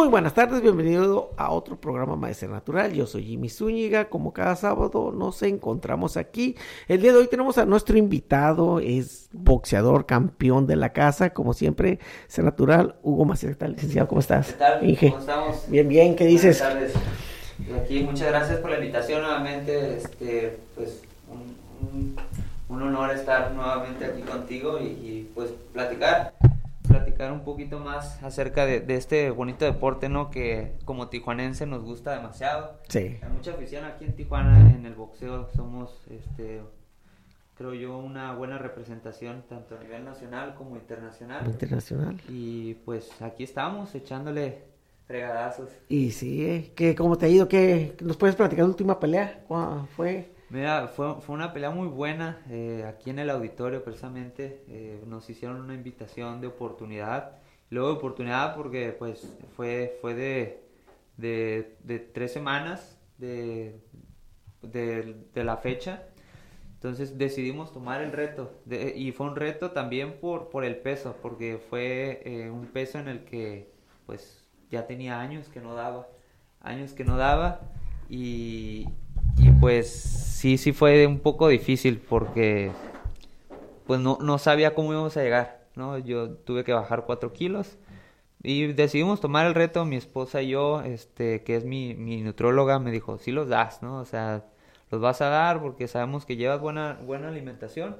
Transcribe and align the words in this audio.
Muy 0.00 0.08
buenas 0.08 0.32
tardes, 0.32 0.62
bienvenido 0.62 1.30
a 1.36 1.50
otro 1.52 1.78
programa 1.78 2.16
Maestro 2.16 2.48
Natural. 2.48 2.90
Yo 2.94 3.04
soy 3.06 3.22
Jimmy 3.22 3.50
Zúñiga, 3.50 4.08
como 4.08 4.32
cada 4.32 4.56
sábado 4.56 5.12
nos 5.14 5.42
encontramos 5.42 6.16
aquí. 6.16 6.56
El 6.88 7.02
día 7.02 7.12
de 7.12 7.18
hoy 7.18 7.26
tenemos 7.26 7.58
a 7.58 7.66
nuestro 7.66 7.98
invitado, 7.98 8.80
es 8.80 9.28
boxeador, 9.32 10.06
campeón 10.06 10.66
de 10.66 10.76
la 10.76 10.94
casa, 10.94 11.34
como 11.34 11.52
siempre, 11.52 11.98
Ser 12.28 12.46
Natural, 12.46 12.96
Hugo 13.02 13.26
Maciel, 13.26 13.58
licenciado? 13.60 14.08
¿Cómo 14.08 14.22
estás? 14.22 14.46
¿Qué 14.46 14.58
tal? 14.58 14.88
Inge. 14.88 15.08
¿Cómo 15.10 15.20
estamos? 15.20 15.64
Bien, 15.68 15.86
bien, 15.86 16.16
¿qué 16.16 16.24
dices? 16.24 16.60
Buenas 16.62 16.92
tardes. 16.94 17.82
Aquí, 17.84 18.02
muchas 18.02 18.28
gracias 18.28 18.58
por 18.60 18.70
la 18.70 18.78
invitación 18.78 19.20
nuevamente, 19.20 19.98
este, 19.98 20.60
pues 20.76 21.02
un, 21.30 21.86
un- 21.86 22.16
un 22.70 22.82
honor 22.82 23.10
estar 23.10 23.52
nuevamente 23.52 24.04
aquí 24.06 24.22
contigo 24.22 24.78
y, 24.80 24.84
y, 24.84 25.30
pues 25.34 25.50
platicar, 25.74 26.32
platicar 27.20 27.32
un 27.32 27.44
poquito 27.44 27.78
más 27.80 28.22
acerca 28.22 28.64
de, 28.64 28.80
de 28.80 28.94
este 28.94 29.30
bonito 29.30 29.64
deporte, 29.64 30.08
¿no? 30.08 30.30
Que 30.30 30.72
como 30.84 31.08
tijuanense 31.08 31.66
nos 31.66 31.84
gusta 31.84 32.12
demasiado. 32.12 32.78
Sí. 32.88 33.18
Hay 33.22 33.30
mucha 33.30 33.52
afición 33.52 33.84
aquí 33.84 34.06
en 34.06 34.14
Tijuana 34.14 34.70
en 34.70 34.86
el 34.86 34.94
boxeo, 34.94 35.48
somos, 35.54 36.02
este, 36.10 36.62
creo 37.56 37.74
yo, 37.74 37.98
una 37.98 38.34
buena 38.34 38.58
representación 38.58 39.44
tanto 39.48 39.76
a 39.76 39.82
nivel 39.82 40.04
nacional 40.04 40.54
como 40.54 40.76
internacional. 40.76 41.46
Internacional. 41.46 42.16
Y 42.28 42.74
pues 42.86 43.20
aquí 43.20 43.44
estamos 43.44 43.94
echándole 43.94 44.64
fregadazos. 45.06 45.68
Y 45.88 46.12
sí, 46.12 46.44
eh, 46.44 46.72
¿qué, 46.74 46.94
¿cómo 46.94 47.18
te 47.18 47.26
ha 47.26 47.28
ido? 47.28 47.48
¿Qué, 47.48 47.96
¿Nos 48.00 48.16
puedes 48.16 48.36
platicar 48.36 48.64
la 48.64 48.70
última 48.70 48.98
pelea? 48.98 49.44
¿Cuándo 49.46 49.86
fue? 49.94 50.32
Mira, 50.50 50.88
fue, 50.88 51.20
fue 51.20 51.36
una 51.36 51.52
pelea 51.52 51.70
muy 51.70 51.86
buena 51.86 52.42
eh, 52.50 52.84
aquí 52.86 53.10
en 53.10 53.20
el 53.20 53.30
auditorio 53.30 53.84
precisamente. 53.84 54.64
eh, 54.68 55.02
nos 55.06 55.30
hicieron 55.30 55.60
una 55.60 55.74
invitación 55.74 56.40
de 56.40 56.48
oportunidad. 56.48 57.38
Luego 57.70 57.90
de 57.90 57.94
oportunidad 57.94 58.56
porque 58.56 58.94
pues 58.98 59.36
fue, 59.54 59.96
fue 60.00 60.14
de, 60.14 60.64
de, 61.16 61.98
tres 62.12 62.32
semanas 62.32 62.98
de, 63.18 63.80
de, 64.62 65.44
la 65.44 65.56
fecha. 65.56 66.02
Entonces 66.74 67.16
decidimos 67.16 67.72
tomar 67.72 68.00
el 68.00 68.10
reto. 68.10 68.50
y 68.96 69.12
fue 69.12 69.26
un 69.28 69.36
reto 69.36 69.70
también 69.70 70.18
por, 70.20 70.48
por 70.50 70.64
el 70.64 70.76
peso, 70.78 71.16
porque 71.22 71.58
fue 71.70 72.22
eh, 72.24 72.50
un 72.50 72.66
peso 72.66 72.98
en 72.98 73.06
el 73.08 73.24
que 73.24 73.70
pues 74.06 74.44
ya 74.70 74.86
tenía 74.86 75.20
años 75.20 75.48
que 75.48 75.60
no 75.60 75.74
daba. 75.74 76.08
Años 76.60 76.92
que 76.92 77.04
no 77.04 77.16
daba. 77.16 77.60
Y 78.08 78.88
pues 79.60 79.90
sí, 79.92 80.56
sí 80.56 80.72
fue 80.72 81.06
un 81.06 81.20
poco 81.20 81.48
difícil 81.48 81.98
porque 82.00 82.72
pues 83.86 84.00
no, 84.00 84.18
no 84.20 84.38
sabía 84.38 84.74
cómo 84.74 84.92
íbamos 84.92 85.16
a 85.16 85.22
llegar, 85.22 85.66
¿no? 85.74 85.98
Yo 85.98 86.30
tuve 86.30 86.64
que 86.64 86.72
bajar 86.72 87.04
cuatro 87.04 87.32
kilos 87.32 87.76
y 88.42 88.72
decidimos 88.72 89.20
tomar 89.20 89.46
el 89.46 89.54
reto, 89.54 89.84
mi 89.84 89.96
esposa 89.96 90.40
y 90.42 90.50
yo, 90.50 90.82
este, 90.82 91.42
que 91.42 91.56
es 91.56 91.64
mi, 91.64 91.94
mi 91.94 92.22
nutrióloga, 92.22 92.78
me 92.78 92.90
dijo, 92.90 93.18
sí 93.18 93.32
los 93.32 93.48
das, 93.48 93.82
¿no? 93.82 93.98
O 93.98 94.04
sea, 94.06 94.44
los 94.90 95.00
vas 95.00 95.20
a 95.20 95.28
dar 95.28 95.60
porque 95.60 95.88
sabemos 95.88 96.24
que 96.24 96.36
llevas 96.36 96.60
buena, 96.60 96.98
buena 97.04 97.28
alimentación, 97.28 97.98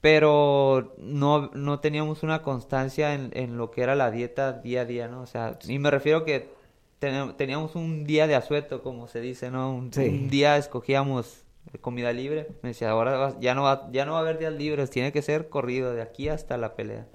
pero 0.00 0.94
no, 0.98 1.50
no 1.54 1.80
teníamos 1.80 2.22
una 2.22 2.42
constancia 2.42 3.14
en, 3.14 3.30
en 3.34 3.56
lo 3.58 3.72
que 3.72 3.82
era 3.82 3.96
la 3.96 4.12
dieta 4.12 4.52
día 4.52 4.82
a 4.82 4.84
día, 4.84 5.08
¿no? 5.08 5.22
O 5.22 5.26
sea, 5.26 5.58
y 5.66 5.78
me 5.80 5.90
refiero 5.90 6.24
que 6.24 6.55
teníamos 6.98 7.74
un 7.76 8.04
día 8.04 8.26
de 8.26 8.34
asueto, 8.34 8.82
como 8.82 9.06
se 9.08 9.20
dice, 9.20 9.50
¿no? 9.50 9.72
Un, 9.74 9.92
Sí. 9.92 10.08
un 10.08 10.28
día 10.28 10.56
escogíamos 10.56 11.42
comida 11.80 12.12
libre. 12.12 12.48
Me 12.62 12.70
decía, 12.70 12.90
ahora 12.90 13.16
vas- 13.16 13.36
ya 13.40 13.54
no 13.54 13.64
va, 13.64 13.88
ya 13.92 14.06
no 14.06 14.12
va 14.12 14.18
a 14.18 14.20
haber 14.22 14.38
días 14.38 14.52
libres, 14.54 14.90
tiene 14.90 15.12
que 15.12 15.20
ser 15.22 15.48
corrido 15.48 15.92
de 15.94 16.00
aquí 16.02 16.28
hasta 16.28 16.56
la 16.56 16.74
pelea. 16.74 17.06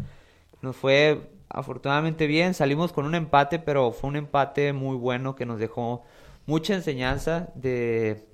Nos 0.61 0.75
fue 0.75 1.21
afortunadamente 1.49 2.27
bien, 2.27 2.53
salimos 2.53 2.93
con 2.93 3.05
un 3.05 3.15
empate, 3.15 3.59
pero 3.59 3.91
fue 3.91 4.09
un 4.09 4.15
empate 4.17 4.71
muy 4.73 4.95
bueno 4.95 5.35
que 5.35 5.45
nos 5.45 5.59
dejó 5.59 6.03
mucha 6.45 6.73
enseñanza 6.75 7.49
de, 7.55 8.25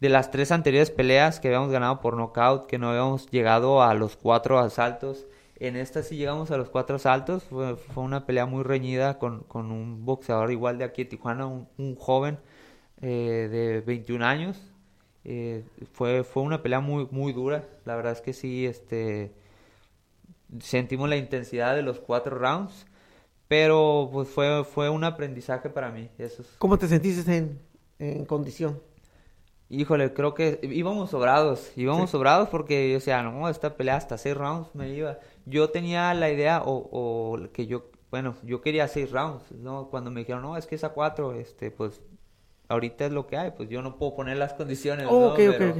de 0.00 0.08
las 0.08 0.30
tres 0.30 0.50
anteriores 0.50 0.90
peleas 0.90 1.40
que 1.40 1.48
habíamos 1.48 1.70
ganado 1.70 2.00
por 2.00 2.16
nocaut, 2.16 2.66
que 2.66 2.78
no 2.78 2.88
habíamos 2.90 3.30
llegado 3.30 3.82
a 3.82 3.92
los 3.94 4.16
cuatro 4.16 4.58
asaltos. 4.58 5.26
En 5.58 5.76
esta 5.76 6.02
sí 6.02 6.16
llegamos 6.16 6.50
a 6.50 6.56
los 6.58 6.68
cuatro 6.68 6.96
asaltos, 6.96 7.44
fue, 7.44 7.76
fue 7.76 8.02
una 8.04 8.26
pelea 8.26 8.44
muy 8.46 8.62
reñida 8.62 9.18
con, 9.18 9.40
con 9.44 9.72
un 9.72 10.04
boxeador 10.04 10.50
igual 10.52 10.76
de 10.78 10.84
aquí 10.84 11.04
de 11.04 11.10
Tijuana, 11.10 11.46
un, 11.46 11.68
un 11.78 11.96
joven 11.96 12.38
eh, 13.00 13.48
de 13.50 13.80
21 13.80 14.22
años. 14.22 14.60
Eh, 15.24 15.64
fue, 15.92 16.24
fue 16.24 16.42
una 16.42 16.62
pelea 16.62 16.80
muy, 16.80 17.08
muy 17.10 17.32
dura, 17.32 17.64
la 17.84 17.96
verdad 17.96 18.12
es 18.12 18.20
que 18.20 18.32
sí, 18.32 18.66
este, 18.66 19.32
sentimos 20.60 21.08
la 21.08 21.16
intensidad 21.16 21.74
de 21.74 21.82
los 21.82 21.98
cuatro 22.00 22.38
rounds, 22.38 22.86
pero 23.48 24.08
pues 24.12 24.28
fue, 24.28 24.64
fue 24.64 24.90
un 24.90 25.04
aprendizaje 25.04 25.70
para 25.70 25.90
mí. 25.90 26.08
Eso 26.18 26.42
es- 26.42 26.54
¿Cómo 26.58 26.78
te 26.78 26.88
sentiste 26.88 27.36
en, 27.36 27.58
en 27.98 28.24
condición? 28.24 28.80
Híjole, 29.68 30.12
creo 30.12 30.32
que 30.34 30.60
íbamos 30.62 31.10
sobrados, 31.10 31.72
íbamos 31.76 32.10
Sí. 32.10 32.12
sobrados 32.12 32.48
porque, 32.50 32.94
o 32.96 33.00
sea, 33.00 33.22
no, 33.24 33.48
esta 33.48 33.76
pelea 33.76 33.96
hasta 33.96 34.16
seis 34.16 34.36
rounds 34.36 34.68
me 34.74 34.90
iba. 34.90 35.18
Yo 35.46 35.70
tenía 35.70 36.12
la 36.14 36.30
idea, 36.30 36.62
o, 36.64 36.88
o 36.92 37.52
que 37.52 37.66
yo, 37.66 37.90
bueno, 38.10 38.36
yo 38.44 38.60
quería 38.62 38.88
seis 38.88 39.10
rounds, 39.12 39.52
¿no? 39.52 39.88
Cuando 39.90 40.10
me 40.10 40.20
dijeron, 40.20 40.42
no, 40.42 40.56
es 40.56 40.66
que 40.66 40.74
es 40.76 40.84
a 40.84 40.90
cuatro, 40.90 41.32
este, 41.34 41.70
pues, 41.70 42.02
ahorita 42.68 43.06
es 43.06 43.12
lo 43.12 43.26
que 43.26 43.36
hay, 43.36 43.52
pues 43.52 43.68
yo 43.68 43.82
no 43.82 43.96
puedo 43.98 44.16
poner 44.16 44.36
las 44.38 44.54
condiciones, 44.54 45.06
Oh, 45.08 45.18
¿no? 45.18 45.28
ok, 45.28 45.38
ok, 45.50 45.58
pero, 45.58 45.78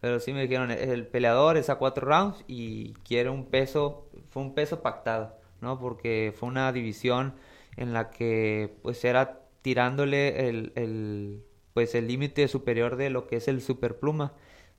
pero 0.00 0.20
sí 0.20 0.32
me 0.32 0.42
dijeron, 0.42 0.70
el 0.70 1.06
peleador 1.06 1.56
es 1.56 1.70
a 1.70 1.76
cuatro 1.76 2.06
rounds 2.06 2.44
y 2.46 2.94
quiere 3.04 3.30
un 3.30 3.46
peso, 3.46 4.08
fue 4.30 4.42
un 4.42 4.54
peso 4.54 4.82
pactado, 4.82 5.34
¿no? 5.60 5.78
Porque 5.80 6.32
fue 6.36 6.48
una 6.48 6.72
división 6.72 7.34
en 7.76 7.92
la 7.92 8.10
que, 8.10 8.76
pues, 8.82 9.04
era 9.04 9.40
tirándole 9.62 10.48
el, 10.48 10.72
el 10.76 11.44
pues 11.74 11.94
el 11.94 12.08
límite 12.08 12.48
superior 12.48 12.96
de 12.96 13.10
lo 13.10 13.26
que 13.26 13.36
es 13.36 13.48
el 13.48 13.60
superpluma 13.62 14.32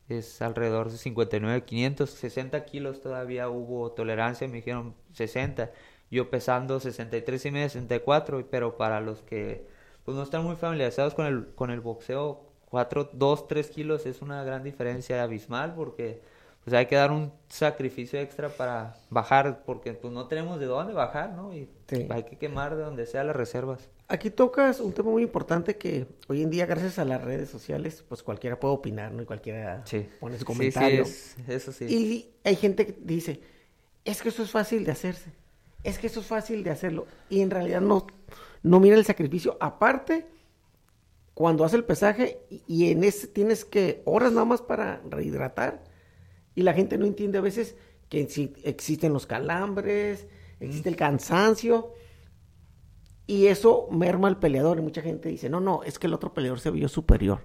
es 0.10 0.42
alrededor 0.42 0.92
de 0.92 0.98
59 0.98 1.64
500 1.64 2.10
60 2.10 2.66
kilos 2.66 3.02
todavía 3.02 3.50
hubo 3.50 3.92
tolerancia 3.92 4.48
me 4.48 4.58
dijeron 4.58 4.96
60 5.14 5.72
yo 6.12 6.30
pesando 6.30 6.80
63 6.80 7.46
y 7.46 7.52
medio 7.52 7.70
64 7.70 8.48
pero 8.50 8.78
para 8.78 9.02
los 9.02 9.22
que 9.22 9.68
pues 10.04 10.18
no 10.18 10.24
están 10.24 10.44
muy 10.44 10.56
familiarizados 10.56 11.14
con 11.14 11.26
el 11.26 11.48
con 11.56 11.70
el 11.72 11.80
boxeo 11.82 12.42
4 12.70 13.12
2 13.14 13.48
3 13.48 13.70
kilos 13.70 14.06
es 14.06 14.22
una 14.22 14.44
gran 14.44 14.64
diferencia 14.64 15.22
abismal 15.24 15.76
porque 15.76 16.22
pues 16.70 16.78
hay 16.80 16.86
que 16.86 16.96
dar 16.96 17.12
un 17.12 17.32
sacrificio 17.48 18.20
extra 18.20 18.50
para 18.50 18.96
bajar 19.10 19.64
porque 19.66 19.94
pues 19.94 20.14
no 20.14 20.28
tenemos 20.28 20.60
de 20.60 20.68
dónde 20.68 20.94
bajar 20.94 21.32
no 21.34 21.54
y 21.54 21.68
Sí. 21.88 22.06
hay 22.12 22.24
que 22.24 22.38
quemar 22.38 22.76
de 22.76 22.84
donde 22.84 23.06
sea 23.08 23.24
las 23.24 23.36
reservas 23.36 23.90
Aquí 24.12 24.30
tocas 24.32 24.80
un 24.80 24.92
tema 24.94 25.10
muy 25.12 25.22
importante 25.22 25.78
que 25.78 26.08
hoy 26.28 26.42
en 26.42 26.50
día, 26.50 26.66
gracias 26.66 26.98
a 26.98 27.06
las 27.06 27.24
redes 27.24 27.48
sociales, 27.48 28.04
pues 28.10 28.24
cualquiera 28.24 28.60
puede 28.60 28.74
opinar, 28.74 29.12
¿no? 29.12 29.22
Y 29.22 29.26
cualquiera 29.28 29.84
Sí. 29.86 30.08
pone 30.20 30.34
su 30.34 30.40
Sí, 30.40 30.46
sí, 30.46 30.46
comentario. 30.46 31.02
es- 31.04 31.36
eso 31.48 31.72
sí. 31.72 31.86
Y 31.86 32.30
hay 32.44 32.56
gente 32.56 32.88
que 32.88 32.96
dice, 33.02 33.40
es 34.06 34.24
que 34.24 34.30
eso 34.30 34.42
es 34.42 34.50
fácil 34.50 34.84
de 34.84 34.92
hacerse, 34.94 35.32
es 35.84 36.00
que 36.00 36.08
eso 36.08 36.22
es 36.22 36.26
fácil 36.26 36.64
de 36.64 36.72
hacerlo. 36.72 37.06
Y 37.30 37.42
en 37.42 37.52
realidad 37.52 37.82
no, 37.82 38.08
no 38.64 38.80
mira 38.80 38.96
el 38.96 39.06
sacrificio. 39.06 39.58
Aparte, 39.60 40.26
cuando 41.36 41.64
hace 41.64 41.76
el 41.76 41.84
pesaje 41.84 42.40
y, 42.50 42.64
y 42.68 42.92
en 42.92 43.04
ese 43.04 43.28
tienes 43.28 43.64
que 43.64 44.02
horas 44.06 44.32
nada 44.32 44.46
más 44.46 44.62
para 44.64 45.02
rehidratar 45.08 45.84
y 46.56 46.64
la 46.64 46.74
gente 46.74 46.98
no 46.98 47.06
entiende 47.06 47.38
a 47.38 47.42
veces 47.42 47.76
que 48.10 48.22
existen 48.64 49.14
los 49.14 49.26
calambres, 49.26 50.28
existe 50.60 50.90
el 50.90 50.96
cansancio 50.96 51.94
y 53.28 53.48
eso 53.48 53.88
merma 53.92 54.28
al 54.28 54.40
peleador 54.40 54.80
y 54.80 54.82
mucha 54.82 55.02
gente 55.02 55.30
dice, 55.30 55.50
no, 55.50 55.60
no, 55.60 55.84
es 55.84 56.00
que 56.00 56.08
el 56.08 56.14
otro 56.14 56.34
peleador 56.34 56.60
se 56.60 56.72
vio 56.72 56.88
superior. 56.88 57.42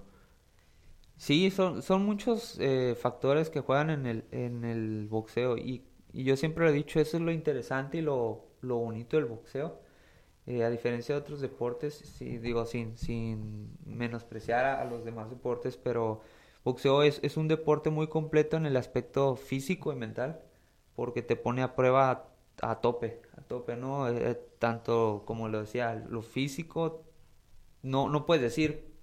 Sí, 1.17 1.49
son, 1.51 1.81
son 1.81 2.05
muchos 2.05 2.57
eh, 2.59 2.95
factores 2.99 3.49
que 3.49 3.61
juegan 3.61 3.89
en 3.89 4.05
el, 4.05 4.25
en 4.31 4.65
el 4.65 5.07
boxeo 5.07 5.57
y, 5.57 5.85
y 6.11 6.23
yo 6.23 6.35
siempre 6.35 6.65
lo 6.65 6.71
he 6.71 6.73
dicho, 6.73 6.99
eso 6.99 7.17
es 7.17 7.23
lo 7.23 7.31
interesante 7.31 7.99
y 7.99 8.01
lo, 8.01 8.47
lo 8.61 8.77
bonito 8.77 9.17
del 9.17 9.25
boxeo. 9.25 9.79
Eh, 10.47 10.63
a 10.63 10.69
diferencia 10.69 11.15
de 11.15 11.21
otros 11.21 11.41
deportes, 11.41 11.95
sí, 11.95 12.37
digo, 12.37 12.65
sin, 12.65 12.97
sin 12.97 13.77
menospreciar 13.85 14.65
a 14.65 14.85
los 14.85 15.03
demás 15.03 15.29
deportes, 15.29 15.77
pero 15.77 16.21
boxeo 16.65 17.03
es, 17.03 17.21
es 17.23 17.37
un 17.37 17.47
deporte 17.49 17.91
muy 17.91 18.07
completo 18.09 18.57
en 18.57 18.67
el 18.67 18.77
aspecto 18.77 19.37
físico 19.37 19.93
y 19.93 19.97
mental, 19.97 20.41
porque 20.95 21.23
te 21.23 21.37
pone 21.37 21.63
a 21.63 21.75
prueba 21.75 22.11
a, 22.61 22.71
a 22.71 22.81
tope, 22.81 23.21
a 23.37 23.41
tope, 23.43 23.77
¿no? 23.77 24.09
Eh, 24.09 24.31
eh, 24.31 24.41
tanto 24.59 25.23
como 25.27 25.49
lo 25.49 25.61
decía, 25.61 25.95
lo 26.09 26.23
físico, 26.23 27.05
no, 27.83 28.09
no 28.09 28.25
puedes 28.25 28.41
decir 28.43 28.93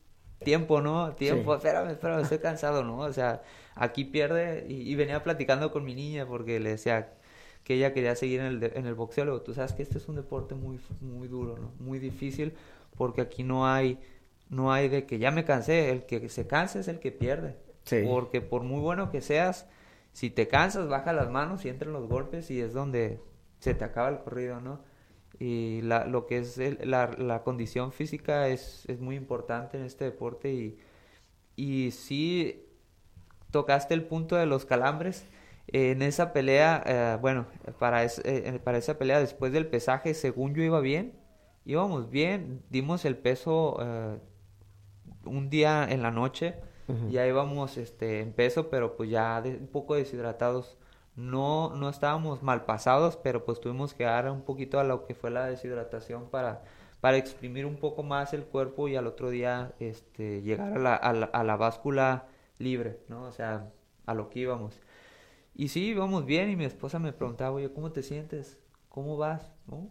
tiempo, 0.42 0.80
¿no? 0.80 1.14
Tiempo, 1.14 1.54
Sí. 1.54 1.56
espérame, 1.56 1.90
espérame, 1.92 2.22
estoy 2.22 2.38
cansado, 2.38 2.82
¿no? 2.84 2.98
O 3.00 3.12
sea, 3.12 3.42
aquí 3.74 4.04
pierde 4.04 4.66
y, 4.68 4.90
y 4.90 4.94
venía 4.96 5.22
platicando 5.22 5.70
con 5.72 5.84
mi 5.84 5.94
niña 5.94 6.26
porque 6.26 6.60
le 6.60 6.70
decía 6.70 7.14
que 7.64 7.74
ella 7.74 7.92
quería 7.94 8.16
seguir 8.16 8.40
en 8.40 8.46
el, 8.46 8.64
en 8.76 8.86
el 8.86 8.94
boxeo. 8.94 9.42
Tú 9.42 9.54
sabes 9.54 9.72
que 9.72 9.82
este 9.82 9.98
es 9.98 10.08
un 10.08 10.16
deporte 10.16 10.54
muy, 10.54 10.80
muy 11.00 11.28
duro, 11.28 11.58
¿no? 11.58 11.72
Muy 11.78 11.98
difícil 11.98 12.54
porque 12.96 13.20
aquí 13.20 13.44
no 13.44 13.66
hay, 13.66 13.98
no 14.52 14.72
hay 14.72 14.88
de 14.88 15.06
que 15.06 15.18
ya 15.18 15.32
me 15.32 15.44
cansé, 15.44 15.90
el 15.90 16.06
que 16.06 16.28
se 16.30 16.46
cansa 16.46 16.78
es 16.80 16.88
el 16.88 17.00
que 17.00 17.12
pierde. 17.12 17.56
Sí. 17.84 18.02
Porque 18.06 18.40
por 18.40 18.62
muy 18.62 18.80
bueno 18.80 19.10
que 19.10 19.20
seas, 19.20 19.68
si 20.12 20.30
te 20.30 20.48
cansas, 20.48 20.88
baja 20.88 21.12
las 21.12 21.30
manos 21.30 21.64
y 21.64 21.70
entran 21.70 21.92
los 21.92 22.08
golpes 22.08 22.50
y 22.52 22.60
es 22.60 22.74
donde 22.74 23.20
se 23.60 23.74
te 23.74 23.84
acaba 23.84 24.10
el 24.10 24.20
corrido, 24.20 24.60
¿no? 24.60 24.80
Y 25.40 25.82
la, 25.82 26.06
lo 26.06 26.26
que 26.28 26.38
es 26.38 26.58
el- 26.58 26.78
la, 26.84 27.08
la 27.18 27.42
condición 27.42 27.92
física 27.92 28.48
es, 28.48 28.84
es 28.88 29.00
muy 29.00 29.16
importante 29.16 29.78
en 29.78 29.84
este 29.84 30.04
deporte 30.06 30.52
y, 30.52 30.78
y 31.56 31.90
sí 31.92 32.66
tocaste 33.50 33.94
el 33.94 34.04
punto 34.04 34.36
de 34.36 34.46
los 34.46 34.64
calambres. 34.66 35.26
En 35.68 36.02
esa 36.02 36.32
pelea, 36.32 36.82
eh, 36.86 37.18
bueno, 37.20 37.46
para, 37.78 38.04
es- 38.04 38.20
eh, 38.24 38.60
para 38.64 38.78
esa 38.78 38.98
pelea 38.98 39.20
después 39.20 39.52
del 39.52 39.66
pesaje, 39.68 40.14
según 40.14 40.54
yo 40.54 40.62
iba 40.62 40.80
bien, 40.80 41.14
íbamos 41.64 42.10
bien, 42.10 42.62
dimos 42.70 43.04
el 43.04 43.16
peso 43.16 43.78
eh, 43.80 44.18
un 45.24 45.50
día 45.50 45.86
en 45.88 46.02
la 46.02 46.10
noche, 46.10 46.54
ya 47.10 47.26
íbamos 47.26 47.78
este, 47.78 48.20
en 48.20 48.32
peso, 48.32 48.68
pero 48.68 48.96
pues 48.96 49.08
ya 49.10 49.40
de- 49.40 49.56
un 49.56 49.66
poco 49.68 49.94
deshidratados. 49.94 50.76
No, 51.16 51.74
no 51.76 51.88
estábamos 51.88 52.42
mal 52.42 52.64
pasados, 52.64 53.16
pero 53.16 53.44
pues 53.44 53.60
tuvimos 53.60 53.94
que 53.94 54.04
dar 54.04 54.30
un 54.30 54.42
poquito 54.42 54.78
a 54.80 54.84
lo 54.84 55.04
que 55.06 55.14
fue 55.14 55.30
la 55.30 55.46
deshidratación 55.46 56.28
para, 56.30 56.62
para 57.00 57.16
exprimir 57.18 57.66
un 57.66 57.76
poco 57.76 58.02
más 58.02 58.32
el 58.32 58.44
cuerpo 58.44 58.88
y 58.88 58.96
al 58.96 59.06
otro 59.06 59.30
día 59.30 59.72
este, 59.78 60.42
llegar 60.42 60.72
a 60.74 60.78
la, 60.78 60.94
a 60.96 61.12
la, 61.12 61.26
a 61.26 61.44
la 61.44 61.56
báscula 61.56 62.26
libre, 62.58 62.98
¿no? 63.08 63.24
O 63.24 63.32
sea, 63.32 63.70
a 64.06 64.14
lo 64.14 64.28
que 64.30 64.40
íbamos. 64.40 64.80
Y 65.54 65.68
sí, 65.68 65.88
íbamos 65.88 66.24
bien 66.24 66.50
y 66.50 66.56
mi 66.56 66.64
esposa 66.64 66.98
me 66.98 67.12
preguntaba, 67.12 67.52
oye, 67.52 67.72
¿cómo 67.72 67.92
te 67.92 68.02
sientes? 68.02 68.58
¿Cómo 68.88 69.16
vas? 69.18 69.52
¿No? 69.66 69.88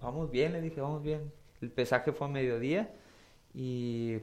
Vamos 0.00 0.30
bien, 0.30 0.52
le 0.52 0.60
dije, 0.60 0.80
vamos 0.80 1.02
bien. 1.02 1.32
El 1.60 1.70
pesaje 1.72 2.12
fue 2.12 2.26
a 2.28 2.30
mediodía 2.30 2.92
y, 3.54 4.18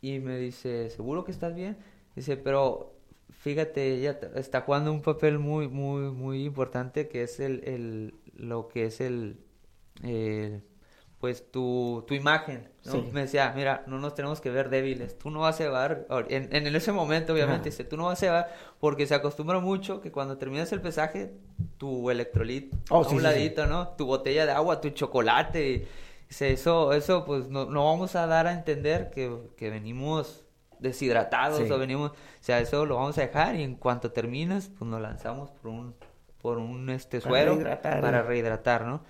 y 0.00 0.18
me 0.20 0.38
dice, 0.38 0.90
¿seguro 0.90 1.24
que 1.24 1.32
estás 1.32 1.54
bien? 1.54 1.76
Dice, 2.14 2.36
pero 2.36 2.94
fíjate, 3.30 3.94
ella 3.94 4.18
está 4.36 4.62
jugando 4.62 4.92
un 4.92 5.02
papel 5.02 5.38
muy, 5.38 5.68
muy, 5.68 6.10
muy 6.12 6.44
importante 6.44 7.08
que 7.08 7.22
es 7.22 7.40
el, 7.40 7.62
el 7.64 8.14
lo 8.36 8.68
que 8.68 8.86
es 8.86 9.00
el, 9.00 9.38
eh, 10.02 10.60
pues 11.18 11.50
tu, 11.50 12.04
tu 12.06 12.14
imagen, 12.14 12.68
¿no? 12.84 13.02
Sí. 13.02 13.10
Me 13.10 13.22
decía, 13.22 13.52
mira, 13.56 13.84
no 13.86 13.98
nos 13.98 14.14
tenemos 14.14 14.40
que 14.40 14.50
ver 14.50 14.68
débiles, 14.68 15.18
tú 15.18 15.30
no 15.30 15.40
vas 15.40 15.60
a 15.60 15.64
llevar, 15.64 16.06
en, 16.28 16.54
en 16.54 16.76
ese 16.76 16.92
momento 16.92 17.32
obviamente, 17.32 17.70
dice, 17.70 17.84
tú 17.84 17.96
no 17.96 18.04
vas 18.06 18.22
a 18.22 18.26
llevar, 18.26 18.54
porque 18.80 19.06
se 19.06 19.14
acostumbra 19.14 19.58
mucho 19.60 20.00
que 20.02 20.12
cuando 20.12 20.36
terminas 20.38 20.72
el 20.72 20.82
pesaje, 20.82 21.32
tu 21.78 22.10
electrolit 22.10 22.74
Oh, 22.90 23.02
a 23.02 23.08
sí, 23.08 23.16
un 23.16 23.16
sí. 23.18 23.22
ladito, 23.22 23.66
¿no? 23.66 23.88
Tu 23.96 24.04
botella 24.06 24.44
de 24.46 24.52
agua, 24.52 24.80
tu 24.80 24.90
chocolate, 24.90 25.70
y 25.70 25.88
dice, 26.28 26.52
eso, 26.52 26.92
eso 26.92 27.24
pues 27.24 27.48
no, 27.48 27.66
no 27.66 27.84
vamos 27.84 28.16
a 28.16 28.26
dar 28.26 28.46
a 28.46 28.52
entender 28.52 29.10
que, 29.10 29.36
que 29.56 29.70
venimos 29.70 30.44
deshidratados 30.78 31.66
Sí. 31.66 31.70
o 31.72 31.78
venimos, 31.78 32.10
o 32.12 32.14
sea, 32.40 32.60
eso 32.60 32.84
lo 32.86 32.96
vamos 32.96 33.16
a 33.18 33.22
dejar 33.22 33.56
y 33.56 33.62
en 33.62 33.76
cuanto 33.76 34.12
termines, 34.12 34.68
pues 34.78 34.90
nos 34.90 35.00
lanzamos 35.00 35.50
por 35.50 35.70
un, 35.70 35.94
por 36.42 36.58
un 36.58 36.90
este 36.90 37.20
Para 37.20 37.30
suero 37.30 37.52
rehidratar, 37.54 38.00
para 38.00 38.18
¿eh? 38.18 38.22
rehidratar, 38.22 38.84
¿no? 38.84 39.02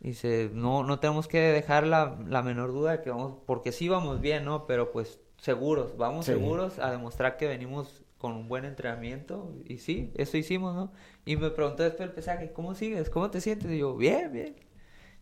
Dice, 0.00 0.50
no, 0.52 0.82
no 0.82 0.98
tenemos 0.98 1.28
que 1.28 1.38
dejar 1.38 1.86
la, 1.86 2.18
la 2.26 2.42
menor 2.42 2.72
duda 2.72 2.92
de 2.92 3.00
que 3.02 3.10
vamos, 3.10 3.38
porque 3.46 3.70
sí 3.70 3.88
vamos 3.88 4.20
bien, 4.20 4.44
¿no? 4.44 4.66
Pero 4.66 4.90
pues 4.90 5.20
seguros, 5.36 5.96
vamos 5.96 6.26
Sí. 6.26 6.32
seguros 6.32 6.78
a 6.78 6.90
demostrar 6.90 7.36
que 7.36 7.46
venimos 7.46 8.02
con 8.18 8.32
un 8.32 8.48
buen 8.48 8.64
entrenamiento 8.64 9.52
y 9.64 9.78
sí, 9.78 10.12
eso 10.14 10.36
hicimos, 10.36 10.74
¿no? 10.74 10.92
Y 11.24 11.36
me 11.36 11.50
preguntó 11.50 11.82
después 11.82 12.08
del 12.08 12.12
pesaje, 12.14 12.52
¿cómo 12.52 12.74
sigues? 12.74 13.10
¿Cómo 13.10 13.30
te 13.30 13.40
sientes? 13.40 13.70
Y 13.70 13.78
yo, 13.78 13.96
bien, 13.96 14.32
bien. 14.32 14.56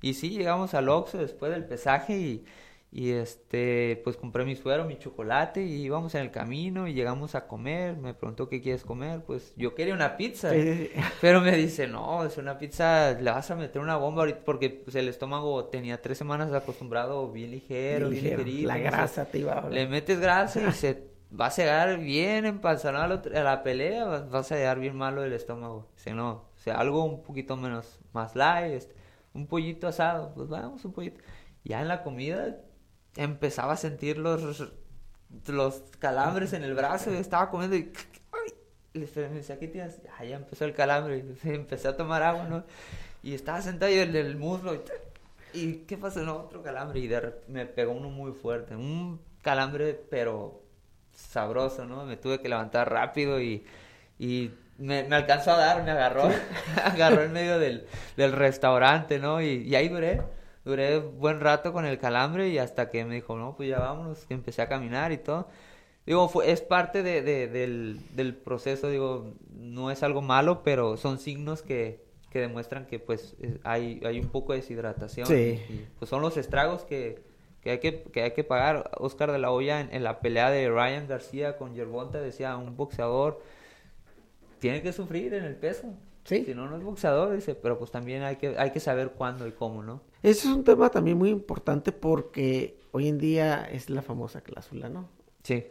Y 0.02 0.14
sí, 0.14 0.30
llegamos 0.30 0.74
al 0.74 0.88
Oxxo 0.88 1.18
después 1.18 1.52
del 1.52 1.64
pesaje 1.66 2.16
y, 2.18 2.44
y 2.92 3.10
este, 3.10 4.00
pues 4.02 4.16
compré 4.16 4.44
mi 4.44 4.56
suero, 4.56 4.84
mi 4.84 4.98
chocolate 4.98 5.62
y 5.62 5.82
íbamos 5.82 6.14
en 6.14 6.22
el 6.22 6.30
camino 6.30 6.88
y 6.88 6.94
llegamos 6.94 7.34
a 7.34 7.46
comer. 7.46 7.96
Me 7.96 8.14
preguntó 8.14 8.48
qué 8.48 8.60
quieres 8.60 8.82
comer, 8.84 9.22
pues 9.24 9.52
yo 9.56 9.74
quería 9.74 9.94
una 9.94 10.16
pizza. 10.16 10.50
Pero 11.20 11.40
me 11.42 11.56
dice, 11.56 11.86
no, 11.86 12.24
es 12.24 12.36
una 12.38 12.58
pizza, 12.58 13.12
le 13.12 13.30
vas 13.30 13.50
a 13.50 13.56
meter 13.56 13.80
una 13.80 13.96
bomba 13.96 14.22
ahorita 14.22 14.40
porque 14.44 14.70
pues, 14.70 14.96
el 14.96 15.08
estómago 15.08 15.66
tenía 15.66 16.00
tres 16.00 16.18
semanas 16.18 16.52
acostumbrado 16.52 17.30
bien 17.30 17.50
ligero, 17.50 18.08
bien, 18.08 18.22
Ligero. 18.24 18.42
ligerito. 18.44 18.68
La 18.68 18.78
grasa 18.78 19.26
te 19.26 19.38
iba 19.38 19.52
a 19.52 19.68
Le 19.68 19.86
metes 19.86 20.18
grasa 20.20 20.60
y 20.68 20.72
se 20.72 21.10
va 21.38 21.46
a 21.46 21.50
llegar 21.54 21.98
bien 22.00 22.44
empanzonado 22.46 23.04
a 23.04 23.08
la 23.08 23.14
otra- 23.16 23.40
a 23.40 23.44
la 23.44 23.62
pelea, 23.62 24.04
vas, 24.04 24.30
vas 24.30 24.50
a 24.52 24.56
llegar 24.56 24.80
bien 24.80 24.96
malo 24.96 25.20
del 25.22 25.32
estómago. 25.34 25.86
Dice, 25.94 26.12
no, 26.14 26.30
o 26.30 26.58
sea, 26.58 26.78
algo 26.78 27.04
un 27.04 27.22
poquito 27.22 27.56
menos, 27.56 28.00
más 28.12 28.34
light, 28.34 28.72
este, 28.72 28.94
un 29.34 29.46
pollito 29.46 29.86
asado, 29.88 30.32
pues 30.34 30.48
vamos, 30.48 30.84
un 30.84 30.92
pollito. 30.92 31.20
Ya 31.64 31.80
en 31.80 31.88
la 31.88 32.02
comida 32.02 32.58
empezaba 33.16 33.74
a 33.74 33.76
sentir 33.76 34.18
los, 34.18 34.72
los 35.46 35.82
calambres 35.98 36.52
en 36.52 36.64
el 36.64 36.74
brazo, 36.74 37.10
estaba 37.12 37.50
comiendo 37.50 37.76
y... 37.76 37.92
me 38.94 39.28
decía, 39.30 39.58
¿qué 39.58 39.68
tienes? 39.68 40.00
Ya 40.20 40.36
empezó 40.36 40.64
el 40.64 40.74
calambre, 40.74 41.18
y 41.18 41.48
empecé 41.48 41.88
a 41.88 41.96
tomar 41.96 42.22
agua, 42.22 42.44
¿no? 42.44 42.64
Y 43.22 43.34
estaba 43.34 43.60
sentado 43.60 43.92
y 43.92 43.96
el, 43.96 44.36
muslo, 44.36 44.74
y, 44.74 44.80
¿y 45.58 45.74
qué 45.86 45.96
pasó? 45.98 46.22
No, 46.22 46.36
otro 46.36 46.62
calambre, 46.62 47.00
y 47.00 47.06
de 47.08 47.34
me 47.48 47.66
pegó 47.66 47.92
uno 47.92 48.08
muy 48.08 48.32
fuerte, 48.32 48.74
un 48.74 49.20
calambre, 49.42 49.94
pero 50.10 50.62
sabroso, 51.12 51.84
¿no? 51.84 52.04
Me 52.06 52.16
tuve 52.16 52.40
que 52.40 52.48
levantar 52.48 52.90
rápido 52.90 53.40
y 53.40 53.64
me, 54.80 55.04
me 55.04 55.16
alcanzó 55.16 55.52
a 55.52 55.56
dar, 55.58 55.82
me 55.84 55.90
agarró, 55.92 56.24
agarró 56.84 57.22
en 57.22 57.32
medio 57.32 57.58
del, 57.58 57.86
del 58.16 58.32
restaurante, 58.32 59.18
¿no? 59.18 59.40
Y, 59.42 59.62
y 59.68 59.74
ahí 59.76 59.88
duré, 59.88 60.22
duré 60.64 60.98
buen 60.98 61.40
rato 61.40 61.72
con 61.72 61.84
el 61.86 61.98
calambre 61.98 62.48
y 62.48 62.58
hasta 62.58 62.90
que 62.90 63.04
me 63.04 63.14
dijo, 63.14 63.36
no, 63.36 63.54
pues 63.56 63.68
ya 63.68 63.78
vámonos, 63.78 64.24
que 64.26 64.34
empecé 64.34 64.62
a 64.62 64.68
caminar 64.68 65.12
y 65.12 65.18
todo. 65.18 65.48
Digo, 66.06 66.28
fue, 66.28 66.50
es 66.50 66.60
parte 66.62 67.02
de, 67.02 67.22
de- 67.22 67.46
del, 67.46 68.00
del 68.16 68.34
proceso, 68.34 68.88
digo, 68.88 69.34
no 69.54 69.90
es 69.90 70.02
algo 70.02 70.22
malo, 70.22 70.62
pero 70.64 70.96
son 70.96 71.18
signos 71.18 71.62
que, 71.62 72.02
que 72.30 72.40
demuestran 72.40 72.86
que 72.86 72.98
pues 72.98 73.36
hay, 73.64 74.00
hay 74.04 74.18
un 74.18 74.28
poco 74.28 74.52
de 74.52 74.60
deshidratación. 74.60 75.26
Sí. 75.26 75.62
Y, 75.68 75.86
pues 75.98 76.08
son 76.08 76.22
los 76.22 76.36
estragos 76.38 76.84
que, 76.84 77.22
que 77.60 77.72
hay 77.72 77.78
que, 77.78 78.02
que 78.04 78.22
hay 78.22 78.30
que 78.32 78.44
pagar. 78.44 78.90
Oscar 78.96 79.30
de 79.30 79.38
la 79.38 79.50
Hoya 79.52 79.80
en, 79.80 79.92
en 79.94 80.02
la 80.02 80.20
pelea 80.20 80.50
de 80.50 80.68
Ryan 80.70 81.06
García 81.06 81.58
con 81.58 81.74
Yerbonta 81.74 82.20
decía, 82.20 82.56
un 82.56 82.76
boxeador 82.76 83.40
tiene 84.60 84.82
que 84.82 84.92
sufrir 84.92 85.34
en 85.34 85.44
el 85.44 85.56
peso. 85.56 85.92
Sí. 86.24 86.44
Si 86.44 86.54
no, 86.54 86.68
no 86.68 86.76
es 86.76 86.82
boxeador, 86.84 87.34
dice, 87.34 87.54
pero 87.54 87.78
pues 87.78 87.90
también 87.90 88.22
hay 88.22 88.36
que, 88.36 88.56
hay 88.58 88.70
que 88.70 88.80
saber 88.80 89.12
cuándo 89.12 89.46
y 89.46 89.52
cómo, 89.52 89.82
¿no? 89.82 90.02
Ese 90.22 90.48
es 90.48 90.54
un 90.54 90.64
tema 90.64 90.90
también 90.90 91.18
muy 91.18 91.30
importante 91.30 91.92
porque 91.92 92.78
hoy 92.92 93.08
en 93.08 93.18
día 93.18 93.64
es 93.64 93.90
la 93.90 94.02
famosa 94.02 94.42
cláusula, 94.42 94.88
¿no? 94.88 95.08
Sí. 95.42 95.66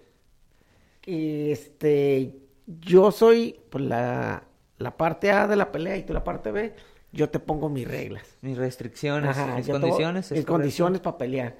Y 1.05 1.51
este, 1.51 2.39
yo 2.65 3.11
soy 3.11 3.59
pues, 3.69 3.83
la, 3.85 4.43
la 4.79 4.97
parte 4.97 5.31
A 5.31 5.47
de 5.47 5.55
la 5.55 5.71
pelea 5.71 5.97
y 5.97 6.03
tú 6.03 6.13
la 6.13 6.23
parte 6.23 6.51
B, 6.51 6.73
yo 7.11 7.29
te 7.29 7.39
pongo 7.39 7.69
mis 7.69 7.87
reglas. 7.87 8.37
Mis 8.41 8.57
restricciones, 8.57 9.37
Ajá, 9.37 9.55
mis 9.55 9.67
condiciones. 9.67 10.31
Mis 10.31 10.45
condiciones 10.45 11.01
para 11.01 11.17
pelear. 11.17 11.57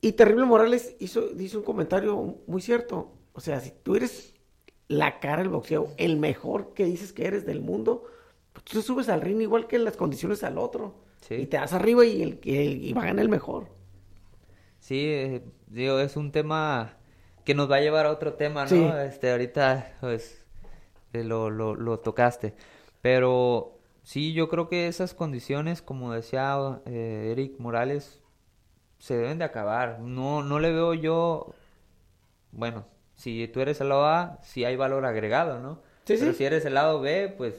Y 0.00 0.12
Terrible 0.12 0.44
Morales 0.44 0.96
hizo, 1.00 1.30
hizo 1.38 1.58
un 1.58 1.64
comentario 1.64 2.38
muy 2.46 2.60
cierto. 2.60 3.12
O 3.32 3.40
sea, 3.40 3.60
si 3.60 3.70
tú 3.70 3.96
eres 3.96 4.34
la 4.88 5.20
cara 5.20 5.42
del 5.42 5.50
boxeo, 5.50 5.88
el 5.96 6.16
mejor 6.16 6.72
que 6.74 6.84
dices 6.84 7.12
que 7.12 7.26
eres 7.26 7.44
del 7.46 7.60
mundo, 7.60 8.04
pues 8.52 8.64
tú 8.64 8.78
te 8.78 8.82
subes 8.82 9.08
al 9.08 9.20
ring 9.20 9.40
igual 9.42 9.66
que 9.66 9.78
las 9.78 9.96
condiciones 9.96 10.42
al 10.44 10.58
otro. 10.58 10.94
Sí. 11.20 11.34
Y 11.34 11.46
te 11.46 11.56
das 11.58 11.72
arriba 11.72 12.04
y, 12.06 12.22
el, 12.22 12.40
que- 12.40 12.64
y 12.64 12.92
va 12.92 13.02
a 13.02 13.06
ganar 13.06 13.22
el 13.24 13.28
mejor. 13.28 13.66
Sí, 14.80 15.00
eh, 15.06 15.42
digo, 15.66 15.98
es 16.00 16.16
un 16.16 16.32
tema 16.32 16.96
que 17.44 17.54
nos 17.54 17.70
va 17.70 17.76
a 17.76 17.80
llevar 17.80 18.06
a 18.06 18.10
otro 18.12 18.34
tema, 18.34 18.62
¿no? 18.64 18.68
Sí. 18.68 18.82
Este, 19.06 19.30
ahorita, 19.30 19.96
pues, 20.00 20.44
eh, 21.12 21.24
lo, 21.24 21.50
lo, 21.50 21.74
lo 21.74 21.98
tocaste. 22.00 22.54
Pero 23.02 23.78
sí, 24.02 24.32
yo 24.32 24.48
creo 24.48 24.68
que 24.68 24.86
esas 24.88 25.14
condiciones, 25.14 25.82
como 25.82 26.12
decía 26.12 26.80
eh, 26.86 27.30
Eric 27.32 27.58
Morales, 27.58 28.20
se 28.98 29.16
deben 29.16 29.38
de 29.38 29.44
acabar. 29.44 30.00
No, 30.00 30.42
no 30.42 30.58
le 30.60 30.72
veo 30.72 30.94
yo, 30.94 31.54
bueno, 32.52 32.86
si 33.18 33.48
tú 33.48 33.60
eres 33.60 33.80
el 33.82 33.90
lado 33.90 34.06
A, 34.06 34.38
sí 34.42 34.64
hay 34.64 34.76
valor 34.76 35.04
agregado, 35.04 35.60
¿no? 35.60 35.82
Sí, 36.06 36.16
Pero 36.18 36.32
sí. 36.32 36.34
si 36.34 36.44
eres 36.44 36.64
el 36.64 36.74
lado 36.74 37.00
B, 37.02 37.34
pues 37.36 37.54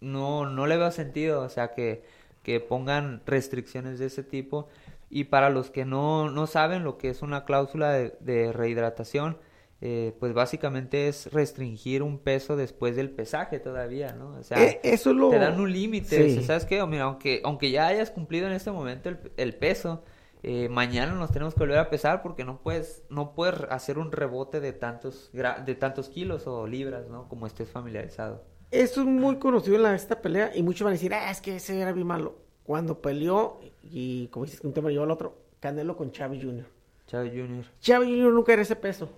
no, 0.00 0.46
no 0.48 0.66
le 0.68 0.76
veo 0.76 0.92
sentido, 0.92 1.42
o 1.42 1.48
sea, 1.48 1.72
que, 1.74 2.04
que 2.44 2.60
pongan 2.60 3.22
restricciones 3.26 3.98
de 3.98 4.06
ese 4.06 4.22
tipo. 4.22 4.68
Y 5.10 5.24
para 5.24 5.50
los 5.50 5.70
que 5.70 5.84
no, 5.84 6.30
no 6.30 6.46
saben 6.46 6.84
lo 6.84 6.98
que 6.98 7.08
es 7.10 7.22
una 7.22 7.44
cláusula 7.44 7.92
de, 7.92 8.14
de 8.20 8.52
rehidratación, 8.52 9.38
eh, 9.80 10.14
pues 10.20 10.34
básicamente 10.34 11.08
es 11.08 11.32
restringir 11.32 12.02
un 12.02 12.18
peso 12.18 12.56
después 12.56 12.94
del 12.96 13.10
pesaje 13.10 13.60
todavía, 13.60 14.12
¿no? 14.12 14.36
O 14.38 14.42
sea, 14.44 14.62
Eh, 14.62 14.80
eso 14.84 15.10
es 15.10 15.16
lo... 15.16 15.30
te 15.30 15.38
dan 15.38 15.60
un 15.60 15.72
límite, 15.72 16.16
Sí. 16.16 16.30
o 16.30 16.34
sea, 16.34 16.42
¿sabes 16.42 16.66
qué? 16.66 16.84
Mira, 16.86 17.04
aunque, 17.04 17.40
aunque 17.44 17.70
ya 17.70 17.86
hayas 17.88 18.10
cumplido 18.10 18.46
en 18.48 18.52
este 18.54 18.70
momento 18.72 19.08
el, 19.08 19.18
el 19.36 19.54
peso, 19.56 20.04
eh, 20.42 20.68
mañana 20.68 21.12
nos 21.14 21.30
tenemos 21.32 21.54
que 21.54 21.60
volver 21.60 21.78
a 21.78 21.90
pesar 21.90 22.22
porque 22.22 22.44
no 22.44 22.60
puedes, 22.62 23.02
no 23.10 23.34
puedes 23.34 23.60
hacer 23.70 23.98
un 23.98 24.12
rebote 24.12 24.60
de 24.60 24.72
tantos, 24.72 25.30
de 25.32 25.74
tantos 25.74 26.08
kilos 26.08 26.46
o 26.46 26.66
libras, 26.66 27.08
¿no? 27.08 27.28
Como 27.28 27.46
estés 27.46 27.68
familiarizado. 27.70 28.44
Eso 28.70 29.00
es 29.00 29.06
muy 29.06 29.36
conocido 29.38 29.76
en 29.76 29.82
la, 29.82 29.94
esta 29.94 30.20
pelea 30.20 30.52
y 30.54 30.62
muchos 30.62 30.84
van 30.84 30.92
a 30.92 30.92
decir, 30.92 31.12
ah, 31.14 31.30
es 31.30 31.40
que 31.40 31.56
ese 31.56 31.80
era 31.80 31.92
bien 31.92 32.06
malo. 32.06 32.36
Cuando 32.62 33.00
peleó, 33.00 33.60
y 33.82 34.28
como 34.28 34.44
dices, 34.44 34.60
que 34.60 34.66
un 34.66 34.74
tema 34.74 34.90
llevó 34.90 35.04
al 35.04 35.10
otro, 35.10 35.38
Canelo 35.58 35.96
con 35.96 36.12
Chávez 36.12 36.42
Jr. 36.42 36.66
Chávez 37.06 37.32
Jr. 37.32 37.64
Chávez 37.80 38.08
Jr. 38.08 38.32
nunca 38.32 38.52
era 38.52 38.62
ese 38.62 38.76
peso. 38.76 39.08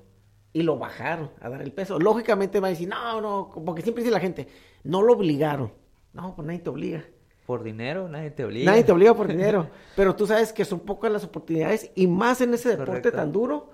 Y 0.52 0.62
lo 0.62 0.78
bajaron 0.78 1.30
a 1.40 1.48
dar 1.48 1.62
el 1.62 1.72
peso. 1.72 1.98
Lógicamente 1.98 2.60
va 2.60 2.68
a 2.68 2.70
decir, 2.70 2.88
no, 2.88 3.20
no, 3.20 3.52
porque 3.64 3.82
siempre 3.82 4.02
dice 4.02 4.12
la 4.12 4.20
gente, 4.20 4.48
no 4.84 5.02
lo 5.02 5.12
obligaron. 5.14 5.72
No, 6.12 6.34
pues 6.34 6.46
nadie 6.46 6.60
te 6.60 6.70
obliga. 6.70 7.04
Por 7.50 7.64
dinero, 7.64 8.08
nadie 8.08 8.30
te 8.30 8.44
obliga. 8.44 8.70
Nadie 8.70 8.84
te 8.84 8.92
obliga 8.92 9.12
por 9.12 9.26
dinero. 9.36 9.68
Pero 9.96 10.14
tú 10.14 10.24
sabes 10.24 10.52
que 10.52 10.64
son 10.64 10.78
pocas 10.78 11.10
las 11.10 11.24
oportunidades 11.24 11.90
y 11.96 12.06
más 12.06 12.40
en 12.40 12.54
ese 12.54 12.68
deporte 12.68 12.92
Correcto. 12.92 13.10
tan 13.10 13.32
duro 13.32 13.70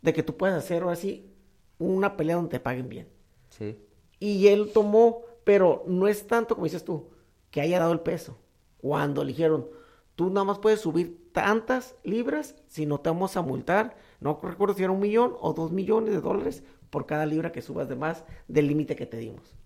de 0.00 0.12
que 0.12 0.22
tú 0.22 0.36
puedas 0.36 0.56
hacer 0.56 0.84
ahora 0.84 0.94
sí 0.94 1.34
una 1.76 2.16
pelea 2.16 2.36
donde 2.36 2.50
te 2.52 2.60
paguen 2.60 2.88
bien. 2.88 3.08
Sí, 3.48 3.80
Y 4.20 4.46
él 4.46 4.70
tomó, 4.72 5.22
pero 5.42 5.82
no 5.88 6.06
es 6.06 6.28
tanto 6.28 6.54
como 6.54 6.66
dices 6.66 6.84
tú, 6.84 7.08
que 7.50 7.60
haya 7.60 7.80
dado 7.80 7.90
el 7.90 7.98
peso. 7.98 8.38
Cuando 8.76 9.24
le 9.24 9.32
dijeron, 9.32 9.70
tú 10.14 10.30
nada 10.30 10.44
más 10.44 10.60
puedes 10.60 10.82
subir 10.82 11.32
tantas 11.32 11.96
libras 12.04 12.54
si 12.68 12.86
no 12.86 13.00
te 13.00 13.10
vamos 13.10 13.36
a 13.36 13.42
multar. 13.42 13.96
No 14.20 14.38
recuerdo 14.40 14.76
si 14.76 14.84
era 14.84 14.92
un 14.92 15.00
millón 15.00 15.34
o 15.40 15.52
dos 15.52 15.72
millones 15.72 16.14
de 16.14 16.20
dólares 16.20 16.62
por 16.90 17.06
cada 17.06 17.26
libra 17.26 17.50
que 17.50 17.60
subas 17.60 17.88
de 17.88 17.96
más 17.96 18.24
del 18.46 18.68
límite 18.68 18.94
que 18.94 19.06
te 19.06 19.16
dimos. 19.16 19.56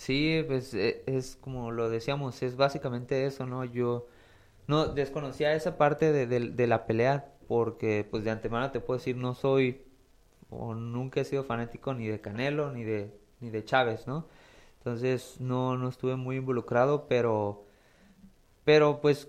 Sí, 0.00 0.42
pues 0.46 0.74
e- 0.74 1.02
es 1.06 1.36
como 1.36 1.70
lo 1.72 1.90
decíamos, 1.90 2.42
es 2.42 2.56
básicamente 2.56 3.26
eso, 3.26 3.46
¿no? 3.46 3.64
Yo 3.64 4.06
no 4.68 4.86
desconocía 4.88 5.54
esa 5.54 5.78
parte 5.78 6.12
de, 6.12 6.26
de- 6.26 6.50
de 6.52 6.68
la 6.68 6.86
pelea 6.86 7.32
porque 7.48 8.06
pues 8.10 8.24
de 8.24 8.30
antemano 8.32 8.70
te 8.72 8.80
puedo 8.80 8.98
decir, 8.98 9.16
no 9.16 9.34
soy 9.34 9.82
o 10.50 10.74
nunca 10.74 11.20
he 11.22 11.24
sido 11.26 11.44
fanático 11.44 11.94
ni 11.94 12.08
de 12.08 12.20
Canelo 12.20 12.72
ni 12.72 12.84
de, 12.84 13.12
ni 13.40 13.50
de 13.50 13.64
Chávez, 13.64 14.06
¿no? 14.08 14.28
Entonces 14.78 15.40
no, 15.40 15.76
no 15.78 15.88
estuve 15.88 16.16
muy 16.16 16.36
involucrado, 16.38 17.08
pero, 17.08 17.66
pero 18.64 19.00
pues 19.00 19.28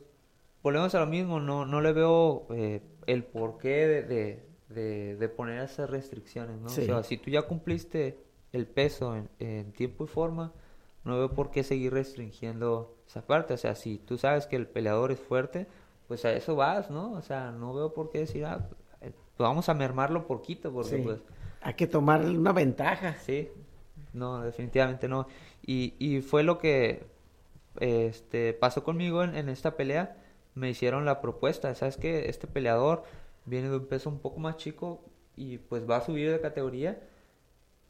volvemos 0.64 0.94
a 0.96 1.00
lo 1.00 1.08
mismo, 1.08 1.40
no, 1.40 1.66
no 1.66 1.82
le 1.82 1.94
veo 1.94 2.48
eh, 2.52 2.82
el 3.08 3.24
porqué 3.24 3.88
de, 3.88 4.04
de, 4.04 4.44
de, 4.70 5.16
de 5.18 5.30
poner 5.30 5.62
esas 5.64 5.90
restricciones, 5.90 6.60
¿no? 6.60 6.76
Sí. 6.76 6.82
O 6.82 6.82
sea, 6.82 7.04
si 7.04 7.18
tú 7.18 7.30
ya 7.32 7.44
cumpliste 7.44 8.20
el 8.52 8.68
peso 8.68 9.16
en, 9.16 9.30
en 9.40 9.72
tiempo 9.74 10.04
y 10.06 10.08
forma, 10.08 10.54
no 11.04 11.18
veo 11.18 11.34
por 11.34 11.52
qué 11.52 11.64
seguir 11.64 11.94
restringiendo 11.94 12.98
esa 13.08 13.26
parte. 13.26 13.54
O 13.54 13.58
sea, 13.58 13.76
si 13.76 13.98
tú 13.98 14.18
sabes 14.18 14.48
que 14.48 14.56
el 14.56 14.68
peleador 14.68 15.12
es 15.12 15.20
fuerte, 15.20 15.68
pues 16.08 16.26
a 16.26 16.34
eso 16.34 16.56
vas, 16.56 16.90
¿no? 16.92 17.14
O 17.14 17.22
sea, 17.22 17.52
no 17.52 17.74
veo 17.74 17.94
por 17.94 18.10
qué 18.10 18.20
decir, 18.20 18.46
ah, 18.46 18.70
eh, 19.02 19.12
vamos 19.38 19.70
a 19.70 19.74
mermarlo 19.74 20.28
poquito, 20.28 20.72
porque 20.72 20.98
Sí. 20.98 21.02
pues 21.04 21.20
Hay 21.62 21.74
que 21.76 21.88
tomar 21.88 22.22
una 22.26 22.54
ventaja. 22.54 23.16
Sí, 23.20 23.50
no, 24.14 24.42
definitivamente 24.42 25.08
no. 25.08 25.28
Y, 25.66 25.94
y 26.00 26.22
fue 26.22 26.44
lo 26.44 26.58
que 26.58 27.06
este, 27.80 28.54
pasó 28.54 28.84
conmigo 28.84 29.24
en, 29.24 29.36
en 29.36 29.50
esta 29.50 29.76
pelea. 29.76 30.18
Me 30.56 30.70
hicieron 30.70 31.06
la 31.06 31.22
propuesta, 31.22 31.74
¿sabes 31.76 31.98
qué? 31.98 32.30
Este 32.30 32.48
peleador 32.48 33.04
viene 33.46 33.70
de 33.70 33.78
un 33.78 33.88
peso 33.88 34.10
un 34.10 34.20
poco 34.20 34.40
más 34.40 34.58
chico 34.58 35.02
y 35.36 35.60
pues 35.60 35.90
va 35.90 35.98
a 35.98 36.02
subir 36.02 36.30
de 36.32 36.42
categoría, 36.42 37.02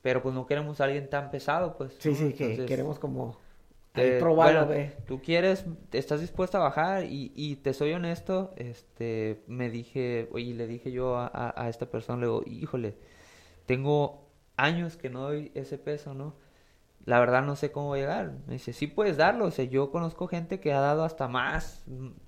pero 0.02 0.22
pues 0.22 0.34
no 0.36 0.46
queremos 0.48 0.82
a 0.82 0.86
alguien 0.86 1.10
tan 1.10 1.32
pesado, 1.32 1.78
pues. 1.78 1.94
Sí, 2.00 2.16
sí, 2.16 2.34
que 2.34 2.52
Entonces, 2.52 2.66
queremos 2.68 3.00
como 3.00 3.38
probarlo, 4.18 4.66
bueno. 4.68 4.92
Tú 5.06 5.22
quieres, 5.22 5.66
estás 5.92 6.22
dispuesta 6.22 6.58
a 6.58 6.62
bajar 6.62 7.06
y, 7.06 7.32
y 7.36 7.58
te 7.58 7.74
soy 7.74 7.94
honesto, 7.94 8.52
este, 8.56 9.44
me 9.48 9.70
dije, 9.70 10.30
oye, 10.32 10.54
le 10.54 10.68
dije 10.68 10.92
yo 10.92 11.18
a, 11.18 11.28
a, 11.28 11.54
a 11.66 11.70
esta 11.70 11.88
persona, 11.88 12.20
le 12.20 12.28
digo, 12.28 12.44
híjole, 12.46 12.98
tengo 13.66 14.30
años 14.58 14.98
que 14.98 15.10
no 15.10 15.22
doy 15.24 15.52
ese 15.56 15.78
peso, 15.78 16.14
¿no? 16.14 16.36
La 17.06 17.20
verdad 17.20 17.44
no 17.44 17.56
sé 17.56 17.72
cómo 17.72 17.88
voy 17.88 18.00
a 18.00 18.04
llegar. 18.04 18.34
Me 18.48 18.54
dice, 18.54 18.74
sí 18.74 18.88
puedes 18.88 19.18
darlo, 19.18 19.46
o 19.46 19.52
sea, 19.52 19.66
yo 19.66 19.92
conozco 19.92 20.28
gente 20.28 20.60
que 20.60 20.74
ha 20.74 20.80
dado 20.82 21.04
hasta 21.04 21.28
más, 21.28 21.84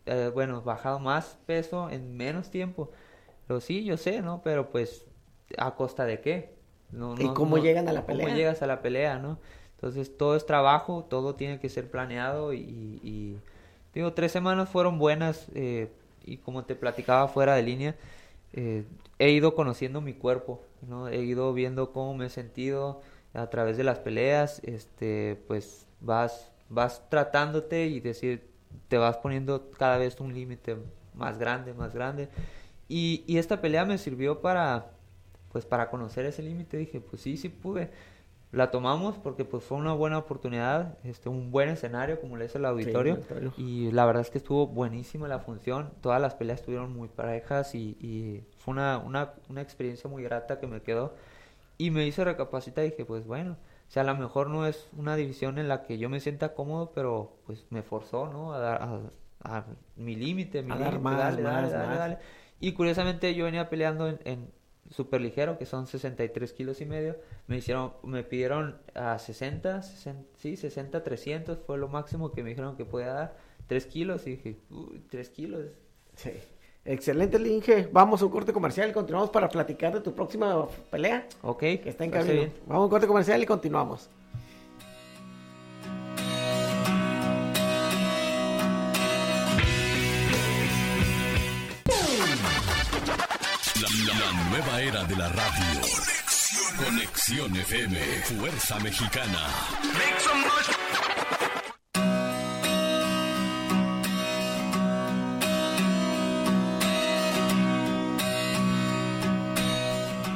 eh, 0.05 0.31
bueno, 0.33 0.61
bajado 0.63 0.99
más 0.99 1.37
peso 1.45 1.89
en 1.91 2.17
menos 2.17 2.49
tiempo. 2.49 2.91
Pero 3.47 3.61
sí, 3.61 3.83
yo 3.85 3.97
sé, 3.97 4.21
¿no? 4.21 4.41
Pero 4.43 4.71
pues, 4.71 5.05
¿a 5.57 5.75
costa 5.75 6.05
de 6.05 6.21
qué? 6.21 6.52
No, 6.93 7.15
¿Y 7.15 7.23
no- 7.25 7.33
cómo 7.33 7.57
no- 7.57 7.63
llegan 7.63 7.87
a 7.87 7.93
la 7.93 8.01
¿cómo 8.05 8.07
pelea? 8.07 8.35
llegas 8.35 8.61
a 8.61 8.67
la 8.67 8.81
pelea, 8.81 9.17
no? 9.19 9.37
Entonces 9.75 10.15
todo 10.17 10.35
es 10.35 10.45
trabajo, 10.45 11.05
todo 11.09 11.35
tiene 11.35 11.59
que 11.59 11.69
ser 11.69 11.89
planeado 11.89 12.53
y, 12.53 12.59
y- 13.03 13.37
digo, 13.93 14.13
tres 14.13 14.31
semanas 14.31 14.69
fueron 14.69 14.97
buenas 14.99 15.47
eh, 15.55 15.89
y 16.25 16.37
como 16.37 16.63
te 16.65 16.75
platicaba 16.75 17.27
fuera 17.27 17.55
de 17.55 17.63
línea, 17.63 17.95
eh, 18.53 18.83
he 19.19 19.31
ido 19.31 19.55
conociendo 19.55 20.01
mi 20.01 20.13
cuerpo, 20.13 20.61
¿no? 20.87 21.07
He 21.07 21.21
ido 21.23 21.53
viendo 21.53 21.91
cómo 21.91 22.15
me 22.15 22.27
he 22.27 22.29
sentido 22.29 23.01
a 23.33 23.47
través 23.49 23.77
de 23.77 23.83
las 23.83 23.99
peleas, 23.99 24.61
este, 24.63 25.41
pues 25.47 25.87
vas, 26.01 26.51
vas 26.69 27.03
tratándote 27.09 27.87
y 27.87 27.99
decir, 27.99 28.47
te 28.87 28.97
vas 28.97 29.17
poniendo 29.17 29.71
cada 29.77 29.97
vez 29.97 30.19
un 30.19 30.33
límite 30.33 30.77
más 31.15 31.37
grande, 31.39 31.73
más 31.73 31.93
grande. 31.93 32.29
Y, 32.87 33.23
y 33.27 33.37
esta 33.37 33.61
pelea 33.61 33.85
me 33.85 33.97
sirvió 33.97 34.41
para, 34.41 34.91
pues 35.53 35.65
para 35.65 35.89
conocer 35.89 36.25
ese 36.25 36.43
límite. 36.43 36.75
Dije, 36.75 36.99
pues 36.99 37.21
sí, 37.21 37.37
sí 37.37 37.47
pude. 37.47 37.91
La 38.51 38.69
tomamos 38.69 39.17
porque 39.17 39.45
pues 39.45 39.63
fue 39.63 39.77
una 39.79 39.93
buena 39.93 40.19
oportunidad, 40.19 40.99
este, 41.03 41.27
un 41.27 41.49
buen 41.49 41.69
escenario 41.69 42.21
como 42.21 42.37
le 42.37 42.45
es 42.45 42.53
el 42.55 42.65
auditorio. 42.65 43.19
Y 43.57 43.89
la 43.91 44.05
verdad 44.05 44.21
es 44.21 44.29
que 44.29 44.37
estuvo 44.37 44.67
buenísima 44.67 45.27
la 45.27 45.39
función. 45.39 45.91
Todas 46.01 46.21
las 46.21 46.35
peleas 46.35 46.59
estuvieron 46.59 46.93
muy 46.93 47.07
parejas 47.07 47.73
y, 47.73 47.97
y 47.99 48.43
fue 48.57 48.73
una, 48.73 48.99
una, 48.99 49.33
una 49.49 49.61
experiencia 49.61 50.07
muy 50.09 50.21
grata 50.21 50.59
que 50.59 50.67
me 50.67 50.81
quedó. 50.81 51.15
Y 51.79 51.89
me 51.89 52.05
hizo 52.05 52.23
recapacitar 52.23 52.85
y 52.85 52.91
dije, 52.91 53.05
pues 53.05 53.25
bueno, 53.25 53.53
o 53.87 53.91
sea, 53.91 54.03
a 54.03 54.05
lo 54.05 54.15
mejor 54.15 54.49
no 54.51 54.67
es 54.67 54.87
una 54.95 55.15
división 55.15 55.57
en 55.57 55.67
la 55.67 55.81
que 55.81 55.97
yo 55.97 56.07
me 56.09 56.19
sienta 56.19 56.53
cómodo, 56.53 56.91
pero 56.93 57.37
pues 57.47 57.65
me 57.71 57.81
forzó, 57.81 58.27
¿no? 58.27 58.53
A 58.53 58.59
dar 58.59 58.81
a, 58.83 58.99
a 59.41 59.65
mi 59.95 60.15
límite, 60.15 60.61
mi 60.61 60.71
A 60.71 60.75
dar 60.77 60.99
más, 60.99 61.17
dale, 61.17 61.41
dale, 61.41 61.61
más, 61.63 61.71
dale, 61.71 61.87
más. 61.87 61.97
dale. 61.97 62.17
Y 62.59 62.73
curiosamente 62.73 63.33
yo 63.33 63.45
venía 63.45 63.67
peleando 63.69 64.07
en, 64.07 64.19
en 64.25 64.51
super 64.89 65.21
ligero, 65.21 65.57
que 65.57 65.65
son 65.65 65.87
63 65.87 66.53
kilos 66.53 66.81
y 66.81 66.85
medio. 66.85 67.17
Me 67.47 67.57
hicieron, 67.57 67.93
me 68.03 68.23
pidieron 68.23 68.77
a 68.93 69.19
60, 69.19 69.81
60, 69.81 70.23
sí, 70.35 70.55
60, 70.55 71.03
300 71.03 71.59
fue 71.65 71.77
lo 71.77 71.87
máximo 71.87 72.31
que 72.31 72.43
me 72.43 72.49
dijeron 72.49 72.75
que 72.75 72.85
podía 72.85 73.13
dar. 73.13 73.37
3 73.67 73.85
kilos 73.87 74.27
y 74.27 74.31
dije, 74.31 74.57
uy, 74.69 75.03
3 75.09 75.29
kilos. 75.29 75.65
Sí. 76.15 76.31
Excelente, 76.85 77.39
Linge. 77.39 77.87
Vamos 77.91 78.21
a 78.21 78.25
un 78.25 78.31
corte 78.31 78.51
comercial 78.51 78.89
y 78.89 78.93
continuamos 78.93 79.29
para 79.29 79.47
platicar 79.47 79.93
de 79.93 80.01
tu 80.01 80.13
próxima 80.13 80.67
pelea 80.91 81.27
Ok, 81.41 81.59
que 81.59 81.89
está 81.89 82.03
en 82.03 82.11
camino. 82.11 82.51
Vamos 82.67 82.81
a 82.81 82.83
un 82.85 82.89
corte 82.89 83.07
comercial 83.07 83.41
y 83.41 83.45
continuamos. 83.45 84.09
Nueva 94.53 94.81
era 94.81 95.03
de 95.05 95.15
la 95.15 95.29
radio. 95.29 95.81
Conexión 96.77 97.55
FM, 97.55 97.97
Fuerza 98.37 98.79
Mexicana. 98.81 99.39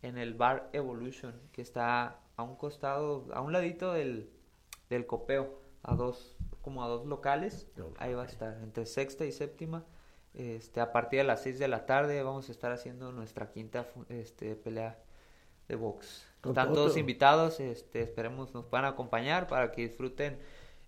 en 0.03 0.19
el 0.19 0.35
bar 0.35 0.69
Evolution, 0.73 1.41
que 1.53 1.63
está 1.63 2.19
a 2.39 2.45
un 2.45 2.57
costado, 2.57 3.27
a 3.35 3.43
un 3.43 3.53
ladito 3.53 3.93
del, 3.93 4.31
del 4.89 5.07
copeo 5.07 5.61
a 5.83 5.95
dos, 5.95 6.37
como 6.63 6.85
a 6.85 6.89
dos 6.89 7.05
locales. 7.05 7.69
Ahí 7.99 8.15
va 8.15 8.23
a 8.23 8.27
estar, 8.27 8.57
entre 8.63 8.87
sexta 8.87 9.27
y 9.27 9.33
séptima. 9.33 9.85
Este, 10.35 10.81
a 10.81 10.93
partir 10.93 11.19
de 11.19 11.25
las 11.25 11.43
6 11.43 11.59
de 11.59 11.67
la 11.67 11.85
tarde 11.85 12.23
vamos 12.23 12.49
a 12.49 12.53
estar 12.53 12.71
haciendo 12.71 13.11
nuestra 13.11 13.51
quinta 13.51 13.89
este, 14.09 14.55
pelea 14.55 14.99
de 15.67 15.75
box. 15.75 16.27
Están 16.45 16.73
todos 16.73 16.97
invitados, 16.97 17.59
este, 17.59 18.03
esperemos 18.03 18.55
nos 18.55 18.67
puedan 18.67 18.87
acompañar 18.87 19.49
para 19.49 19.73
que 19.73 19.83
disfruten. 19.89 20.39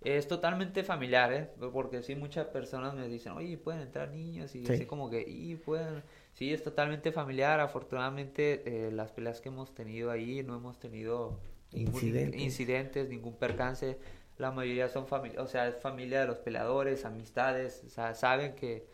Es 0.02 0.28
totalmente 0.28 0.84
familiar, 0.84 1.32
¿eh? 1.32 1.50
porque 1.72 2.02
sí 2.02 2.14
muchas 2.14 2.46
personas 2.46 2.94
me 2.94 3.08
dicen, 3.08 3.32
oye, 3.32 3.58
pueden 3.58 3.80
entrar 3.80 4.10
niños 4.10 4.54
y 4.54 4.70
así 4.70 4.86
como 4.86 5.10
que, 5.10 5.24
y 5.26 5.56
pueden... 5.56 6.04
Sí, 6.40 6.52
es 6.52 6.64
totalmente 6.64 7.12
familiar. 7.12 7.60
Afortunadamente, 7.60 8.86
eh, 8.86 8.90
las 8.90 9.12
peleas 9.12 9.40
que 9.40 9.50
hemos 9.50 9.72
tenido 9.74 10.10
ahí 10.10 10.42
no 10.42 10.56
hemos 10.56 10.80
tenido 10.80 11.38
ningún 11.70 12.34
incidentes, 12.34 13.08
ningún 13.08 13.36
percance 13.36 13.98
la 14.40 14.50
mayoría 14.50 14.88
son 14.88 15.06
familia, 15.06 15.42
o 15.42 15.46
sea, 15.46 15.68
es 15.68 15.76
familia 15.76 16.20
de 16.20 16.26
los 16.26 16.38
peleadores, 16.38 17.04
amistades, 17.04 17.84
o 17.86 17.90
sea, 17.90 18.14
saben 18.14 18.54
que 18.54 18.86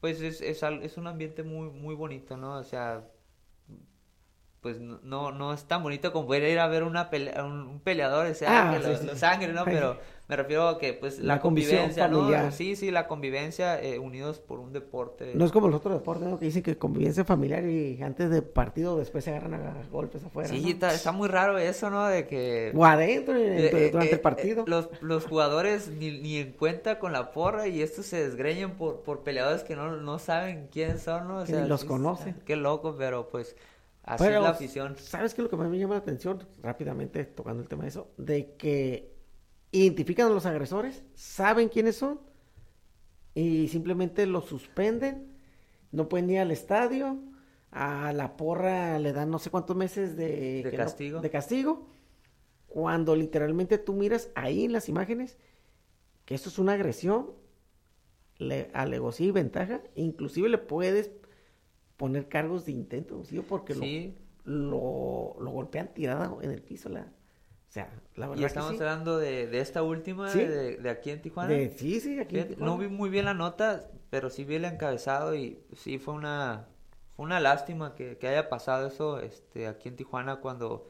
pues 0.00 0.20
es, 0.20 0.40
es, 0.40 0.62
es 0.62 0.96
un 0.96 1.06
ambiente 1.06 1.42
muy 1.42 1.70
muy 1.70 1.94
bonito, 1.94 2.36
¿no? 2.36 2.56
O 2.58 2.64
sea, 2.64 3.06
pues 4.66 4.80
no, 4.80 5.30
no 5.30 5.52
es 5.52 5.62
tan 5.62 5.84
bonito 5.84 6.12
como 6.12 6.26
poder 6.26 6.50
ir 6.50 6.58
a 6.58 6.66
ver 6.66 6.82
una 6.82 7.08
pelea, 7.08 7.44
un, 7.44 7.78
peleador, 7.84 8.26
o 8.26 8.34
sea, 8.34 8.72
ah, 8.72 8.76
que 8.76 9.04
lo, 9.04 9.14
sangre, 9.14 9.52
¿no? 9.52 9.64
Pero 9.64 9.96
me 10.26 10.34
refiero 10.34 10.66
a 10.66 10.76
que, 10.80 10.92
pues, 10.92 11.20
la, 11.20 11.38
convivencia, 11.38 12.08
¿no? 12.08 12.50
Sí, 12.50 12.74
sí, 12.74 12.90
la 12.90 13.06
convivencia 13.06 13.80
eh, 13.80 14.00
unidos 14.00 14.40
por 14.40 14.58
un 14.58 14.72
deporte. 14.72 15.30
No 15.36 15.44
es 15.44 15.52
como 15.52 15.68
los 15.68 15.78
otros 15.78 15.94
deportes, 15.94 16.26
¿no? 16.26 16.36
Que 16.40 16.46
dicen 16.46 16.64
que 16.64 16.76
convivencia 16.76 17.24
familiar 17.24 17.64
y 17.64 18.02
antes 18.02 18.28
de 18.28 18.42
partido 18.42 18.98
después 18.98 19.22
se 19.22 19.30
agarran 19.30 19.54
a 19.54 19.84
golpes 19.92 20.24
afuera. 20.24 20.48
Sí, 20.48 20.76
está, 20.82 21.12
muy 21.12 21.28
raro 21.28 21.58
eso, 21.58 21.88
¿no? 21.88 22.04
De 22.08 22.26
que... 22.26 22.72
O 22.74 22.84
adentro, 22.84 23.34
durante 23.34 23.68
el 23.68 24.14
eh, 24.14 24.18
partido. 24.18 24.64
los, 24.66 24.88
los 25.00 25.26
jugadores 25.26 25.90
ni, 25.90 26.18
ni 26.18 26.38
en 26.38 26.54
cuenta 26.54 26.98
con 26.98 27.12
la 27.12 27.30
porra 27.30 27.68
y 27.68 27.82
estos 27.82 28.06
se 28.06 28.16
desgreñan 28.16 28.72
por, 28.72 29.02
por 29.02 29.22
peleadores 29.22 29.62
que 29.62 29.76
no, 29.76 29.96
no 29.96 30.18
saben 30.18 30.66
quiénes 30.72 31.02
son, 31.02 31.28
¿no? 31.28 31.36
O 31.36 31.46
sea, 31.46 31.66
los 31.66 31.84
conocen. 31.84 32.34
Qué 32.44 32.56
loco, 32.56 32.96
pero 32.98 33.28
pues... 33.28 33.54
Así 34.06 34.24
es 34.24 34.30
la 34.30 34.50
afición. 34.50 34.96
¿Sabes 34.98 35.34
qué 35.34 35.42
es 35.42 35.50
lo 35.50 35.50
que 35.50 35.56
me 35.56 35.78
llama 35.78 35.94
la 35.94 36.00
atención? 36.00 36.46
Rápidamente, 36.62 37.24
tocando 37.24 37.60
el 37.60 37.68
tema 37.68 37.82
de 37.82 37.88
eso, 37.88 38.12
de 38.16 38.54
que 38.54 39.12
identifican 39.72 40.28
a 40.28 40.30
los 40.30 40.46
agresores, 40.46 41.02
saben 41.14 41.68
quiénes 41.68 41.96
son 41.96 42.20
y 43.34 43.66
simplemente 43.66 44.24
los 44.26 44.44
suspenden, 44.44 45.36
no 45.90 46.08
pueden 46.08 46.30
ir 46.30 46.38
al 46.38 46.52
estadio, 46.52 47.18
a 47.72 48.12
la 48.12 48.36
porra 48.36 48.98
le 49.00 49.12
dan 49.12 49.28
no 49.28 49.40
sé 49.40 49.50
cuántos 49.50 49.76
meses 49.76 50.16
de, 50.16 50.72
castigo. 50.76 51.20
de 51.20 51.30
castigo, 51.30 51.88
cuando 52.68 53.16
literalmente 53.16 53.76
tú 53.76 53.92
miras 53.92 54.30
ahí 54.36 54.64
en 54.64 54.72
las 54.72 54.88
imágenes 54.88 55.36
que 56.24 56.36
esto 56.36 56.48
es 56.48 56.58
una 56.60 56.74
agresión, 56.74 57.32
le 58.38 58.70
y 59.18 59.30
ventaja, 59.32 59.80
inclusive 59.96 60.48
le 60.48 60.58
puedes 60.58 61.10
poner 61.96 62.28
cargos 62.28 62.66
de 62.66 62.72
intento, 62.72 63.24
¿sí? 63.24 63.40
porque 63.40 63.74
lo, 64.44 65.36
lo, 65.40 65.50
golpean 65.50 65.92
tirado 65.94 66.42
en 66.42 66.50
el 66.50 66.62
piso 66.62 66.88
la, 66.88 67.06
y 68.36 68.44
estamos 68.44 68.72
hablando 68.80 69.18
de, 69.18 69.60
esta 69.60 69.82
última, 69.82 70.32
de, 70.32 70.88
aquí 70.88 71.10
en 71.10 71.20
Tijuana. 71.20 71.54
sí, 71.76 72.00
sí, 72.00 72.18
aquí 72.18 72.42
No 72.58 72.78
vi 72.78 72.88
muy 72.88 73.10
bien 73.10 73.26
la 73.26 73.34
nota, 73.34 73.90
pero 74.10 74.30
sí 74.30 74.44
vi 74.44 74.54
el 74.54 74.64
encabezado 74.64 75.34
y 75.34 75.58
sí 75.74 75.98
fue 75.98 76.14
una, 76.14 76.66
una 77.16 77.40
lástima 77.40 77.94
que, 77.94 78.18
haya 78.22 78.48
pasado 78.48 78.86
eso 78.86 79.20
este, 79.20 79.66
aquí 79.66 79.88
en 79.88 79.96
Tijuana 79.96 80.36
cuando 80.36 80.86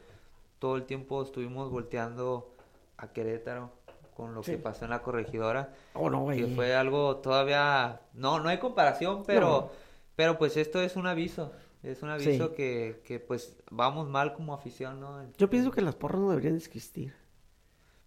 todo 0.59 0.75
el 0.75 0.83
tiempo 0.83 1.21
estuvimos 1.21 1.69
volteando 1.69 2.53
a 2.97 3.11
Querétaro 3.11 3.71
con 4.15 4.33
lo 4.33 4.41
que 4.41 4.57
pasó 4.57 4.85
en 4.85 4.91
la 4.91 5.01
corregidora. 5.01 5.73
Oh, 5.93 6.09
no, 6.09 6.27
Que 6.27 6.47
fue 6.47 6.75
algo 6.75 7.17
todavía... 7.17 8.01
No, 8.13 8.39
no 8.39 8.49
hay 8.49 8.57
comparación, 8.57 9.23
pero, 9.27 9.71
pero 10.17 10.39
pues 10.39 10.57
esto 10.57 10.81
es 10.81 10.95
un 10.95 11.05
aviso. 11.05 11.53
Es 11.83 12.01
un 12.01 12.09
aviso 12.09 12.55
que, 12.55 13.01
que, 13.05 13.19
pues, 13.19 13.55
vamos 13.69 14.09
mal 14.09 14.33
como 14.33 14.55
afición, 14.55 14.99
¿no? 14.99 15.23
Yo 15.37 15.47
pienso 15.47 15.71
que 15.71 15.81
las 15.81 15.95
porras 15.95 16.19
no 16.19 16.29
deberían 16.31 16.55
existir. 16.55 17.13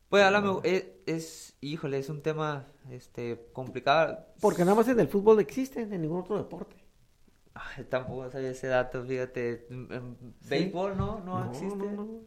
Pues, 0.08 0.24
a 0.24 0.30
lo 0.32 0.60
es, 0.64 0.86
es, 1.06 1.56
híjole, 1.60 1.98
es 1.98 2.08
un 2.08 2.20
tema, 2.20 2.66
este, 2.90 3.48
complicado. 3.52 4.26
Porque 4.40 4.64
nada 4.64 4.74
más 4.74 4.88
en 4.88 4.98
el 4.98 5.06
fútbol 5.06 5.38
existe, 5.38 5.82
en 5.82 6.02
ningún 6.02 6.20
otro 6.20 6.36
deporte. 6.36 6.76
Ay, 7.54 7.84
tampoco 7.84 8.28
sabía 8.28 8.50
ese 8.50 8.66
dato, 8.66 9.04
fíjate. 9.04 9.68
En, 9.70 10.34
béisbol, 10.48 10.96
¿no? 10.96 11.20
No, 11.20 11.44
no 11.44 11.50
existe. 11.52 11.76
No, 11.76 11.92
no. 11.92 12.20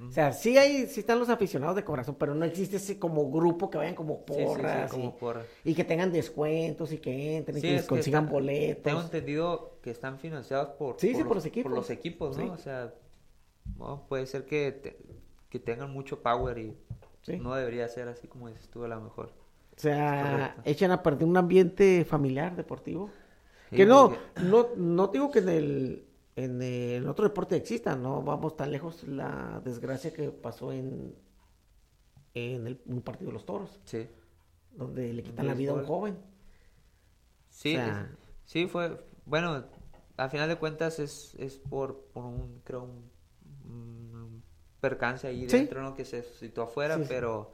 O 0.00 0.10
sea, 0.10 0.32
sí 0.32 0.58
hay, 0.58 0.86
sí 0.88 1.00
están 1.00 1.20
los 1.20 1.28
aficionados 1.28 1.76
de 1.76 1.84
corazón, 1.84 2.16
pero 2.18 2.34
no 2.34 2.44
existe 2.44 2.78
ese 2.78 2.98
como 2.98 3.30
grupo 3.30 3.70
que 3.70 3.78
vayan 3.78 3.94
como 3.94 4.24
porras, 4.24 4.92
y, 5.64 5.74
que 5.74 5.84
tengan 5.84 6.12
descuentos 6.12 6.92
y 6.92 6.98
que 6.98 7.36
entren 7.36 7.58
y 7.58 7.60
que 7.60 7.72
les 7.74 7.86
consigan 7.86 8.28
boletos. 8.28 8.82
Tengo 8.82 9.00
entendido 9.00 9.78
que 9.82 9.90
están 9.90 10.18
financiados 10.18 10.70
por, 10.70 10.96
por, 10.96 11.36
los, 11.36 11.46
equipos. 11.46 11.70
Por 11.70 11.78
los 11.78 11.90
equipos, 11.90 12.36
¿no? 12.36 12.52
O 12.52 12.58
sea, 12.58 12.92
puede 14.08 14.26
ser 14.26 14.46
que, 14.46 14.98
que 15.48 15.58
tengan 15.60 15.92
mucho 15.92 16.22
power 16.22 16.58
y 16.58 16.76
no 17.38 17.54
debería 17.54 17.86
ser 17.88 18.08
así 18.08 18.26
como 18.26 18.48
dices 18.48 18.68
tú 18.68 18.84
a 18.84 18.88
lo 18.88 19.00
mejor. 19.00 19.30
O 19.76 19.80
sea, 19.80 20.56
echan 20.64 20.90
a 20.90 21.02
perder 21.02 21.28
un 21.28 21.36
ambiente 21.36 22.04
familiar 22.04 22.56
deportivo. 22.56 23.10
que 23.70 23.86
no, 23.86 24.16
no, 24.42 24.68
no 24.76 25.06
digo 25.08 25.30
que 25.30 25.38
en 25.38 25.48
el 25.48 26.04
en 26.36 26.60
el 26.62 27.08
otro 27.08 27.24
deporte 27.24 27.56
exista, 27.56 27.94
no 27.94 28.22
vamos 28.22 28.56
tan 28.56 28.72
lejos 28.72 29.04
la 29.04 29.60
desgracia 29.64 30.12
que 30.12 30.30
pasó 30.30 30.72
en, 30.72 31.14
en 32.34 32.66
el, 32.66 32.80
un 32.86 33.02
partido 33.02 33.28
de 33.28 33.34
los 33.34 33.46
toros. 33.46 33.80
Sí. 33.84 34.08
Donde 34.72 35.12
le 35.12 35.22
quitan 35.22 35.46
la 35.46 35.54
vida 35.54 35.70
a 35.70 35.74
un 35.74 35.84
joven. 35.84 36.18
Sí, 37.48 37.76
sí, 38.44 38.66
fue, 38.66 39.00
bueno, 39.26 39.64
al 40.16 40.30
final 40.30 40.48
de 40.48 40.56
cuentas 40.56 40.98
es, 40.98 41.36
es 41.38 41.56
por, 41.58 42.06
por 42.12 42.24
un, 42.24 42.60
creo, 42.64 42.82
un, 43.64 44.42
percance 44.80 45.26
ahí 45.26 45.46
dentro, 45.46 45.82
¿no? 45.82 45.94
Que 45.94 46.04
se 46.04 46.24
situó 46.24 46.64
afuera, 46.64 46.98
pero 47.08 47.52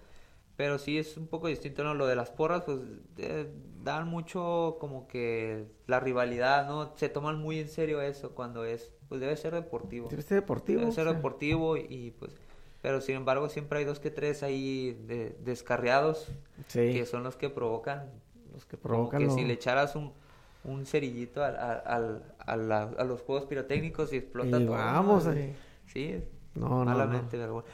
pero 0.61 0.77
sí 0.77 0.99
es 0.99 1.17
un 1.17 1.27
poco 1.27 1.49
distinto, 1.49 1.83
¿no? 1.85 1.95
Lo 1.95 2.07
de 2.07 2.15
las 2.15 2.31
porras, 2.31 2.65
pues 2.65 2.81
dan 3.83 4.09
mucho 4.09 4.77
como 4.79 5.09
que 5.09 5.65
la 5.87 6.01
rivalidad, 6.01 6.69
¿no? 6.69 6.95
Se 6.97 7.09
toman 7.09 7.41
muy 7.41 7.61
en 7.61 7.69
serio 7.71 8.03
eso 8.03 8.33
cuando 8.33 8.67
es, 8.67 8.93
pues 9.09 9.23
debe 9.23 9.35
ser 9.39 9.55
deportivo. 9.55 10.11
Debe 10.11 10.21
ser 10.21 10.43
deportivo. 10.43 10.81
Debe 10.81 10.93
ser 10.93 11.07
deportivo 11.07 11.79
y, 11.79 12.15
pues, 12.19 12.33
pero 12.83 13.01
sin 13.01 13.17
embargo 13.17 13.49
siempre 13.49 13.79
hay 13.79 13.87
dos 13.87 14.01
que 14.01 14.11
tres 14.11 14.43
ahí 14.43 15.03
de, 15.07 15.35
descarriados 15.43 16.29
que 16.71 17.07
son 17.07 17.23
los 17.23 17.37
que 17.37 17.49
provocan. 17.49 18.11
Los 18.53 18.67
que 18.67 18.77
provocan. 18.77 19.23
que 19.23 19.31
si 19.31 19.47
le 19.47 19.55
echaras 19.55 19.97
un, 19.97 20.13
un 20.65 20.85
cerillito 20.85 21.43
al, 21.43 21.57
al, 21.57 22.73
a 22.73 23.05
los 23.05 23.23
juegos 23.23 23.47
pirotécnicos 23.47 24.13
y 24.13 24.19
explota 24.19 24.59
todo. 24.59 24.73
Vamos, 24.73 25.27
Sí, 25.87 26.23
no, 26.55 26.85
malamente, 26.85 27.39
no. 27.39 27.53
Bueno, 27.55 27.69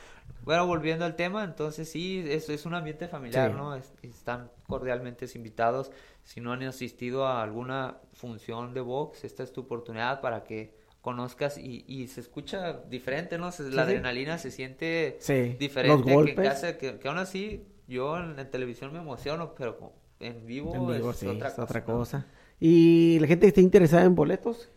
volviendo 0.46 1.04
al 1.04 1.16
tema, 1.16 1.42
entonces 1.42 1.88
sí, 1.88 2.24
es, 2.26 2.48
es 2.48 2.66
un 2.66 2.74
ambiente 2.74 3.08
familiar, 3.08 3.52
¿no? 3.52 3.74
están 4.02 4.50
cordialmente 4.68 5.26
invitados. 5.34 5.90
Si 6.22 6.40
no 6.40 6.52
han 6.52 6.62
asistido 6.62 7.26
a 7.26 7.42
alguna 7.42 7.98
función 8.12 8.72
de 8.72 8.80
box, 8.80 9.24
esta 9.24 9.42
es 9.42 9.52
tu 9.52 9.62
oportunidad 9.62 10.20
para 10.20 10.44
que 10.44 10.74
conozcas 11.00 11.58
y, 11.58 11.84
y 11.88 12.06
se 12.06 12.20
escucha 12.20 12.74
diferente, 12.88 13.38
¿no? 13.38 13.50
la 13.70 13.82
adrenalina 13.82 14.38
se 14.38 14.52
siente 14.52 15.18
diferente. 15.58 15.96
Los 15.96 16.02
golpes. 16.02 16.60
Que, 16.78 16.98
que, 16.98 17.08
aún 17.08 17.18
así 17.18 17.66
yo 17.88 18.16
en, 18.16 18.36
televisión 18.50 18.92
me 18.92 19.00
emociono, 19.00 19.52
pero 19.56 19.94
en 20.20 20.46
vivo, 20.46 20.74
En 20.74 20.86
vivo, 20.86 21.10
es 21.10 21.22
otra 21.24 21.48
es 21.48 21.54
cosa. 21.54 21.64
otra 21.64 21.80
¿no? 21.80 21.86
cosa. 21.86 22.26
Y 22.60 23.18
la 23.20 23.26
gente 23.26 23.42
que 23.46 23.48
esté 23.48 23.60
interesada 23.60 24.04
en 24.04 24.14
boletos, 24.14 24.70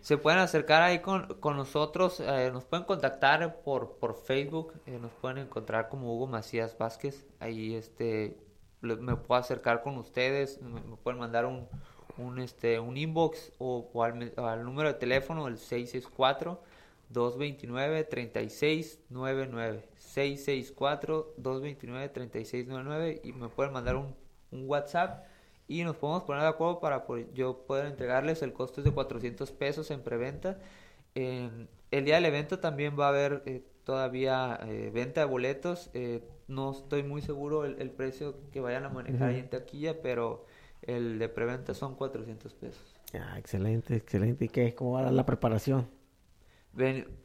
Se 0.00 0.16
pueden 0.16 0.38
acercar 0.40 0.82
ahí 0.82 1.00
con, 1.00 1.26
con 1.40 1.56
nosotros, 1.56 2.20
eh, 2.20 2.50
nos 2.52 2.64
pueden 2.64 2.84
contactar 2.86 3.60
por, 3.62 3.98
por 3.98 4.14
Facebook, 4.14 4.72
eh, 4.86 4.98
nos 4.98 5.12
pueden 5.12 5.38
encontrar 5.38 5.88
como 5.88 6.14
Hugo 6.14 6.26
Macías 6.26 6.76
Vázquez, 6.78 7.26
ahí 7.40 7.74
este 7.74 8.38
me 8.80 9.16
puedo 9.16 9.38
acercar 9.38 9.82
con 9.82 9.98
ustedes, 9.98 10.60
me, 10.62 10.80
pueden 10.96 11.20
mandar 11.20 11.44
un, 11.44 11.68
un 12.16 12.38
este 12.38 12.80
un 12.80 12.96
inbox 12.96 13.52
o, 13.58 13.90
al, 14.02 14.14
me- 14.14 14.32
al 14.38 14.64
número 14.64 14.88
de 14.88 14.94
teléfono 14.94 15.46
el 15.48 15.58
664 15.58 16.62
229 17.10 18.04
3699 18.04 19.88
664 19.98 21.34
229 21.36 22.08
3699 22.08 23.20
y 23.24 23.32
me 23.32 23.48
pueden 23.50 23.72
mandar 23.74 23.96
un, 23.96 24.14
un 24.50 24.68
WhatsApp 24.68 25.24
y 25.70 25.84
nos 25.84 25.96
podemos 25.96 26.24
poner 26.24 26.42
de 26.42 26.48
acuerdo 26.48 26.80
para 26.80 27.06
po- 27.06 27.18
yo 27.34 27.64
poder 27.66 27.86
entregarles 27.86 28.42
el 28.42 28.52
costo 28.52 28.80
es 28.80 28.84
de 28.84 28.92
400 28.92 29.52
pesos 29.52 29.90
en 29.90 30.02
preventa. 30.02 30.58
En 31.14 31.68
el 31.90 32.04
día 32.04 32.16
del 32.16 32.26
evento 32.26 32.60
también 32.60 32.98
va 32.98 33.06
a 33.06 33.08
haber 33.10 33.42
eh, 33.46 33.64
todavía 33.84 34.58
eh, 34.66 34.90
venta 34.92 35.20
de 35.22 35.26
boletos. 35.26 35.90
eh, 35.94 36.22
no 36.48 36.72
estoy 36.72 37.02
muy 37.04 37.22
seguro 37.22 37.64
el, 37.64 37.80
el 37.80 37.90
precio 37.92 38.36
que 38.52 38.60
vayan 38.60 38.84
a 38.84 38.88
manejar 38.90 39.30
ahí 39.30 39.38
en 39.38 39.48
taquilla, 39.50 40.02
pero 40.02 40.46
el 40.82 41.18
de 41.20 41.28
preventa 41.28 41.74
son 41.74 41.94
400 41.96 42.54
pesos. 42.54 43.00
Ah, 43.14 43.38
excelente, 43.38 43.94
excelente. 43.96 44.44
¿Y 44.46 44.48
qué? 44.48 44.74
¿Cómo 44.74 44.92
va 44.92 45.10
la 45.12 45.24
preparación? 45.26 45.88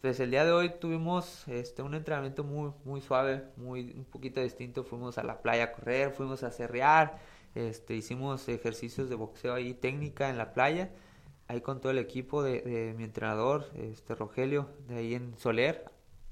Pues 0.02 0.20
el 0.20 0.32
día 0.32 0.44
de 0.44 0.52
hoy 0.52 0.70
tuvimos 0.80 1.48
este 1.48 1.82
un 1.84 1.94
entrenamiento 1.94 2.44
muy 2.44 2.72
muy 2.84 3.02
suave, 3.02 3.44
muy 3.58 3.92
un 3.96 4.06
poquito 4.06 4.42
distinto. 4.42 4.84
Fuimos 4.84 5.18
a 5.20 5.24
la 5.24 5.42
playa 5.42 5.66
a 5.66 5.72
correr, 5.72 6.12
fuimos 6.12 6.44
a 6.44 6.52
cerrear, 6.52 7.20
este 7.56 7.96
hicimos 7.96 8.48
ejercicios 8.50 9.10
de 9.10 9.15
boxeo 9.15 9.54
ahí 9.54 9.74
técnica 9.74 10.30
en 10.30 10.38
la 10.38 10.54
playa, 10.54 10.91
ahí 11.48 11.62
con 11.62 11.82
todo 11.82 11.91
el 11.91 11.98
equipo 11.98 12.44
de, 12.44 12.62
de 12.62 12.94
mi 12.94 13.04
entrenador, 13.04 13.65
este 13.76 14.13
Rogelio, 14.13 14.70
de 14.88 14.98
ahí 14.98 15.15
en 15.15 15.38
Soler, 15.38 15.86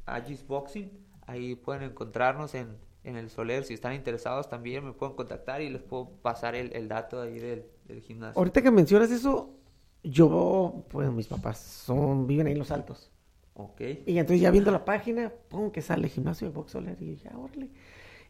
Agis 0.05 0.45
Boxing. 0.45 0.91
Ahí 1.25 1.55
pueden 1.55 1.83
encontrarnos 1.83 2.53
en, 2.53 2.77
en 3.03 3.15
el 3.15 3.29
Soler. 3.29 3.63
Si 3.63 3.73
están 3.73 3.93
interesados 3.93 4.49
también 4.49 4.83
me 4.85 4.91
pueden 4.91 5.15
contactar 5.15 5.61
y 5.61 5.69
les 5.69 5.81
puedo 5.81 6.09
pasar 6.21 6.55
el, 6.55 6.73
el 6.75 6.87
dato 6.87 7.21
ahí 7.21 7.39
del, 7.39 7.65
del 7.85 8.01
gimnasio. 8.01 8.37
Ahorita 8.37 8.61
que 8.61 8.71
mencionas 8.71 9.09
eso, 9.09 9.55
yo, 10.03 10.83
pues 10.89 11.09
mis 11.11 11.27
papás 11.27 11.59
son, 11.59 12.27
viven 12.27 12.47
ahí 12.47 12.53
en 12.53 12.59
Los 12.59 12.71
Altos. 12.71 13.09
Ok. 13.53 13.81
Y 14.05 14.17
entonces 14.17 14.41
ya 14.41 14.51
viendo 14.51 14.71
la 14.71 14.83
página, 14.83 15.31
pum, 15.47 15.71
que 15.71 15.81
sale 15.81 16.09
gimnasio 16.09 16.47
de 16.47 16.53
box 16.53 16.71
Soler 16.71 17.01
y 17.01 17.15
ya, 17.15 17.37
órale. 17.37 17.69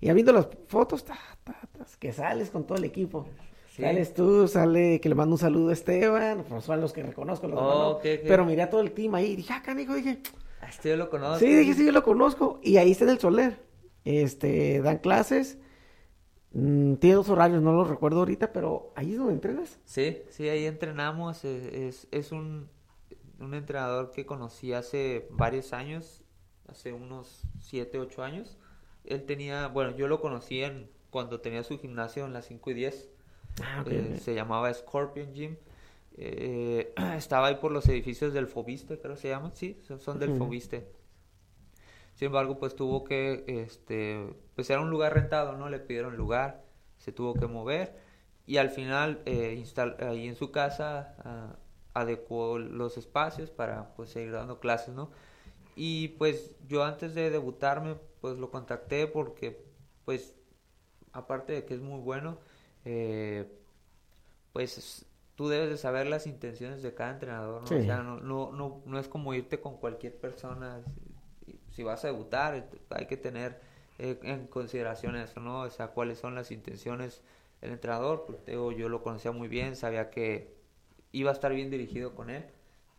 Y 0.04 0.08
ya 0.08 0.14
viendo 0.14 0.34
las 0.34 0.50
fotos, 0.68 1.06
ta, 1.06 1.18
ta, 1.46 1.56
ta, 1.72 1.86
que 1.98 2.12
sales 2.12 2.50
con 2.50 2.66
todo 2.68 2.78
el 2.78 2.84
equipo. 2.84 3.26
Sí. 3.70 3.84
Sales 3.84 4.14
tú, 4.14 4.50
sale 4.50 5.00
que 5.00 5.08
le 5.08 5.16
mando 5.16 5.36
un 5.36 5.40
saludo 5.40 5.70
a 5.70 5.74
Esteban, 5.74 6.44
pues 6.50 6.66
son 6.66 6.82
los 6.82 6.92
que 6.92 7.04
reconozco, 7.04 7.48
los 7.48 7.58
Oh, 7.58 7.94
no. 7.94 8.00
pero 8.02 8.44
miré 8.46 8.64
a 8.64 8.70
todo 8.70 8.82
el 8.82 8.92
team 8.92 9.16
ahí 9.16 9.28
y 9.32 9.36
dije, 9.38 9.54
ah, 9.54 9.62
canijo, 9.64 9.94
dije, 9.96 10.20
Ah, 10.60 10.68
Este 10.70 10.90
yo 10.90 10.98
lo 10.98 11.10
conozco. 11.10 11.40
sí, 11.40 11.56
dije, 11.56 11.74
sí, 11.74 11.86
yo 11.86 11.94
lo 11.94 12.04
conozco. 12.04 12.60
Y 12.62 12.76
ahí 12.76 12.92
está 12.92 13.06
en 13.06 13.12
el 13.12 13.20
Soler. 13.20 13.64
Este, 14.04 14.82
dan 14.82 14.98
clases. 14.98 15.58
Mm, 16.52 16.96
tiene 16.96 17.16
dos 17.16 17.30
horarios, 17.30 17.62
no 17.62 17.72
los 17.72 17.88
recuerdo 17.88 18.20
ahorita, 18.20 18.52
pero 18.52 18.92
ahí 18.98 19.14
es 19.14 19.18
donde 19.18 19.34
entrenas. 19.36 19.80
Sí, 19.86 20.18
sí, 20.30 20.50
ahí 20.50 20.66
entrenamos. 20.66 21.46
eh, 21.46 21.88
Es, 21.88 22.08
es 22.12 22.34
un, 22.34 22.68
un 23.40 23.54
entrenador 23.54 24.12
que 24.12 24.26
conocí 24.26 24.74
hace 24.74 25.28
varios 25.32 25.72
años, 25.72 26.24
hace 26.68 26.92
unos 26.92 27.44
7, 27.62 28.00
8 28.00 28.22
años. 28.22 28.58
Él 29.06 29.26
tenía, 29.26 29.68
bueno, 29.68 29.96
yo 29.96 30.08
lo 30.08 30.22
conocí 30.22 30.64
en, 30.64 30.90
cuando 31.10 31.42
tenía 31.42 31.64
su 31.64 31.80
gimnasio 31.80 32.26
en 32.26 32.34
las 32.34 32.46
5 32.46 32.72
y 32.72 32.74
10. 32.74 33.10
Ah, 33.62 33.84
Eh. 33.88 34.20
Se 34.22 34.34
llamaba 34.34 34.74
Scorpion 34.74 35.34
Gym. 35.34 35.58
Eh, 36.18 36.94
estaba 37.18 37.48
ahí 37.48 37.56
por 37.56 37.72
los 37.72 37.88
edificios 37.88 38.34
del 38.34 38.48
Fobiste, 38.48 39.00
creo 39.00 39.16
que 39.16 39.22
se 39.22 39.30
llaman. 39.30 39.52
Sí, 39.56 39.80
son, 39.88 40.00
son 40.00 40.20
del. 40.20 40.38
Fobiste. 40.38 40.88
Sin 42.16 42.28
embargo, 42.28 42.60
pues 42.60 42.76
tuvo 42.76 43.04
que, 43.04 43.44
este, 43.48 44.36
pues 44.56 44.70
era 44.70 44.82
un 44.82 44.90
lugar 44.90 45.14
rentado, 45.14 45.58
¿no? 45.58 45.68
Le 45.70 45.80
pidieron 45.80 46.16
lugar, 46.16 46.64
se 46.98 47.12
tuvo 47.12 47.34
que 47.34 47.48
mover 47.48 47.96
y 48.46 48.58
al 48.58 48.70
final 48.70 49.22
eh, 49.26 49.64
ahí 50.00 50.28
en 50.28 50.36
su 50.36 50.52
casa 50.52 51.16
ah, 51.24 51.56
adecuó 51.94 52.60
los 52.60 52.98
espacios 52.98 53.52
para 53.52 53.94
pues 53.96 54.10
seguir 54.10 54.32
dando 54.32 54.60
clases, 54.60 54.94
¿no? 54.94 55.12
Y 55.76 56.10
pues 56.10 56.56
yo 56.68 56.84
antes 56.84 57.16
de 57.16 57.30
debutarme, 57.30 57.96
pues 58.24 58.40
lo 58.40 58.52
contacté 58.52 59.08
porque, 59.08 59.64
pues, 60.06 60.36
aparte 61.14 61.54
de 61.54 61.66
que 61.66 61.76
es 61.76 61.82
muy 61.82 62.02
bueno, 62.02 62.40
eh, 62.86 63.48
pues 64.54 64.78
es- 64.78 65.06
tú 65.36 65.48
debes 65.50 65.70
de 65.70 65.78
saber 65.78 66.08
las 66.08 66.28
intenciones 66.28 66.84
de 66.84 66.94
cada 66.94 67.12
entrenador, 67.12 67.62
¿no? 67.64 67.76
O 67.76 67.82
sea, 67.82 68.04
no, 68.04 68.20
no, 68.20 68.52
no, 68.52 68.82
no 68.86 69.00
es 69.00 69.08
como 69.08 69.34
irte 69.34 69.60
con 69.60 69.78
cualquier 69.78 70.16
persona. 70.20 70.82
Si, 71.46 71.60
si 71.72 71.84
vas 71.84 72.04
a 72.04 72.08
debutar, 72.08 72.56
eh, 72.56 72.66
hay 72.92 73.08
que 73.08 73.18
tener 73.18 73.60
eh, 74.00 74.20
en 74.24 74.48
consideración 74.48 75.16
eso, 75.16 75.40
¿no? 75.40 75.62
O 75.62 75.70
sea, 75.70 75.90
cuáles 75.90 76.20
son 76.20 76.36
las 76.36 76.52
intenciones 76.52 77.22
del 77.62 77.72
entrenador. 77.72 78.26
Pues, 78.28 78.46
digo, 78.46 78.72
yo 78.72 78.90
lo 78.90 79.04
conocía 79.04 79.32
muy 79.32 79.48
bien, 79.48 79.76
sabía 79.76 80.10
que 80.12 80.54
iba 81.12 81.32
a 81.32 81.34
estar 81.34 81.54
bien 81.54 81.70
dirigido 81.72 82.16
con 82.16 82.30
él. 82.30 82.46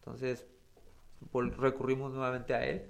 Entonces, 0.01 0.47
recurrimos 1.59 2.13
nuevamente 2.13 2.55
a 2.55 2.65
él. 2.67 2.87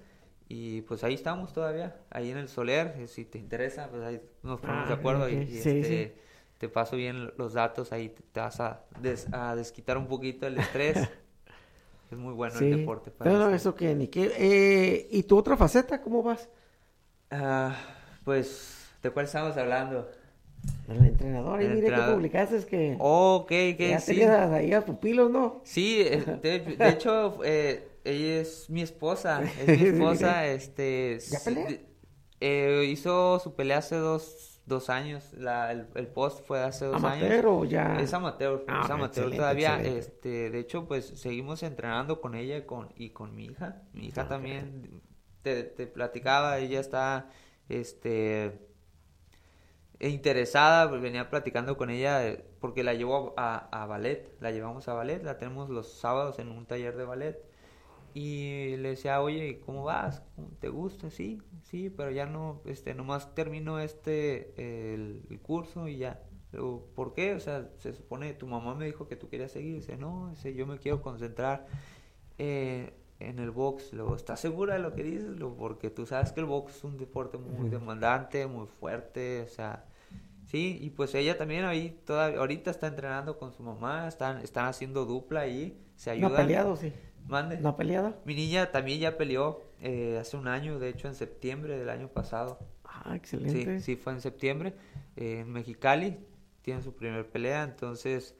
Y 0.49 0.83
pues 0.83 1.03
ahí 1.05 1.15
estamos 1.15 1.53
todavía, 1.53 1.97
ahí 2.11 2.31
en 2.31 2.39
el 2.39 2.49
Soler. 2.49 2.95
eh, 2.99 3.07
Si 3.09 3.25
te 3.25 3.39
interesa, 3.39 3.89
pues 3.91 4.03
ahí 4.03 4.21
nos 4.43 4.61
ponemos 4.61 4.87
de 4.89 4.95
Ah, 4.95 4.99
acuerdo 4.99 5.29
y, 5.29 5.33
y, 5.35 5.37
sí, 5.39 5.59
este, 5.59 6.15
sí. 6.15 6.21
te 6.59 6.69
paso 6.69 6.97
bien 6.97 7.33
los 7.37 7.55
datos, 7.55 7.93
ahí 7.93 8.11
te, 8.11 8.23
te 8.33 8.41
vas 8.41 8.61
a, 8.61 8.85
des- 9.01 9.29
a 9.33 9.57
desquitar 9.57 9.97
un 9.99 10.07
poquito 10.07 10.47
el 10.47 10.59
estrés. 10.59 10.97
es 12.11 12.19
muy 12.19 12.35
bueno 12.35 12.59
Sí. 12.59 12.67
el 12.71 12.79
deporte. 12.81 13.11
para 13.11 13.31
No, 13.31 13.39
no, 13.39 13.45
este- 13.47 13.57
eso 13.57 13.75
que 13.75 13.95
ni 13.95 14.09
qué. 14.09 14.33
Eh, 14.39 15.09
¿Y 15.11 15.23
tu 15.25 15.37
otra 15.39 15.57
faceta, 15.57 16.01
cómo 16.01 16.23
vas? 16.23 16.49
Ah, 17.31 17.75
pues, 18.25 18.89
¿de 19.03 19.11
cuál 19.11 19.27
estamos 19.27 19.57
hablando? 19.57 20.09
El 20.89 21.05
entrenador, 21.07 21.61
ahí 21.61 21.69
mire 21.69 21.91
que 21.93 22.13
publicaste, 22.13 22.57
es 22.57 22.67
que 22.67 22.97
Oh, 23.01 23.37
ok, 23.43 23.53
ok, 23.75 23.79
ya 23.81 24.01
sí. 24.01 24.23
ahí 24.23 24.73
a 24.73 24.85
pupilos, 24.85 25.31
¿no? 25.31 25.61
Sí, 25.65 26.01
eh, 26.03 26.23
de, 26.43 26.61
de 26.61 26.89
hecho, 26.91 27.39
eh, 27.45 27.89
ella 28.05 28.41
es 28.41 28.71
mi 28.71 28.83
esposa, 28.83 29.53
es 29.57 29.73
mi 29.73 29.83
esposa, 29.83 30.47
este... 30.47 31.19
¿Ya 31.31 31.41
pelea? 31.41 31.79
eh, 32.41 32.85
hizo 32.89 33.39
su 33.41 33.55
pelea 33.55 33.79
hace 33.79 33.97
dos, 33.97 34.61
dos 34.67 34.91
años, 34.91 35.33
la, 35.35 35.73
el, 35.73 35.89
el 35.95 36.09
post 36.09 36.45
fue 36.47 36.63
hace 36.63 36.85
dos 36.87 36.97
¿Amateur 36.97 37.07
años. 37.07 37.47
o 37.47 37.65
ya? 37.65 37.87
Es 37.97 38.13
amateur, 38.15 38.67
Ah, 38.67 38.81
es 38.81 38.91
amateur 38.91 39.33
todavía, 39.35 39.77
excelente. 39.77 39.99
este, 39.99 40.51
de 40.51 40.59
hecho, 40.61 40.87
pues 40.89 41.07
seguimos 41.17 41.63
entrenando 41.63 42.21
con 42.21 42.35
ella 42.35 42.57
y 42.59 42.67
con, 42.67 42.93
y 42.97 43.11
con 43.11 43.35
mi 43.37 43.47
hija, 43.47 43.83
mi 43.93 44.07
hija 44.09 44.27
Ah, 44.27 44.29
también, 44.29 45.03
te, 45.43 45.65
te 45.65 45.87
platicaba, 45.87 46.59
ella 46.59 46.81
está, 46.81 47.31
este, 47.69 48.59
interesada, 50.01 50.89
pues, 50.89 51.01
venía 51.03 51.31
platicando 51.31 51.77
con 51.77 51.91
ella 51.91 52.27
eh, 52.27 52.45
porque 52.61 52.83
la 52.85 52.95
llevo 52.95 53.35
a, 53.37 53.69
a 53.83 53.87
ballet, 53.87 54.35
la 54.41 54.51
llevamos 54.51 54.89
a 54.89 54.95
ballet, 54.95 55.23
la 55.23 55.39
tenemos 55.39 55.71
los 55.71 55.93
sábados 55.93 56.39
en 56.39 56.49
un 56.51 56.67
taller 56.67 56.97
de 56.97 57.05
ballet 57.05 57.43
y 58.15 58.77
le 58.79 58.91
decía, 58.91 59.21
oye, 59.21 59.61
¿cómo 59.67 59.85
vas? 59.85 60.23
¿Cómo 60.37 60.49
¿Te 60.61 60.69
gusta? 60.69 61.11
Sí, 61.11 61.43
sí, 61.63 61.91
pero 61.91 62.11
ya 62.13 62.27
no, 62.27 62.63
este, 62.67 62.95
nomás 62.95 63.35
termino 63.35 63.81
este, 63.81 64.55
el, 64.95 65.23
el 65.31 65.41
curso 65.41 65.89
y 65.89 65.99
ya. 65.99 66.23
Luego, 66.53 66.87
¿por 66.95 67.13
qué? 67.15 67.35
O 67.35 67.41
sea, 67.41 67.71
se 67.79 67.93
supone, 67.93 68.33
tu 68.35 68.47
mamá 68.47 68.75
me 68.77 68.87
dijo 68.87 69.09
que 69.09 69.17
tú 69.17 69.29
querías 69.29 69.53
seguir. 69.53 69.75
Dice, 69.77 69.97
no, 69.97 70.31
dice, 70.31 70.55
yo 70.55 70.67
me 70.67 70.79
quiero 70.79 71.03
concentrar 71.03 71.67
eh, 72.39 72.95
en 73.21 73.39
el 73.41 73.51
box. 73.51 73.93
Luego, 73.93 74.17
¿estás 74.17 74.41
segura 74.41 74.75
de 74.75 74.81
lo 74.81 74.95
que 74.95 75.03
dices? 75.03 75.37
Luego, 75.37 75.57
porque 75.57 75.91
tú 75.91 76.07
sabes 76.07 76.33
que 76.33 76.41
el 76.41 76.47
box 76.47 76.77
es 76.77 76.85
un 76.85 76.99
deporte 76.99 77.39
muy 77.39 77.69
demandante, 77.69 78.47
muy 78.47 78.67
fuerte, 78.67 79.43
o 79.43 79.49
sea, 79.49 79.87
sí, 80.47 80.79
y 80.81 80.91
pues 80.91 81.15
ella 81.15 81.37
también 81.39 81.65
ahí, 81.65 82.01
toda, 82.07 82.29
ahorita 82.39 82.71
está 82.71 82.87
entrenando 82.89 83.39
con 83.39 83.53
su 83.53 83.63
mamá, 83.63 84.09
están, 84.09 84.39
están 84.43 84.67
haciendo 84.67 85.05
dupla 85.07 85.41
ahí, 85.41 85.81
se 85.97 86.11
No 86.19 86.29
ayudan. 86.29 86.33
ha 86.33 86.37
peleado, 86.37 86.77
sí. 86.77 86.93
Mande. 87.29 87.59
No 87.59 87.71
ha 87.71 87.77
peleado. 87.77 88.15
Mi 88.25 88.35
niña 88.35 88.71
también 88.71 89.01
ya 89.01 89.17
peleó 89.17 89.63
eh, 89.81 90.19
hace 90.21 90.37
un 90.37 90.49
año, 90.49 90.79
de 90.79 90.89
hecho 90.91 91.09
en 91.09 91.15
septiembre 91.15 91.79
del 91.79 91.89
año 91.89 92.09
pasado. 92.09 92.59
Ah, 92.85 93.03
Sí, 93.11 93.17
excelente. 93.17 93.81
sí, 93.81 93.97
fue 93.97 94.13
en 94.13 94.21
septiembre 94.21 94.75
eh, 95.17 95.41
en 95.41 95.53
Mexicali, 95.53 96.19
tiene 96.63 96.83
su 96.83 96.95
primer 96.95 97.29
pelea, 97.29 97.63
entonces, 97.65 98.35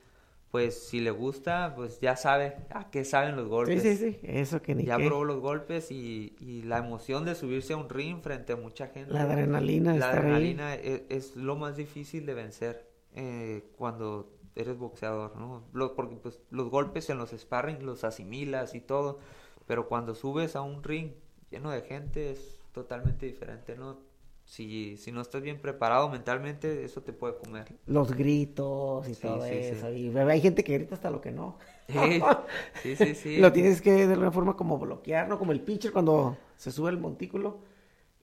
pues 0.51 0.87
si 0.89 1.01
le 1.01 1.11
gusta, 1.11 1.73
pues 1.75 2.01
ya 2.01 2.17
sabe 2.17 2.57
a 2.71 2.91
qué 2.91 3.05
saben 3.05 3.37
los 3.37 3.45
Sí, 3.45 3.51
golpes. 3.51 3.83
sí, 3.83 3.97
sí. 3.97 4.19
Eso 4.23 4.63
que 4.63 4.75
ni 4.75 4.85
Ya 4.85 4.97
qué. 4.99 5.07
probó 5.07 5.25
los 5.25 5.41
golpes 5.41 5.91
y, 5.91 6.37
y 6.41 6.63
la 6.63 6.79
emoción 6.79 7.25
de 7.25 7.35
subirse 7.35 7.73
a 7.73 7.77
un 7.77 7.89
ring 7.89 8.21
frente 8.23 8.53
a 8.53 8.57
mucha 8.57 8.89
gente. 8.89 9.13
La 9.13 9.23
adrenalina 9.23 9.95
La 9.95 10.11
adrenalina 10.11 10.75
e- 10.75 11.07
es, 11.09 11.37
lo 11.37 11.57
más 11.57 11.77
difícil 11.77 12.27
de 12.27 12.35
vencer 12.35 12.87
eh, 13.15 13.65
cuando 13.77 14.31
eres 14.57 14.79
boxeador, 14.79 15.37
¿no? 15.37 15.65
Lo- 15.73 15.95
porque 15.95 16.17
pues 16.17 16.41
los 16.51 16.71
golpes 16.71 17.11
en 17.11 17.19
los 17.19 17.31
sparring 17.31 17.85
los 17.87 18.05
asimilas 18.05 18.75
y 18.75 18.81
todo, 18.81 19.19
pero 19.67 19.89
cuando 19.89 20.15
subes 20.15 20.57
a 20.57 20.63
un 20.63 20.83
ring 20.83 21.13
lleno 21.51 21.71
de 21.71 21.83
gente 21.83 22.31
es 22.31 22.59
totalmente 22.73 23.27
diferente, 23.27 23.77
¿no? 23.77 23.99
si, 24.47 24.99
si 24.99 25.11
no 25.11 25.23
estás 25.23 25.41
bien 25.41 25.59
preparado 25.61 26.09
mentalmente, 26.11 26.85
eso 26.85 27.03
te 27.03 27.15
puede 27.15 27.37
comer. 27.39 27.67
Los 27.87 28.15
gritos 28.15 29.09
y 29.09 29.15
Sí, 29.15 29.23
todo 29.23 29.45
sí, 29.49 29.63
sí. 29.63 29.75
eso. 29.75 29.93
Y 29.93 30.17
hay 30.17 30.41
gente 30.41 30.65
que 30.65 30.75
grita 30.75 30.95
hasta 30.95 31.11
lo 31.11 31.21
que 31.21 31.31
no. 31.33 31.59
Sí, 31.89 32.23
sí, 32.83 32.97
sí. 32.97 33.15
sí. 33.15 33.41
Lo 33.41 33.53
tienes 33.53 33.81
que 33.83 33.93
de 34.07 34.13
alguna 34.13 34.31
forma 34.33 34.57
como 34.57 34.79
bloquear, 34.79 35.29
¿no? 35.29 35.39
Como 35.39 35.53
el 35.53 35.61
pitcher 35.61 35.93
cuando 35.93 36.37
se 36.57 36.71
sube 36.73 36.91
el 36.91 36.99
montículo 36.99 37.59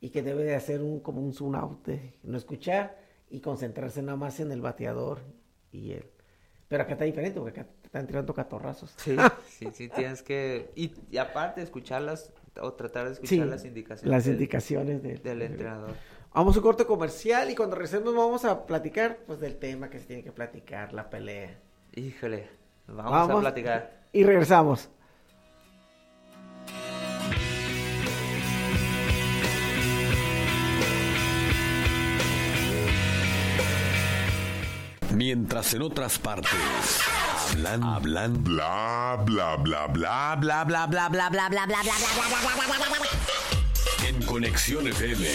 y 0.02 0.10
que 0.10 0.24
debe 0.24 0.44
de 0.44 0.56
hacer 0.56 0.82
un 0.82 1.00
como 1.02 1.22
un 1.22 1.34
zoom 1.34 1.56
out, 1.56 1.86
de 1.86 2.14
no 2.24 2.38
escuchar 2.38 3.00
y 3.30 3.40
concentrarse 3.42 4.02
nada 4.02 4.18
más 4.18 4.40
en 4.40 4.52
el 4.52 4.62
bateador 4.62 5.20
y 5.72 5.94
él. 5.94 6.06
Pero 6.72 6.84
acá 6.84 6.94
está 6.94 7.04
diferente 7.04 7.38
porque 7.38 7.60
acá 7.60 7.70
te 7.82 7.88
están 7.88 8.08
tirando 8.08 8.34
catorrazos. 8.34 8.94
Sí, 8.96 9.18
sí, 9.50 9.68
sí, 9.74 9.90
tienes 9.90 10.24
que... 10.24 10.72
Y, 10.74 10.94
y 11.12 11.18
aparte, 11.18 11.62
escucharlas 11.62 12.32
o 12.62 12.72
tratar 12.74 13.08
de 13.08 13.12
escuchar 13.12 13.30
Sí, 13.30 13.44
las 13.44 13.66
indicaciones 13.66 14.10
Las 14.10 14.24
del- 14.24 14.36
indicaciones 14.36 15.04
del, 15.04 15.22
del 15.22 15.42
entrenador. 15.42 15.92
Vamos 16.34 16.56
a 16.56 16.60
un 16.60 16.64
corte 16.64 16.86
comercial 16.86 17.52
y 17.52 17.56
cuando 17.56 17.76
regresemos 17.76 18.16
vamos 18.16 18.46
a 18.46 18.66
platicar 18.66 19.18
pues 19.28 19.42
del 19.42 19.58
tema 19.60 19.90
que 19.90 20.00
se 20.00 20.06
tiene 20.06 20.24
que 20.24 20.32
platicar, 20.32 20.94
la 20.94 21.10
pelea. 21.10 21.60
Híjole, 21.94 22.48
vamos, 22.88 23.30
a 23.30 23.40
platicar. 23.42 24.06
Y 24.14 24.24
regresamos. 24.24 24.90
Mientras 35.14 35.74
en 35.74 35.82
otras 35.82 36.18
partes 36.18 36.52
hablan, 37.52 37.84
hablan, 37.84 38.44
Bla 38.44 39.18
bla 39.26 39.56
bla 39.58 39.88
bla 39.88 40.36
bla 40.36 40.64
bla 40.66 40.88
bla 40.88 41.10
bla 41.10 41.10
bla 41.10 41.30
bla 41.30 41.30
bla 41.30 41.50
bla 41.50 41.68
bla 41.68 41.68
bla 41.68 42.56
bla 42.56 42.78
bla 42.78 42.90
bla 42.90 43.22
en 44.08 44.22
Conexión 44.24 44.88
FM. 44.88 45.28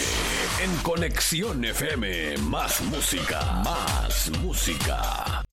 En 0.61 0.75
Conexión 0.83 1.63
FM, 1.63 2.37
más 2.49 2.81
música, 2.81 3.61
más 3.63 4.29
música. 4.41 5.46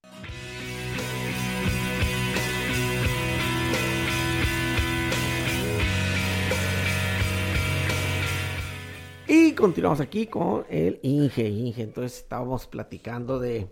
Y 9.27 9.53
continuamos 9.55 10.01
aquí 10.01 10.27
con 10.27 10.67
el 10.69 10.99
Inge. 11.03 11.49
Inge, 11.49 11.83
entonces 11.83 12.19
estábamos 12.19 12.67
platicando 12.67 13.39
de 13.39 13.69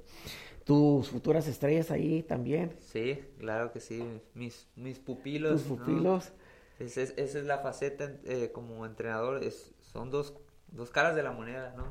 tus 0.65 1.09
futuras 1.11 1.47
estrellas 1.49 1.91
ahí 1.91 2.23
también, 2.23 2.73
Sí, 2.79 3.19
claro 3.39 3.73
que 3.73 3.81
sí. 3.81 4.03
Mis, 4.35 4.69
mis 4.77 4.99
pupilos. 4.99 5.63
tus 5.65 5.71
¿no? 5.79 5.85
pupilos. 5.85 6.33
Es- 6.79 6.97
es- 6.97 7.15
esa 7.17 7.39
es 7.39 7.45
la 7.45 7.59
faceta 7.59 8.13
eh, 8.25 8.51
como 8.53 8.87
entrenador. 8.87 9.43
Es, 9.45 9.75
son 9.81 10.11
dos, 10.11 10.35
dos 10.69 10.91
caras 10.91 11.15
de 11.15 11.23
la 11.23 11.33
moneda, 11.33 11.75
¿no? 11.77 11.85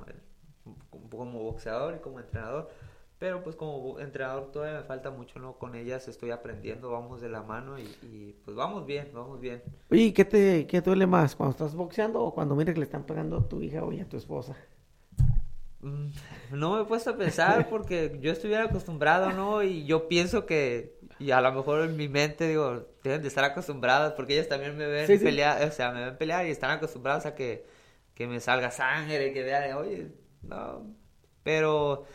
Como 1.10 1.44
boxeador 1.44 1.96
y 1.96 2.00
como 2.00 2.20
entrenador. 2.20 2.70
Pero 3.22 3.44
pues 3.44 3.56
como 3.56 4.00
entrenador 4.00 4.52
todavía 4.52 4.80
me 4.80 4.84
falta 4.84 5.12
mucho, 5.12 5.38
¿no? 5.38 5.54
Con 5.60 5.76
ellas 5.76 6.08
estoy 6.08 6.32
aprendiendo, 6.32 6.90
vamos 6.90 7.22
de 7.22 7.30
la 7.30 7.44
mano 7.44 7.78
y, 7.78 7.84
y, 7.84 8.36
pues 8.44 8.58
vamos 8.58 8.88
bien, 8.88 9.12
vamos 9.14 9.40
bien. 9.40 9.62
Oye, 9.92 10.06
¿y 10.06 10.12
¿qué 10.12 10.26
te 10.26 10.66
qué 10.66 10.82
duele 10.82 11.06
más? 11.06 11.36
¿Cuando 11.36 11.52
estás 11.52 11.76
boxeando 11.76 12.20
o 12.20 12.34
cuando 12.34 12.56
mires 12.56 12.74
que 12.74 12.80
le 12.80 12.86
están 12.86 13.06
pegando 13.06 13.38
a 13.38 13.48
tu 13.48 13.62
hija 13.62 13.84
o 13.84 13.92
a 13.92 14.06
tu 14.06 14.18
esposa? 14.18 14.56
Mm, 15.82 16.08
No 16.54 16.76
me 16.76 16.82
he 16.82 16.86
puesto 16.86 17.12
a 17.12 17.18
pensar 17.18 17.68
porque 17.70 18.18
yo 18.22 18.32
estuviera 18.32 18.66
acostumbrado, 18.66 19.32
¿no? 19.32 19.64
Y 19.64 19.86
yo 19.86 20.08
pienso 20.08 20.46
que, 20.46 21.00
y 21.20 21.32
a 21.32 21.42
lo 21.42 21.52
mejor 21.52 21.82
en 21.82 21.98
mi 21.98 22.08
mente 22.08 22.48
digo, 22.48 22.88
deben 23.04 23.22
de 23.22 23.28
estar 23.28 23.44
acostumbradas 23.44 24.14
porque 24.14 24.34
ellas 24.34 24.48
también 24.50 24.78
me 24.78 24.88
ven 24.88 25.08
Sí, 25.08 25.18
sí. 25.18 25.24
pelear, 25.24 25.68
o 25.68 25.72
sea, 25.72 25.92
me 25.92 26.06
ven 26.06 26.18
pelear 26.18 26.46
y 26.46 26.52
están 26.52 26.72
acostumbradas 26.72 27.26
a 27.26 27.36
que, 27.36 27.66
que 28.14 28.28
me 28.28 28.40
salga 28.40 28.72
sangre, 28.72 29.34
que 29.34 29.44
vean, 29.44 29.74
oye, 29.78 30.12
no, 30.44 30.86
pero 31.44 32.06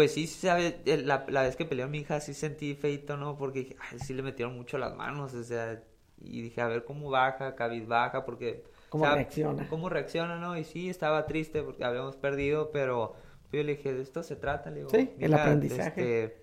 pues 0.00 0.12
sí, 0.14 0.26
¿sabes? 0.26 0.76
El- 0.86 1.06
La, 1.06 1.24
la 1.28 1.42
vez 1.42 1.56
que 1.56 1.64
peleó 1.64 1.88
mi 1.88 1.98
hija 2.00 2.20
sí 2.20 2.34
sentí 2.34 2.74
feito, 2.74 3.16
¿no? 3.16 3.36
Porque 3.36 3.60
dije, 3.60 3.76
ay, 3.90 3.98
sí 3.98 4.14
le 4.14 4.22
metieron 4.22 4.54
mucho 4.56 4.78
las 4.78 4.94
manos, 4.96 5.34
o 5.34 5.42
sea, 5.44 5.82
y 6.22 6.42
dije, 6.42 6.60
a 6.60 6.68
ver 6.68 6.84
cómo 6.84 7.10
baja, 7.10 7.54
cabizbaja, 7.56 8.24
porque... 8.24 8.64
¿Cómo 8.88 9.04
o 9.04 9.06
sea, 9.08 9.16
reacciona? 9.16 9.66
¿Cómo 9.68 9.88
reacciona, 9.88 10.36
no? 10.38 10.56
Y 10.56 10.64
sí, 10.64 10.88
estaba 10.90 11.26
triste 11.26 11.62
porque 11.62 11.84
habíamos 11.84 12.16
perdido, 12.16 12.70
pero 12.72 13.14
yo 13.52 13.62
le 13.62 13.76
dije, 13.76 13.92
de 13.94 14.02
esto 14.02 14.22
se 14.22 14.36
trata, 14.36 14.70
le 14.70 14.78
digo. 14.78 14.90
Sí, 14.90 15.10
el 15.18 15.18
"Mija, 15.18 15.36
aprendizaje". 15.42 16.02
este, 16.02 16.36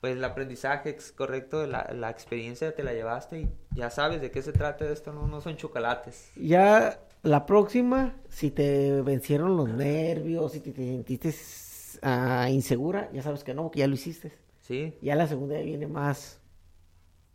pues 0.00 0.16
el 0.16 0.24
aprendizaje 0.24 0.90
es 0.96 1.12
correcto, 1.12 1.66
la, 1.66 1.90
la 1.94 2.10
experiencia 2.10 2.74
te 2.74 2.82
la 2.84 2.92
llevaste 2.94 3.40
y 3.40 3.50
ya 3.74 3.90
sabes 3.90 4.20
de 4.22 4.30
qué 4.30 4.42
se 4.42 4.52
trata 4.52 4.84
esto, 4.90 5.12
no, 5.12 5.26
no 5.28 5.40
son 5.40 5.56
chocolates. 5.56 6.32
Ya 6.36 7.00
la 7.22 7.44
próxima, 7.46 8.16
si 8.28 8.50
te 8.50 9.02
vencieron 9.02 9.56
los 9.56 9.68
nervios, 9.68 10.52
si 10.52 10.60
te, 10.60 10.72
te 10.72 10.82
sentiste 10.84 11.32
ah, 12.02 12.48
insegura, 12.50 13.10
ya 13.12 13.22
sabes 13.22 13.44
que 13.44 13.54
no, 13.54 13.70
que 13.70 13.80
ya 13.80 13.86
lo 13.86 13.94
hiciste. 13.94 14.32
Sí, 14.60 14.96
Ya 15.02 15.16
la 15.16 15.26
segunda 15.26 15.56
ya 15.56 15.62
viene 15.64 15.86
más, 15.88 16.40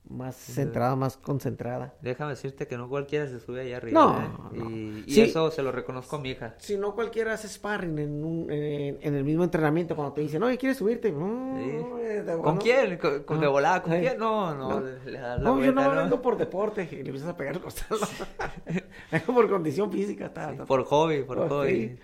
más 0.08 0.36
centrada, 0.36 0.96
más 0.96 1.18
concentrada. 1.18 1.96
déjame 2.02 2.32
decirte 2.32 2.68
que 2.68 2.78
no 2.78 2.88
cualquiera 2.88 3.28
se 3.28 3.40
sube 3.40 3.62
allá 3.62 3.78
arriba. 3.78 4.00
No, 4.00 4.22
¿eh? 4.22 4.60
no. 4.60 4.70
Y, 4.70 5.04
y 5.08 5.12
Sí. 5.12 5.22
eso 5.22 5.50
se 5.52 5.62
lo 5.64 5.72
reconozco 5.72 6.16
a 6.16 6.20
mi 6.20 6.30
hija. 6.30 6.54
Si 6.60 6.78
no, 6.78 6.94
cualquiera 6.96 7.34
hace 7.34 7.48
sparring 7.50 7.98
en, 8.00 8.24
un- 8.24 8.52
en, 8.52 9.00
en 9.02 9.16
el 9.16 9.24
mismo 9.24 9.44
entrenamiento 9.44 9.96
cuando 9.96 10.14
te 10.14 10.22
dicen, 10.22 10.42
oye, 10.44 10.58
¿quieres 10.58 10.78
subirte? 10.78 11.12
No, 11.12 11.56
Sí. 11.58 11.62
eh, 12.04 12.24
¿Con 12.26 12.42
bueno, 12.42 12.60
quién? 12.62 12.98
¿Con, 12.98 13.24
con 13.24 13.40
de 13.40 13.48
Ah, 13.48 13.50
volada? 13.50 13.82
¿Con 13.82 14.00
quién? 14.00 14.18
No, 14.20 14.54
no, 14.56 14.70
No. 14.70 14.80
le, 14.82 15.12
le 15.12 15.20
das 15.20 15.42
la 15.42 15.50
No, 15.50 15.60
yo 15.64 15.72
no 15.74 15.82
vuelta, 15.84 16.04
vengo 16.04 16.22
por 16.22 16.38
deporte. 16.38 16.88
Y 16.92 16.96
le 16.98 17.00
empiezas 17.10 17.30
a 17.30 17.36
pegar 17.36 17.56
el 17.56 17.62
costado. 17.62 18.00
vengo 19.12 19.34
por 19.34 19.50
condición 19.50 19.92
física. 19.92 20.28
Sí, 20.28 20.34
ta, 20.36 20.66
por 20.66 20.84
hobby, 20.86 21.24
por 21.24 21.50
hobby. 21.50 21.98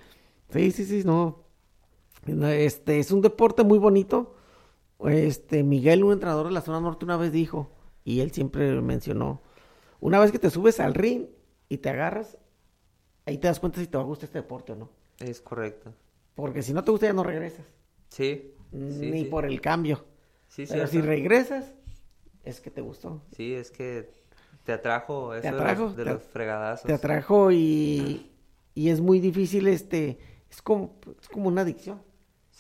Sí, 0.50 0.72
sí, 0.72 0.86
sí, 0.86 1.04
no. 1.06 1.44
Este, 2.26 3.00
es 3.00 3.12
un 3.12 3.22
deporte 3.22 3.64
muy 3.64 3.80
bonito. 3.80 4.36
Este, 5.06 5.64
Miguel, 5.64 6.04
un 6.04 6.14
entrenador 6.14 6.48
de 6.48 6.52
la 6.54 6.62
zona 6.62 6.80
norte, 6.80 7.06
una 7.06 7.18
vez 7.18 7.32
dijo, 7.32 7.72
y 8.04 8.20
él 8.20 8.32
siempre 8.32 8.80
mencionó, 8.82 9.42
una 10.00 10.20
vez 10.20 10.32
que 10.32 10.40
te 10.40 10.50
subes 10.52 10.80
al 10.80 10.94
ring 10.94 11.26
y 11.70 11.78
te 11.78 11.90
agarras, 11.90 12.38
ahí 13.26 13.38
te 13.40 13.48
das 13.48 13.60
cuenta 13.60 13.80
si 13.80 13.88
te 13.88 13.98
va 13.98 14.04
a 14.04 14.06
gustar 14.06 14.26
este 14.26 14.40
deporte 14.40 14.74
o 14.74 14.76
no. 14.76 14.90
Es 15.20 15.42
correcto. 15.42 15.94
Porque 16.36 16.62
si 16.62 16.74
no 16.74 16.84
te 16.84 16.92
gusta 16.92 17.08
ya 17.08 17.14
no 17.14 17.24
regresas, 17.24 17.66
Sí. 18.10 18.54
sí, 18.72 18.78
ni 19.12 19.24
sí. 19.24 19.26
por 19.26 19.46
el 19.46 19.60
cambio. 19.62 20.06
Sí, 20.48 20.66
Pero 20.70 20.86
si 20.88 21.02
regresas, 21.02 21.74
es 22.44 22.60
que 22.62 22.70
te 22.70 22.82
gustó. 22.82 23.22
Sí, 23.36 23.54
es 23.54 23.72
que 23.72 24.10
te 24.64 24.74
atrajo 24.74 25.34
eso 25.34 25.44
de 25.48 25.52
los- 25.52 25.62
atrajo, 25.62 25.90
de 25.94 26.04
te- 26.04 26.14
los, 26.14 26.24
fregadazos. 26.24 26.86
Te 26.86 26.94
atrajo 26.94 27.52
y, 27.52 28.32
y 28.76 28.90
es 28.90 29.02
muy 29.02 29.20
difícil, 29.20 29.68
este, 29.68 30.20
es 30.50 30.62
como, 30.62 31.00
es 31.20 31.28
como 31.30 31.48
una 31.48 31.62
adicción. 31.62 32.02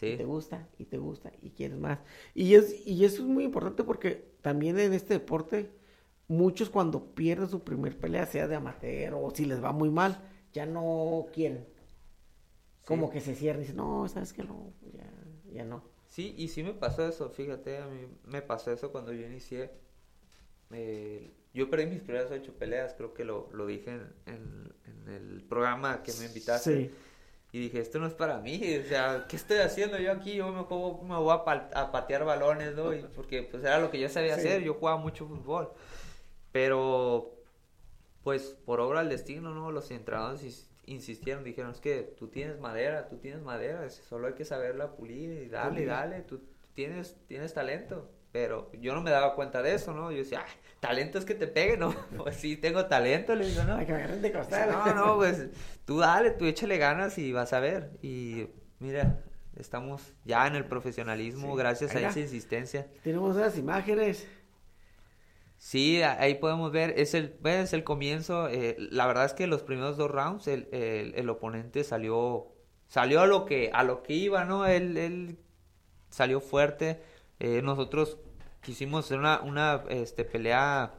Sí, 0.01 0.07
Y 0.07 0.13
te 0.13 0.25
gusta, 0.25 0.67
y 0.79 0.85
te 0.85 0.97
gusta, 0.97 1.31
y 1.41 1.51
quieres 1.51 1.77
más. 1.77 1.99
Y, 2.33 2.55
es, 2.55 2.85
y 2.87 3.05
eso 3.05 3.21
es 3.23 3.27
muy 3.27 3.43
importante 3.45 3.83
porque 3.83 4.33
también 4.41 4.79
en 4.79 4.93
este 4.93 5.15
deporte, 5.15 5.71
muchos 6.27 6.69
cuando 6.69 7.13
pierden 7.15 7.49
su 7.49 7.63
primer 7.63 7.97
pelea, 7.99 8.25
sea 8.25 8.47
de 8.47 8.55
amateur 8.55 9.13
o 9.15 9.31
si 9.35 9.45
les 9.45 9.63
va 9.63 9.71
muy 9.73 9.89
mal, 9.91 10.21
ya 10.53 10.65
no 10.65 11.27
quieren. 11.33 11.67
Como 12.85 13.09
que 13.11 13.21
se 13.21 13.35
cierran 13.35 13.61
y 13.61 13.65
dicen, 13.65 13.77
no, 13.77 14.07
sabes 14.07 14.33
que 14.33 14.43
no, 14.43 14.73
ya, 14.93 15.09
ya 15.53 15.63
no. 15.65 15.83
Sí, 16.05 16.33
y 16.37 16.49
sí 16.49 16.63
me 16.63 16.73
pasó 16.73 17.07
eso, 17.07 17.29
fíjate, 17.29 17.77
a 17.77 17.87
mí 17.87 18.07
me 18.25 18.41
pasó 18.41 18.71
eso 18.71 18.91
cuando 18.91 19.13
yo 19.13 19.25
inicié. 19.25 19.71
Eh, 20.71 21.31
yo 21.53 21.69
perdí 21.69 21.85
mis 21.87 22.01
primeras 22.01 22.31
ocho 22.31 22.53
peleas, 22.57 22.93
creo 22.95 23.13
que 23.13 23.25
lo, 23.25 23.49
lo 23.53 23.65
dije 23.67 23.91
en, 23.91 24.13
en- 24.25 24.73
en 24.85 25.09
el 25.13 25.43
programa 25.43 26.03
que 26.03 26.13
me 26.13 26.25
invitaste. 26.25 26.85
Sí. 26.87 26.91
Y 27.53 27.59
dije, 27.59 27.79
esto 27.79 27.99
no 27.99 28.07
es 28.07 28.13
para 28.13 28.37
mí, 28.39 28.61
o 28.77 28.87
sea, 28.87 29.25
¿qué 29.27 29.35
estoy 29.35 29.57
haciendo 29.57 29.97
yo 29.99 30.11
aquí? 30.13 30.35
Yo 30.35 30.51
me, 30.53 30.63
juego- 30.63 31.01
me 31.03 31.15
voy 31.17 31.33
a, 31.35 31.91
patear 31.91 32.23
balones, 32.23 32.73
¿no? 32.75 32.93
Y 32.93 33.01
porque 33.15 33.43
pues 33.43 33.63
era 33.63 33.79
lo 33.79 33.91
que 33.91 33.99
yo 33.99 34.07
sabía 34.07 34.35
Sí. 34.35 34.41
hacer, 34.47 34.63
yo 34.63 34.75
jugaba 34.75 34.97
mucho 34.97 35.27
fútbol. 35.27 35.69
Pero, 36.51 37.33
pues, 38.23 38.57
por 38.65 38.79
obra 38.79 38.99
del 39.01 39.09
destino, 39.09 39.53
¿no? 39.53 39.71
Los 39.71 39.91
entrenadores 39.91 40.43
ins- 40.43 40.67
insistieron, 40.85 41.43
dijeron, 41.43 41.71
es 41.71 41.79
que 41.81 42.03
tú 42.17 42.27
tienes 42.29 42.59
madera, 42.59 43.09
tú 43.09 43.17
tienes 43.17 43.41
madera, 43.41 43.89
solo 43.89 44.27
hay 44.27 44.33
que 44.33 44.45
saberla 44.45 44.95
pulir 44.95 45.43
y 45.43 45.49
dale, 45.49 45.85
dale, 45.85 46.21
tú 46.21 46.41
tienes, 46.73 47.17
tienes 47.27 47.53
talento. 47.53 48.09
Pero 48.31 48.71
yo 48.79 48.93
no 48.95 49.01
me 49.01 49.11
daba 49.11 49.35
cuenta 49.35 49.61
de 49.61 49.75
eso, 49.75 49.93
¿no? 49.93 50.09
Yo 50.11 50.19
decía, 50.19 50.43
"Ay, 50.45 50.53
talento 50.79 51.17
es 51.17 51.25
que 51.25 51.35
te 51.35 51.47
pegue, 51.47 51.75
¿no? 51.77 51.93
Pues 52.17 52.37
sí, 52.37 52.55
tengo 52.57 52.85
talento, 52.85 53.35
le 53.35 53.45
digo, 53.45 53.63
¿no? 53.65 53.75
Ay, 53.75 53.85
que 53.85 53.93
agarren 53.93 54.21
de 54.21 54.31
costal. 54.31 54.69
No, 54.71 54.93
no, 54.95 55.15
pues 55.17 55.47
tú 55.85 55.99
dale, 55.99 56.31
tú 56.31 56.45
échale 56.45 56.77
ganas 56.77 57.17
y 57.17 57.31
vas 57.33 57.51
a 57.53 57.59
ver. 57.59 57.91
Y 58.01 58.47
mira, 58.79 59.19
estamos 59.57 60.13
ya 60.23 60.47
en 60.47 60.55
el 60.55 60.65
profesionalismo 60.65 61.51
Sí. 61.51 61.57
gracias 61.57 61.93
a 61.95 61.99
esa 62.07 62.19
insistencia. 62.19 62.87
Tenemos 63.03 63.35
esas 63.35 63.57
imágenes. 63.57 64.27
Sí, 65.57 66.01
ahí 66.01 66.35
podemos 66.35 66.71
ver, 66.71 66.95
es 66.97 67.13
el, 67.13 67.35
es 67.43 67.73
el 67.73 67.83
comienzo. 67.83 68.47
eh, 68.49 68.75
la 68.79 69.05
verdad 69.05 69.25
es 69.25 69.33
que 69.33 69.45
los 69.45 69.61
primeros 69.61 69.95
dos 69.97 70.09
rounds 70.09 70.47
el, 70.47 70.67
el, 70.71 71.13
el 71.15 71.29
oponente 71.29 71.83
salió, 71.83 72.47
salió 72.87 73.21
a 73.21 73.27
lo 73.27 73.45
que, 73.45 73.69
a 73.73 73.83
lo 73.83 74.01
que 74.01 74.13
iba, 74.13 74.43
¿no? 74.45 74.65
Él, 74.65 74.97
él 74.97 75.37
salió 76.09 76.41
fuerte. 76.41 76.99
Eh, 77.41 77.63
nosotros 77.63 78.19
quisimos 78.61 79.05
hacer 79.05 79.17
una, 79.17 79.41
una 79.41 79.83
este, 79.89 80.23
pelea 80.25 80.93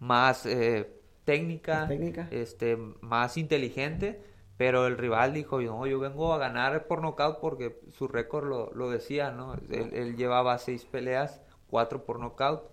más 0.00 0.44
eh, 0.46 0.90
técnica, 1.24 1.86
técnica. 1.86 2.26
este, 2.32 2.76
más 2.76 3.36
inteligente, 3.36 4.20
pero 4.56 4.88
el 4.88 4.98
rival 4.98 5.32
dijo, 5.34 5.60
no, 5.60 5.86
yo 5.86 6.00
vengo 6.00 6.32
a 6.34 6.38
ganar 6.38 6.88
por 6.88 7.02
nocaut 7.02 7.38
porque 7.38 7.80
su 7.92 8.08
récord 8.08 8.48
lo, 8.48 8.72
lo 8.74 8.90
decía, 8.90 9.30
¿no? 9.30 9.54
Él, 9.70 9.90
él 9.92 10.16
llevaba 10.16 10.58
seis 10.58 10.84
peleas, 10.84 11.40
cuatro 11.68 12.04
por 12.04 12.18
nocaut, 12.18 12.72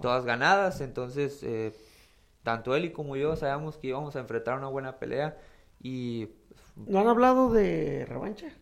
todas 0.00 0.24
ganadas, 0.24 0.80
entonces 0.80 1.42
eh, 1.42 1.72
tanto 2.44 2.76
él 2.76 2.84
y 2.84 2.92
como 2.92 3.16
yo 3.16 3.34
sabíamos 3.34 3.76
que 3.76 3.88
íbamos 3.88 4.14
a 4.14 4.20
enfrentar 4.20 4.56
una 4.56 4.68
buena 4.68 5.00
pelea 5.00 5.36
y 5.82 6.28
¿No 6.76 7.00
han 7.00 7.08
hablado 7.08 7.52
de 7.52 8.06
revancha? 8.06 8.52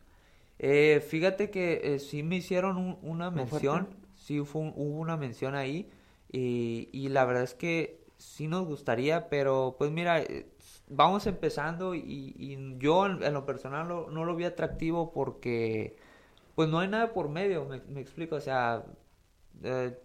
Eh, 0.59 1.01
fíjate 1.07 1.51
que 1.51 1.95
eh, 1.95 1.99
sí 1.99 2.23
me 2.23 2.37
hicieron 2.37 2.77
un- 2.77 2.99
una 3.03 3.31
¿Muy 3.31 3.45
mención, 3.45 3.89
sí 4.15 4.41
fue 4.45 4.63
un- 4.63 4.73
hubo 4.77 4.99
una 5.01 5.17
mención 5.17 5.55
ahí 5.55 5.91
y, 6.31 6.89
y 6.93 7.09
la 7.09 7.25
verdad 7.25 7.43
es 7.45 7.55
que 7.55 8.01
sí 8.19 8.47
nos 8.49 8.67
gustaría, 8.67 9.29
pero 9.29 9.75
pues 9.79 9.91
mira, 9.91 10.21
eh, 10.23 10.47
vamos 10.89 11.27
empezando 11.27 11.95
y, 11.95 12.01
y 12.39 12.77
yo 12.79 13.07
en, 13.07 13.23
en 13.23 13.33
lo 13.35 13.45
personal 13.47 13.89
lo- 13.89 14.11
no 14.11 14.25
lo 14.25 14.37
vi 14.37 14.45
atractivo 14.45 15.13
porque 15.13 15.97
pues 16.55 16.69
no 16.69 16.81
hay 16.81 16.89
nada 16.89 17.13
por 17.15 17.29
medio, 17.31 17.65
me, 17.67 17.81
me 17.89 18.01
explico, 18.01 18.37
o 18.37 18.41
sea, 18.41 18.85
eh, 19.63 19.97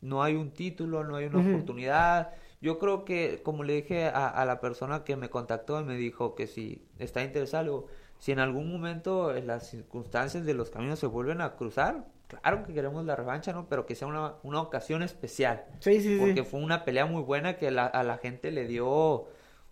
no 0.00 0.22
hay 0.22 0.34
un 0.36 0.50
título, 0.52 1.04
no 1.04 1.16
hay 1.16 1.26
una 1.26 1.40
oportunidad. 1.40 2.32
Yo 2.60 2.78
creo 2.78 3.04
que, 3.04 3.42
como 3.42 3.64
le 3.64 3.74
dije 3.74 4.06
a, 4.06 4.28
a 4.28 4.44
la 4.44 4.60
persona 4.60 5.04
que 5.04 5.16
me 5.16 5.30
contactó 5.30 5.80
y 5.80 5.84
me 5.84 5.96
dijo 5.96 6.34
que 6.34 6.46
si 6.46 6.86
está 6.98 7.22
interesado, 7.22 7.86
si 8.20 8.30
en 8.30 8.38
algún 8.38 8.70
momento 8.70 9.34
eh, 9.34 9.42
las 9.42 9.68
circunstancias 9.68 10.44
de 10.46 10.54
los 10.54 10.70
caminos 10.70 11.00
se 11.00 11.06
vuelven 11.08 11.40
a 11.40 11.56
cruzar, 11.56 12.04
claro 12.28 12.62
que 12.64 12.72
queremos 12.72 13.04
la 13.04 13.16
revancha, 13.16 13.52
¿no? 13.52 13.66
Pero 13.68 13.86
que 13.86 13.96
sea 13.96 14.06
una, 14.06 14.34
una 14.44 14.60
ocasión 14.60 15.02
especial. 15.02 15.64
Sí, 15.80 16.00
sí, 16.00 16.14
sí. 16.14 16.18
Porque 16.20 16.44
fue 16.44 16.60
una 16.60 16.84
pelea 16.84 17.06
muy 17.06 17.22
buena 17.22 17.56
que 17.56 17.72
la- 17.72 17.86
a 17.86 18.04
la 18.04 18.18
gente 18.18 18.52
le 18.52 18.68
dio 18.68 19.26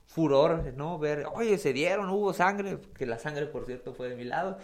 furor, 0.07 0.73
¿no? 0.77 0.99
Ver, 0.99 1.27
oye, 1.35 1.57
se 1.59 1.73
dieron, 1.73 2.09
hubo 2.11 2.33
sangre, 2.33 2.79
que 2.97 3.07
la 3.07 3.19
sangre, 3.19 3.47
por 3.47 3.65
cierto, 3.67 3.93
fue 3.93 4.09
de 4.09 4.17
mi 4.17 4.25
lado. 4.25 4.59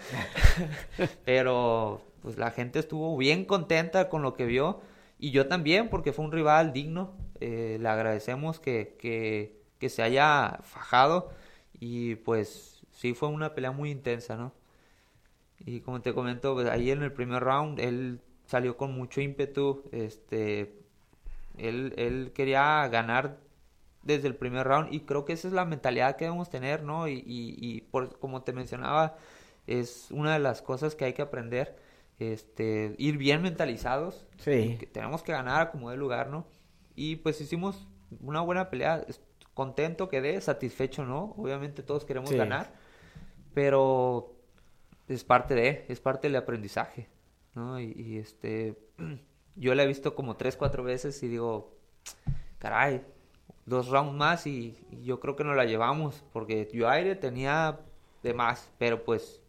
Pero, 1.24 2.00
pues 2.22 2.38
la 2.38 2.50
gente 2.50 2.78
estuvo 2.78 3.16
bien 3.16 3.44
contenta 3.44 4.08
con 4.08 4.22
lo 4.22 4.34
que 4.34 4.46
vio. 4.46 4.80
Y 5.18 5.30
yo 5.30 5.46
también, 5.46 5.88
porque 5.90 6.12
fue 6.12 6.24
un 6.24 6.32
rival 6.32 6.72
digno. 6.72 7.12
Eh, 7.40 7.78
le 7.80 7.88
agradecemos 7.88 8.60
que, 8.60 8.96
que, 8.98 9.60
que 9.78 9.88
se 9.88 10.02
haya 10.02 10.58
fajado. 10.62 11.30
Y 11.78 12.16
pues, 12.16 12.73
sí, 13.04 13.12
fue 13.12 13.28
una 13.28 13.54
pelea 13.54 13.70
muy 13.70 13.90
intensa, 13.90 14.34
¿no? 14.34 14.54
Y 15.66 15.80
como 15.80 16.00
te 16.00 16.14
comento, 16.14 16.54
pues, 16.54 16.66
ahí 16.70 16.90
en 16.90 17.02
el 17.02 17.12
primer 17.12 17.44
round 17.44 17.78
él 17.78 18.22
salió 18.46 18.78
con 18.78 18.94
mucho 18.94 19.20
ímpetu, 19.20 19.84
este, 19.92 20.74
él, 21.58 21.92
él 21.98 22.32
quería 22.34 22.88
ganar 22.88 23.36
desde 24.04 24.26
el 24.28 24.36
primer 24.36 24.66
round 24.66 24.90
y 24.90 25.00
creo 25.00 25.26
que 25.26 25.34
esa 25.34 25.48
es 25.48 25.52
la 25.52 25.66
mentalidad 25.66 26.16
que 26.16 26.24
debemos 26.24 26.48
tener, 26.48 26.82
¿no? 26.82 27.06
Y, 27.06 27.16
y, 27.26 27.56
y 27.58 27.82
por, 27.82 28.18
como 28.18 28.42
te 28.42 28.54
mencionaba, 28.54 29.18
es 29.66 30.10
una 30.10 30.32
de 30.32 30.38
las 30.38 30.62
cosas 30.62 30.94
que 30.94 31.04
hay 31.04 31.12
que 31.12 31.20
aprender, 31.20 31.76
este, 32.18 32.94
ir 32.96 33.18
bien 33.18 33.42
mentalizados, 33.42 34.24
Sí. 34.38 34.76
que 34.80 34.86
tenemos 34.86 35.22
que 35.22 35.32
ganar 35.32 35.70
como 35.72 35.90
de 35.90 35.98
lugar, 35.98 36.30
¿no? 36.30 36.46
Y 36.96 37.16
pues 37.16 37.38
hicimos 37.42 37.86
una 38.22 38.40
buena 38.40 38.70
pelea, 38.70 39.04
contento 39.52 40.08
quedé, 40.08 40.40
satisfecho, 40.40 41.04
¿no? 41.04 41.34
Obviamente 41.36 41.82
todos 41.82 42.06
queremos 42.06 42.30
Sí. 42.30 42.36
ganar, 42.38 42.72
pero 43.54 44.34
es 45.08 45.24
parte 45.24 45.54
de, 45.54 45.84
es 45.88 46.00
parte 46.00 46.28
del 46.28 46.36
aprendizaje, 46.36 47.08
¿no? 47.54 47.80
Y, 47.80 47.92
y, 47.96 48.18
este, 48.18 48.76
yo 49.56 49.74
la 49.74 49.84
he 49.84 49.86
visto 49.86 50.14
como 50.14 50.36
tres, 50.36 50.56
cuatro 50.56 50.82
veces 50.82 51.22
y 51.22 51.28
digo, 51.28 51.72
caray, 52.58 53.02
dos 53.66 53.88
rounds 53.88 54.14
más 54.14 54.46
y, 54.46 54.76
y 54.90 55.04
yo 55.04 55.20
creo 55.20 55.36
que 55.36 55.44
nos 55.44 55.56
la 55.56 55.64
llevamos, 55.64 56.24
porque 56.32 56.68
yo 56.72 56.88
aire 56.88 57.14
tenía 57.16 57.80
de 58.22 58.34
más, 58.34 58.70
pero 58.78 59.04
pues 59.04 59.40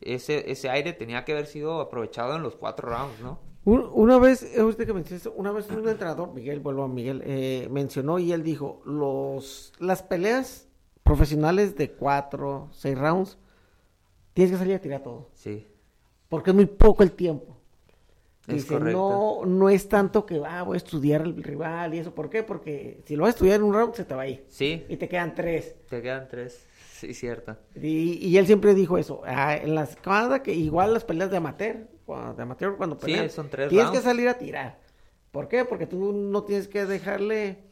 ese, 0.00 0.50
ese 0.50 0.68
aire 0.70 0.92
tenía 0.92 1.24
que 1.24 1.32
haber 1.32 1.46
sido 1.46 1.80
aprovechado 1.80 2.34
en 2.36 2.42
los 2.42 2.56
cuatro 2.56 2.88
rounds, 2.90 3.20
¿no? 3.20 3.38
Un- 3.66 3.88
Una 3.92 4.18
vez, 4.18 4.42
usted 4.58 4.86
que 4.86 4.92
mencionó 4.92 5.34
una 5.36 5.52
vez 5.52 5.70
un 5.70 5.88
entrenador, 5.88 6.32
Miguel, 6.34 6.60
vuelvo 6.60 6.82
a 6.84 6.88
Miguel, 6.88 7.22
eh, 7.24 7.68
mencionó 7.70 8.18
y 8.18 8.32
él 8.32 8.42
dijo, 8.42 8.82
los, 8.84 9.72
las 9.78 10.02
peleas 10.02 10.68
profesionales 11.02 11.76
de 11.76 11.90
cuatro, 11.92 12.68
seis 12.72 12.98
rounds, 12.98 13.38
tienes 14.34 14.52
que 14.52 14.58
salir 14.58 14.74
a 14.74 14.80
tirar 14.80 15.02
todo, 15.02 15.30
Sí, 15.34 15.66
porque 16.28 16.50
es 16.50 16.56
muy 16.56 16.66
poco 16.66 17.02
el 17.02 17.12
tiempo. 17.12 17.56
Es 18.46 18.56
Dice, 18.56 18.74
correcto. 18.74 19.42
no, 19.44 19.46
no 19.46 19.70
es 19.70 19.88
tanto 19.88 20.26
que, 20.26 20.42
ah, 20.44 20.62
voy 20.64 20.74
a 20.74 20.76
estudiar 20.76 21.22
el 21.22 21.42
rival 21.42 21.94
y 21.94 21.98
eso, 21.98 22.14
¿por 22.14 22.28
qué? 22.28 22.42
Porque 22.42 23.02
si 23.06 23.16
lo 23.16 23.22
vas 23.22 23.28
a 23.28 23.36
estudiar 23.36 23.56
en 23.56 23.62
un 23.62 23.72
round, 23.72 23.94
se 23.94 24.04
te 24.04 24.14
va 24.14 24.22
a 24.22 24.28
ir. 24.28 24.44
sí, 24.48 24.84
Y 24.88 24.98
te 24.98 25.08
quedan 25.08 25.34
tres. 25.34 25.74
te 25.88 26.02
quedan 26.02 26.28
tres, 26.28 26.62
sí, 26.92 27.14
cierto. 27.14 27.56
Y, 27.74 28.18
y 28.28 28.36
él 28.36 28.46
siempre 28.46 28.74
dijo 28.74 28.98
eso, 28.98 29.22
ah, 29.24 29.56
en 29.56 29.74
las 29.74 29.96
que 30.42 30.52
igual 30.52 30.92
las 30.92 31.04
peleas 31.04 31.30
de 31.30 31.38
amateur, 31.38 31.88
cuando, 32.04 32.34
de 32.34 32.42
amateur 32.42 32.76
cuando 32.76 32.96
Sí, 32.96 33.06
pelean, 33.06 33.30
son 33.30 33.48
tres 33.48 33.70
tienes 33.70 33.86
rounds. 33.86 34.00
que 34.00 34.04
salir 34.04 34.28
a 34.28 34.34
tirar. 34.36 34.78
¿Por 35.30 35.48
qué? 35.48 35.64
Porque 35.64 35.86
tú 35.86 36.12
no 36.12 36.42
tienes 36.44 36.68
que 36.68 36.84
dejarle 36.84 37.64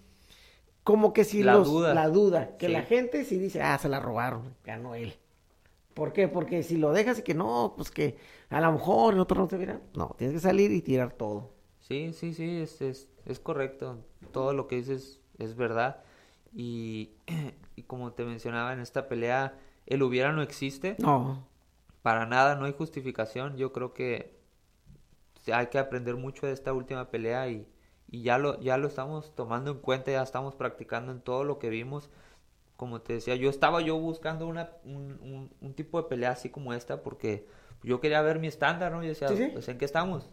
como 0.85 1.13
que 1.13 1.25
si 1.25 1.43
La 1.43 1.55
los, 1.55 1.69
duda. 1.69 1.93
la 1.93 2.09
duda, 2.09 2.57
que 2.57 2.67
Sí. 2.67 2.73
la 2.73 2.83
gente 2.83 3.25
sí 3.25 3.37
dice, 3.39 3.61
ah, 3.61 3.77
se 3.79 3.91
la 3.91 4.01
robaron, 4.01 4.55
ganó 4.65 4.95
él. 4.95 5.13
¿Por 5.95 6.13
qué? 6.13 6.29
Porque 6.29 6.63
si 6.63 6.77
lo 6.77 6.93
dejas 6.93 7.19
y 7.19 7.23
que 7.23 7.35
no, 7.35 7.75
pues 7.77 7.91
que 7.91 8.17
a 8.51 8.61
lo 8.61 8.73
mejor 8.73 9.15
en 9.15 9.21
otro 9.21 9.41
no 9.41 9.49
se 9.49 9.57
viera, 9.59 9.81
no, 9.95 10.15
tienes 10.19 10.35
que 10.35 10.41
salir 10.41 10.71
y 10.73 10.83
tirar 10.83 11.13
todo. 11.13 11.53
Sí, 11.81 12.13
sí, 12.13 12.33
sí, 12.33 12.61
es, 12.61 12.81
es, 12.81 13.09
es 13.27 13.41
correcto. 13.41 13.99
Todo 14.33 14.53
lo 14.53 14.67
que 14.69 14.77
dices 14.77 15.21
es 15.39 15.57
verdad. 15.57 16.03
Y, 16.55 17.11
y 17.77 17.83
como 17.83 18.13
te 18.13 18.25
mencionaba 18.25 18.73
en 18.73 18.81
esta 18.81 19.09
pelea, 19.09 19.59
el 19.87 20.03
hubiera 20.03 20.33
no 20.33 20.43
existe. 20.43 20.97
No, 20.99 21.47
Para 22.03 22.27
nada, 22.27 22.55
no 22.57 22.65
hay 22.67 22.73
justificación. 22.73 23.57
Yo 23.57 23.73
creo 23.73 23.93
que 23.95 24.37
hay 25.53 25.67
que 25.69 25.79
aprender 25.79 26.17
mucho 26.17 26.47
de 26.47 26.53
esta 26.53 26.73
última 26.73 27.11
pelea 27.11 27.49
y, 27.49 27.67
y 28.11 28.23
ya 28.23 28.39
lo, 28.39 28.61
ya 28.61 28.77
lo 28.77 28.87
estamos 28.87 29.35
tomando 29.35 29.73
en 29.73 29.79
cuenta, 29.79 30.11
ya 30.11 30.23
estamos 30.23 30.55
practicando 30.55 31.13
en 31.13 31.21
todo 31.21 31.45
lo 31.45 31.59
que 31.59 31.69
vimos. 31.71 32.11
Como 32.83 33.01
te 33.01 33.13
decía, 33.13 33.37
yo 33.37 33.49
estaba 33.49 33.81
yo 33.81 33.97
buscando 33.97 34.49
una, 34.49 34.71
un, 34.85 35.13
un- 35.23 35.55
un 35.61 35.73
tipo 35.75 36.03
de 36.03 36.09
pelea 36.09 36.31
así 36.33 36.49
como 36.49 36.75
esta 36.75 37.01
porque 37.05 37.47
yo 37.85 38.01
quería 38.01 38.21
ver 38.23 38.41
mi 38.41 38.49
estándar, 38.49 38.91
¿no? 38.91 39.05
Y 39.05 39.07
decía, 39.07 39.29
Sí, 39.29 39.37
sí. 39.37 39.51
pues 39.53 39.69
¿en 39.69 39.79
qué 39.79 39.85
estamos? 39.85 40.29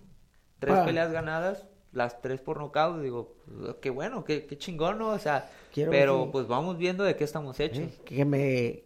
Tres 0.57 0.73
Ah. 0.75 0.83
peleas 0.83 1.11
ganadas, 1.11 1.67
las 1.91 2.23
tres 2.23 2.41
por 2.41 2.57
nocaut, 2.57 3.03
digo, 3.03 3.35
qué 3.83 3.91
bueno, 3.91 4.23
qué, 4.23 4.47
qué 4.47 4.57
chingón, 4.57 4.97
¿no? 4.97 5.09
O 5.09 5.19
sea, 5.19 5.47
Quiero 5.71 5.91
pero 5.91 6.23
si- 6.25 6.31
pues 6.31 6.47
vamos 6.47 6.79
viendo 6.79 7.03
de 7.03 7.15
qué 7.15 7.23
estamos 7.23 7.59
hechos. 7.59 7.83
¿eh? 7.83 7.93
que 8.03 8.25
me 8.25 8.83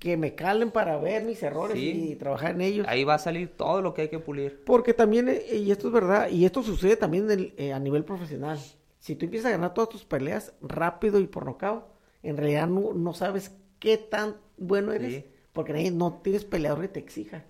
que 0.00 0.16
me 0.16 0.34
calen 0.34 0.72
para 0.72 0.98
ver 0.98 1.22
mis 1.22 1.40
errores 1.44 1.76
Sí. 1.76 2.10
y 2.10 2.16
trabajar 2.16 2.50
en 2.56 2.62
ellos. 2.62 2.86
Ahí 2.88 3.04
va 3.04 3.14
a 3.14 3.18
salir 3.20 3.56
todo 3.56 3.80
lo 3.80 3.94
que 3.94 4.02
hay 4.02 4.08
que 4.08 4.18
pulir. 4.18 4.64
Porque 4.64 4.92
también, 4.92 5.28
eh, 5.28 5.44
y 5.54 5.70
esto 5.70 5.86
es 5.86 5.92
verdad, 5.92 6.30
y 6.30 6.44
esto 6.44 6.64
sucede 6.64 6.96
también 6.96 7.30
en 7.30 7.38
el- 7.38 7.54
eh, 7.58 7.72
a 7.72 7.78
nivel 7.78 8.04
profesional. 8.04 8.58
Si 8.98 9.14
tú 9.14 9.26
empiezas 9.26 9.50
a 9.50 9.52
ganar 9.52 9.72
todas 9.72 9.88
tus 9.88 10.04
peleas 10.04 10.52
rápido 10.60 11.20
y 11.20 11.28
por 11.28 11.44
nocaut, 11.46 11.84
en 12.22 12.36
realidad 12.36 12.66
no, 12.68 12.92
no 12.94 13.14
sabes 13.14 13.52
qué 13.78 13.96
tan 13.98 14.36
bueno 14.56 14.92
eres, 14.92 15.14
Sí. 15.24 15.24
porque 15.52 15.72
nadie- 15.72 15.90
no 15.92 16.20
tienes 16.22 16.44
peleador 16.44 16.80
que 16.82 16.88
te 16.88 17.00
exija. 17.00 17.44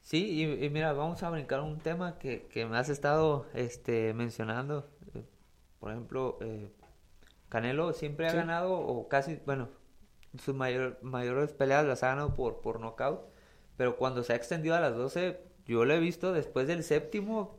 Sí, 0.00 0.24
y, 0.42 0.64
y 0.64 0.70
mira, 0.70 0.92
vamos 0.92 1.22
a 1.22 1.30
brincar 1.30 1.60
un 1.60 1.78
tema 1.78 2.18
que, 2.18 2.46
que 2.46 2.66
me 2.66 2.76
has 2.76 2.88
estado 2.90 3.46
este, 3.54 4.12
mencionando. 4.14 4.88
Eh, 5.14 5.24
Por 5.80 5.90
ejemplo, 5.92 6.38
eh, 6.42 6.70
Canelo 7.48 7.92
siempre 7.92 8.26
ha 8.26 8.30
Sí. 8.30 8.36
ganado, 8.36 8.74
o 8.78 9.08
casi, 9.08 9.38
bueno, 9.46 9.68
sus 10.38 10.54
mayor- 10.54 10.98
mayores 11.02 11.52
peleas 11.52 11.86
las 11.86 12.02
ha 12.02 12.08
ganado 12.08 12.34
por, 12.34 12.60
por 12.60 12.80
nocaut, 12.80 13.20
pero 13.76 13.96
cuando 13.96 14.22
se 14.24 14.32
ha 14.32 14.36
extendido 14.36 14.74
a 14.74 14.80
las 14.80 14.94
12, 14.96 15.40
yo 15.66 15.84
lo 15.84 15.94
he 15.94 16.00
visto 16.00 16.32
después 16.32 16.66
del 16.66 16.82
séptimo, 16.84 17.58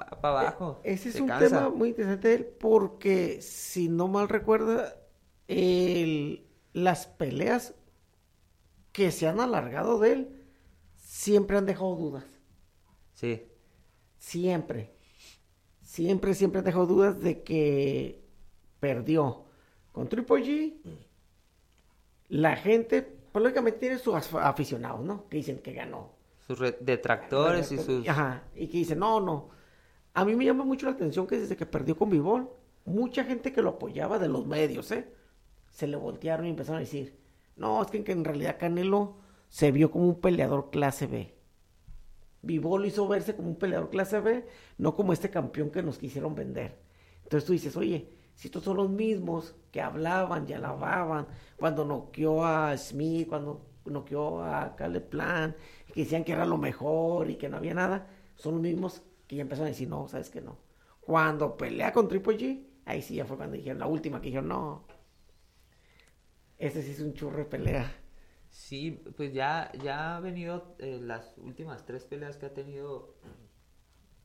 va 0.00 0.06
para 0.20 0.40
abajo. 0.40 0.80
E, 0.84 0.92
Ese 0.94 1.08
es 1.10 1.20
un 1.20 1.28
cansa. 1.28 1.48
tema 1.48 1.70
muy 1.70 1.90
interesante 1.90 2.28
de 2.28 2.34
él, 2.36 2.44
porque 2.46 3.42
si 3.42 3.88
no 3.88 4.08
mal 4.08 4.28
recuerda, 4.28 4.94
el- 5.52 6.46
las 6.72 7.06
peleas 7.06 7.74
que 8.92 9.10
se 9.10 9.26
han 9.28 9.40
alargado 9.40 9.98
de 9.98 10.12
él 10.12 10.44
siempre 10.96 11.56
han 11.56 11.66
dejado 11.66 11.96
dudas. 11.96 12.24
Sí, 13.14 13.48
Siempre. 14.18 14.94
Siempre, 15.80 16.34
siempre 16.34 16.60
han 16.60 16.64
dejado 16.64 16.86
dudas 16.86 17.20
de 17.20 17.42
que 17.42 18.24
perdió. 18.80 19.44
Con 19.90 20.08
Triple 20.08 20.36
G, 20.44 20.74
la 22.28 22.56
gente, 22.56 23.02
pues 23.02 23.42
lógicamente 23.42 23.78
tiene 23.80 23.98
sus 23.98 24.14
af- 24.14 24.40
aficionados, 24.42 25.04
¿no? 25.04 25.28
Que 25.28 25.36
dicen 25.38 25.58
que 25.58 25.72
ganó. 25.72 26.12
sus 26.46 26.58
re- 26.58 26.76
detractores 26.80 27.70
y 27.72 27.78
sus... 27.78 28.08
Ajá, 28.08 28.42
y 28.54 28.66
que 28.68 28.78
dicen, 28.78 28.98
no, 28.98 29.20
no. 29.20 29.50
A 30.14 30.24
mí 30.24 30.34
me 30.34 30.44
llama 30.44 30.64
mucho 30.64 30.86
la 30.86 30.92
atención 30.92 31.26
que 31.26 31.38
desde 31.38 31.56
que 31.56 31.66
perdió 31.66 31.96
con 31.96 32.10
Bivol, 32.10 32.48
mucha 32.84 33.24
gente 33.24 33.52
que 33.52 33.62
lo 33.62 33.70
apoyaba 33.70 34.18
de 34.18 34.28
los 34.28 34.46
medios, 34.46 34.90
¿eh? 34.92 35.12
Se 35.72 35.88
le 35.88 35.96
voltearon 35.96 36.46
y 36.46 36.50
empezaron 36.50 36.76
a 36.76 36.84
decir, 36.84 37.18
no, 37.56 37.82
es 37.82 37.90
que, 37.90 38.04
que 38.04 38.12
en 38.12 38.24
realidad 38.24 38.56
Canelo 38.58 39.16
se 39.48 39.72
vio 39.72 39.90
como 39.90 40.06
un 40.06 40.20
peleador 40.20 40.70
clase 40.70 41.06
B. 41.06 41.34
Bivol 42.42 42.86
hizo 42.86 43.06
verse 43.06 43.36
como 43.36 43.48
un 43.48 43.56
peleador 43.56 43.90
clase 43.90 44.20
B, 44.20 44.46
no 44.78 44.94
como 44.94 45.12
este 45.12 45.30
campeón 45.30 45.70
que 45.70 45.82
nos 45.82 45.98
quisieron 45.98 46.34
vender. 46.34 46.78
Entonces 47.22 47.46
tú 47.46 47.52
dices, 47.52 47.76
oye, 47.76 48.08
si 48.34 48.48
estos 48.48 48.64
son 48.64 48.76
los 48.76 48.90
mismos 48.90 49.54
que 49.70 49.80
hablaban 49.80 50.46
y 50.48 50.52
alababan 50.52 51.26
cuando 51.56 51.84
noqueó 51.84 52.44
a 52.44 52.76
Smith, 52.76 53.28
cuando 53.28 53.64
noqueó 53.84 54.42
a 54.42 54.74
Caleb 54.76 55.08
Plan, 55.08 55.56
que 55.92 56.02
decían 56.02 56.24
que 56.24 56.32
era 56.32 56.46
lo 56.46 56.58
mejor 56.58 57.30
y 57.30 57.36
que 57.36 57.48
no 57.48 57.58
había 57.58 57.74
nada, 57.74 58.08
son 58.36 58.54
los 58.54 58.62
mismos 58.62 59.02
que 59.26 59.36
ya 59.36 59.42
empezaron 59.42 59.66
a 59.66 59.70
decir, 59.70 59.88
no, 59.88 60.08
sabes 60.08 60.30
que 60.30 60.40
no. 60.40 60.58
Cuando 61.00 61.56
pelea 61.56 61.92
con 61.92 62.08
Triple 62.08 62.38
G, 62.38 62.66
ahí 62.84 63.02
sí 63.02 63.14
ya 63.16 63.24
fue 63.24 63.36
cuando 63.36 63.56
dijeron, 63.56 63.78
la 63.78 63.86
última 63.86 64.20
que 64.20 64.26
dijeron, 64.26 64.48
no, 64.48 64.84
ese 66.62 66.80
sí 66.82 66.92
es 66.92 67.00
un 67.00 67.12
churro 67.12 67.38
de 67.38 67.44
pelea. 67.46 67.92
Sí, 68.48 69.02
pues 69.16 69.32
ya, 69.32 69.72
ya 69.82 70.16
ha 70.16 70.20
venido 70.20 70.76
eh, 70.78 71.00
las 71.02 71.36
últimas 71.38 71.84
tres 71.84 72.04
peleas 72.04 72.36
que 72.36 72.46
ha 72.46 72.54
tenido, 72.54 73.16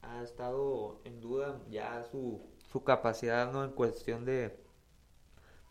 ha 0.03 0.21
estado 0.21 1.01
en 1.03 1.19
duda 1.19 1.59
ya 1.69 2.05
su, 2.11 2.47
su 2.71 2.83
capacidad, 2.83 3.51
¿no? 3.51 3.63
En 3.63 3.71
cuestión 3.71 4.23
de, 4.23 4.55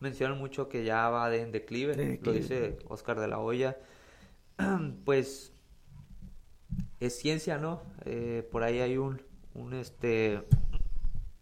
mencionan 0.01 0.37
mucho 0.39 0.67
que 0.67 0.83
ya 0.83 1.07
va 1.09 1.29
de, 1.29 1.41
en 1.41 1.53
declive, 1.53 1.95
De 1.95 2.19
lo 2.21 2.33
dice 2.33 2.77
Oscar 2.89 3.17
de 3.17 3.29
la 3.29 3.39
Hoya, 3.39 3.77
pues 5.05 5.53
es 6.99 7.17
ciencia, 7.17 7.57
¿no? 7.59 7.81
Eh, 8.03 8.45
por 8.51 8.63
ahí 8.63 8.79
hay 8.79 8.97
un, 8.97 9.21
un 9.53 9.73
este, 9.73 10.43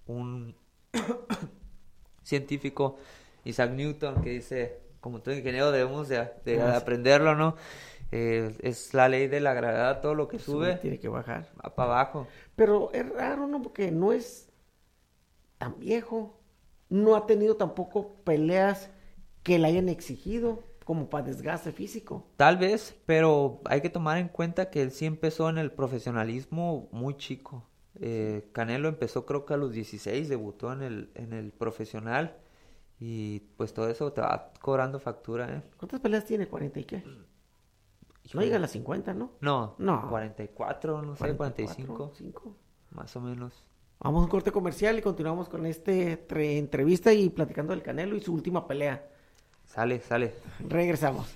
un 0.05 0.55
científico, 2.21 2.97
Isaac 3.43 3.71
Newton, 3.71 4.21
que 4.21 4.29
dice, 4.29 4.84
como 5.05 5.21
todo 5.21 5.35
ingeniero 5.35 5.71
debemos 5.71 6.07
de, 6.09 6.17
Ah, 6.17 6.77
aprenderlo, 6.77 7.35
¿no? 7.35 7.55
Eh, 8.11 8.55
es 8.61 8.91
la 8.95 9.07
ley 9.07 9.27
de 9.27 9.39
la 9.39 9.53
gravedad, 9.53 10.01
todo 10.01 10.15
lo 10.15 10.27
que 10.27 10.39
sube 10.39 10.77
Tiene 10.77 10.97
que 10.99 11.09
bajar. 11.09 11.47
va 11.63 11.75
para 11.75 11.91
abajo. 11.91 12.27
Pero 12.55 12.91
es 12.91 13.07
raro, 13.07 13.45
¿no? 13.45 13.61
Porque 13.61 13.91
no 13.91 14.13
es 14.13 14.49
tan 15.59 15.77
viejo. 15.77 16.39
No 16.89 17.15
ha 17.15 17.27
tenido 17.27 17.55
tampoco 17.55 18.15
peleas 18.23 18.89
que 19.43 19.59
le 19.59 19.67
hayan 19.67 19.89
exigido 19.89 20.63
como 20.85 21.07
para 21.07 21.27
desgaste 21.27 21.71
físico. 21.71 22.25
Tal 22.35 22.57
vez, 22.57 22.95
pero 23.05 23.61
hay 23.65 23.81
que 23.81 23.91
tomar 23.91 24.17
en 24.17 24.29
cuenta 24.29 24.71
que 24.71 24.81
él 24.81 24.89
sí 24.89 25.05
empezó 25.05 25.51
en 25.51 25.59
el 25.59 25.71
profesionalismo 25.71 26.89
muy 26.91 27.15
chico. 27.15 27.63
Eh, 28.01 28.49
Canelo 28.53 28.87
empezó 28.87 29.27
creo 29.27 29.45
que 29.45 29.53
a 29.53 29.57
los 29.57 29.71
16, 29.71 30.29
debutó 30.29 30.73
en 30.73 30.81
el, 30.81 31.11
en 31.13 31.31
el 31.31 31.51
profesional 31.51 32.37
y 32.99 33.39
pues 33.57 33.73
todo 33.73 33.89
eso 33.89 34.11
te 34.13 34.21
va 34.21 34.51
cobrando 34.61 34.99
factura, 34.99 35.53
¿eh? 35.57 35.61
¿Cuántas 35.77 35.99
peleas 35.99 36.25
tiene? 36.25 36.49
¿40 36.49 36.77
y 36.77 36.83
qué? 36.85 36.97
No 36.99 37.13
Híjole. 38.23 38.45
llega 38.45 38.57
a 38.57 38.59
las 38.59 38.71
50, 38.71 39.13
¿no? 39.13 39.31
No, 39.41 39.75
No. 39.77 40.09
44, 40.09 41.01
no 41.01 41.15
sé, 41.15 41.35
45, 41.35 41.93
44, 41.95 42.15
5. 42.15 42.55
más 42.91 43.15
o 43.15 43.21
menos. 43.21 43.63
Vamos 43.99 44.21
a 44.21 44.23
un 44.25 44.29
corte 44.29 44.51
comercial 44.51 44.97
y 44.97 45.01
continuamos 45.01 45.47
con 45.49 45.65
este 45.65 46.27
tre- 46.27 46.57
entrevista 46.57 47.13
y 47.13 47.29
platicando 47.29 47.73
del 47.73 47.81
Canelo 47.83 48.15
y 48.15 48.21
su 48.21 48.33
última 48.33 48.67
pelea. 48.67 49.07
Sale, 49.65 49.99
sale. 50.01 50.33
Regresamos. 50.67 51.27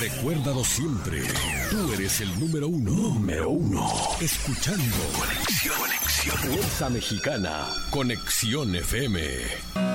Recuérdalo 0.00 0.62
siempre. 0.62 1.22
Tú 1.70 1.92
eres 1.92 2.20
el 2.20 2.38
número 2.38 2.68
uno. 2.68 2.92
Número 2.92 3.50
uno. 3.50 3.84
Escuchando. 4.20 4.96
Conexión. 5.18 5.76
Conexión. 5.76 6.36
Fuerza 6.38 6.88
Mexicana. 6.88 7.66
Conexión 7.90 8.76
FM. 8.76 9.87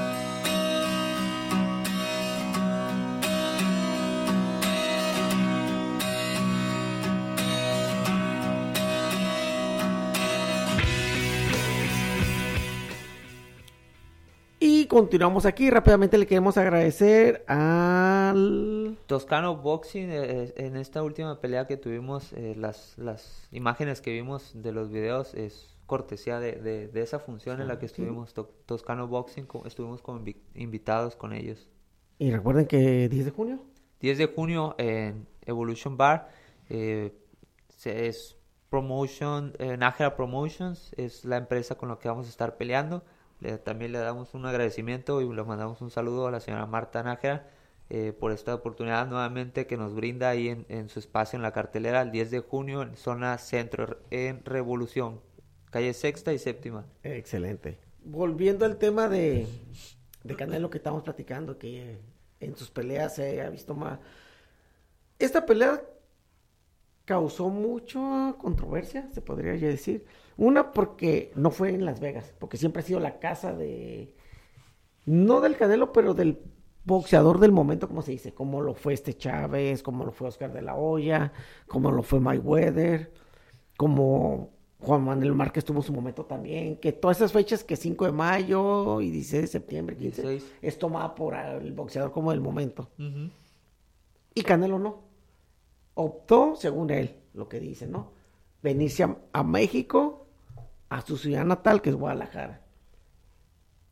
Continuamos 14.94 15.46
aquí. 15.46 15.70
Rápidamente 15.72 16.18
le 16.18 16.28
queremos 16.28 16.56
agradecer 16.58 17.44
al... 17.48 18.98
Toscano 19.08 19.58
Boxing, 19.58 20.10
eh, 20.12 20.44
eh, 20.44 20.54
en 20.58 20.78
esta 20.78 21.02
última 21.04 21.40
pelea 21.42 21.66
que 21.68 21.78
tuvimos, 21.78 22.32
eh, 22.34 22.56
las, 22.58 22.98
las 22.98 23.48
imágenes 23.52 24.02
que 24.02 24.12
vimos 24.12 24.52
de 24.54 24.72
los 24.72 24.92
videos 24.92 25.34
es 25.34 25.76
cortesía 25.88 26.40
de, 26.40 26.54
de, 26.54 26.88
de 26.88 27.02
esa 27.02 27.20
función 27.20 27.60
en 27.60 27.68
la 27.68 27.80
que 27.80 27.88
estuvimos, 27.88 28.34
To- 28.34 28.54
Toscano 28.66 29.08
Boxing, 29.08 29.48
estuvimos 29.66 30.02
invi- 30.04 30.38
invitados 30.56 31.16
con 31.16 31.34
ellos. 31.34 31.68
Y 32.20 32.32
recuerden 32.32 32.68
que 32.68 33.10
10 33.10 33.26
de 33.26 33.32
junio 33.32 33.60
10 34.00 34.18
de 34.18 34.26
junio 34.28 34.76
en 34.78 35.26
Evolution 35.46 35.98
Bar, 35.98 36.30
eh, 36.70 37.14
es 37.84 38.38
Promotion, 38.70 39.54
eh, 39.60 39.76
Nájera 39.78 40.16
Promotions, 40.16 40.92
es 40.98 41.26
la 41.26 41.38
empresa 41.38 41.76
con 41.76 41.90
la 41.90 41.98
que 41.98 42.08
vamos 42.08 42.28
a 42.28 42.30
estar 42.30 42.58
peleando. 42.58 43.04
Le- 43.44 43.58
también 43.58 43.92
le 43.92 44.00
damos 44.00 44.34
un 44.34 44.46
agradecimiento 44.46 45.22
y 45.22 45.34
le 45.34 45.44
mandamos 45.44 45.82
un 45.82 45.92
saludo 45.92 46.28
a 46.28 46.32
la 46.32 46.40
señora 46.40 46.66
Marta 46.66 47.04
Nájera 47.04 47.48
eh, 47.90 48.14
por 48.18 48.32
esta 48.32 48.56
oportunidad 48.56 49.08
nuevamente 49.08 49.68
que 49.68 49.78
nos 49.78 49.94
brinda 49.96 50.30
ahí 50.30 50.50
en, 50.50 50.66
en 50.70 50.90
su 50.90 51.00
espacio 51.00 51.38
en 51.38 51.44
la 51.44 51.52
cartelera 51.54 52.02
el 52.02 52.12
10 52.12 52.32
de 52.32 52.40
junio 52.40 52.82
en 52.82 52.96
zona 52.96 53.38
centro 53.38 53.98
en 54.12 54.44
Revolución, 54.46 55.22
calle 55.70 55.94
sexta 55.94 56.34
y 56.34 56.40
séptima. 56.40 56.86
Excelente. 57.04 57.78
Volviendo 58.06 58.66
al 58.66 58.78
tema 58.78 59.08
de, 59.10 59.48
de 60.24 60.36
Canelo 60.36 60.70
que 60.70 60.78
estamos 60.78 61.04
platicando, 61.04 61.58
que 61.58 61.98
en 62.40 62.56
sus 62.56 62.70
peleas 62.70 63.16
se 63.16 63.42
ha 63.42 63.50
visto 63.50 63.74
más. 63.76 64.00
Esta 65.20 65.46
pelea 65.46 65.82
causó 67.06 67.50
mucha 67.50 68.36
controversia, 68.38 69.10
se 69.14 69.22
podría 69.22 69.56
ya 69.56 69.68
decir. 69.68 70.06
Una 70.38 70.72
porque 70.72 71.32
no 71.36 71.52
fue 71.52 71.70
en 71.70 71.86
Las 71.86 72.00
Vegas, 72.00 72.34
porque 72.40 72.58
siempre 72.58 72.82
ha 72.82 72.86
sido 72.86 73.00
la 73.00 73.20
casa 73.20 73.54
de. 73.54 74.14
No 75.06 75.42
del 75.42 75.58
Canelo, 75.58 75.92
pero 75.92 76.14
del 76.14 76.40
boxeador 76.86 77.40
del 77.40 77.52
momento, 77.52 77.88
como 77.88 78.02
se 78.02 78.12
dice, 78.12 78.34
como 78.34 78.62
lo 78.62 78.74
fue 78.74 78.94
este 78.94 79.16
Chávez, 79.16 79.84
como 79.84 80.06
lo 80.06 80.12
fue 80.12 80.28
Oscar 80.28 80.54
de 80.54 80.62
la 80.62 80.76
Hoya, 80.76 81.34
como 81.68 81.92
lo 81.92 82.04
fue 82.04 82.20
Mayweather, 82.20 83.12
como 83.78 84.52
Juan 84.80 85.04
Manuel 85.04 85.34
Márquez 85.34 85.64
tuvo 85.64 85.82
su 85.82 85.94
momento 85.94 86.26
también, 86.26 86.78
que 86.78 86.92
todas 86.92 87.18
esas 87.18 87.32
fechas 87.32 87.64
que 87.64 87.76
5 87.76 88.06
de 88.06 88.12
mayo 88.12 89.02
y 89.02 89.12
16 89.12 89.42
de 89.44 89.48
septiembre, 89.48 89.96
15, 89.96 90.22
16. 90.22 90.54
es 90.62 90.78
tomada 90.78 91.16
por 91.16 91.36
el 91.36 91.72
boxeador 91.72 92.12
como 92.12 92.32
del 92.32 92.42
momento. 92.42 92.90
Y 94.36 94.42
Canelo 94.42 94.80
no. 94.80 95.04
Optó, 95.96 96.56
según 96.56 96.90
él, 96.90 97.18
lo 97.34 97.48
que 97.48 97.60
dice, 97.60 97.88
¿no? 97.88 98.12
Venirse 98.62 99.04
a, 99.04 99.16
a 99.32 99.44
México, 99.44 100.23
a 100.90 101.02
su 101.02 101.18
ciudad 101.18 101.46
natal, 101.46 101.82
que 101.82 101.90
es 101.90 101.96
Guadalajara. 101.96 102.62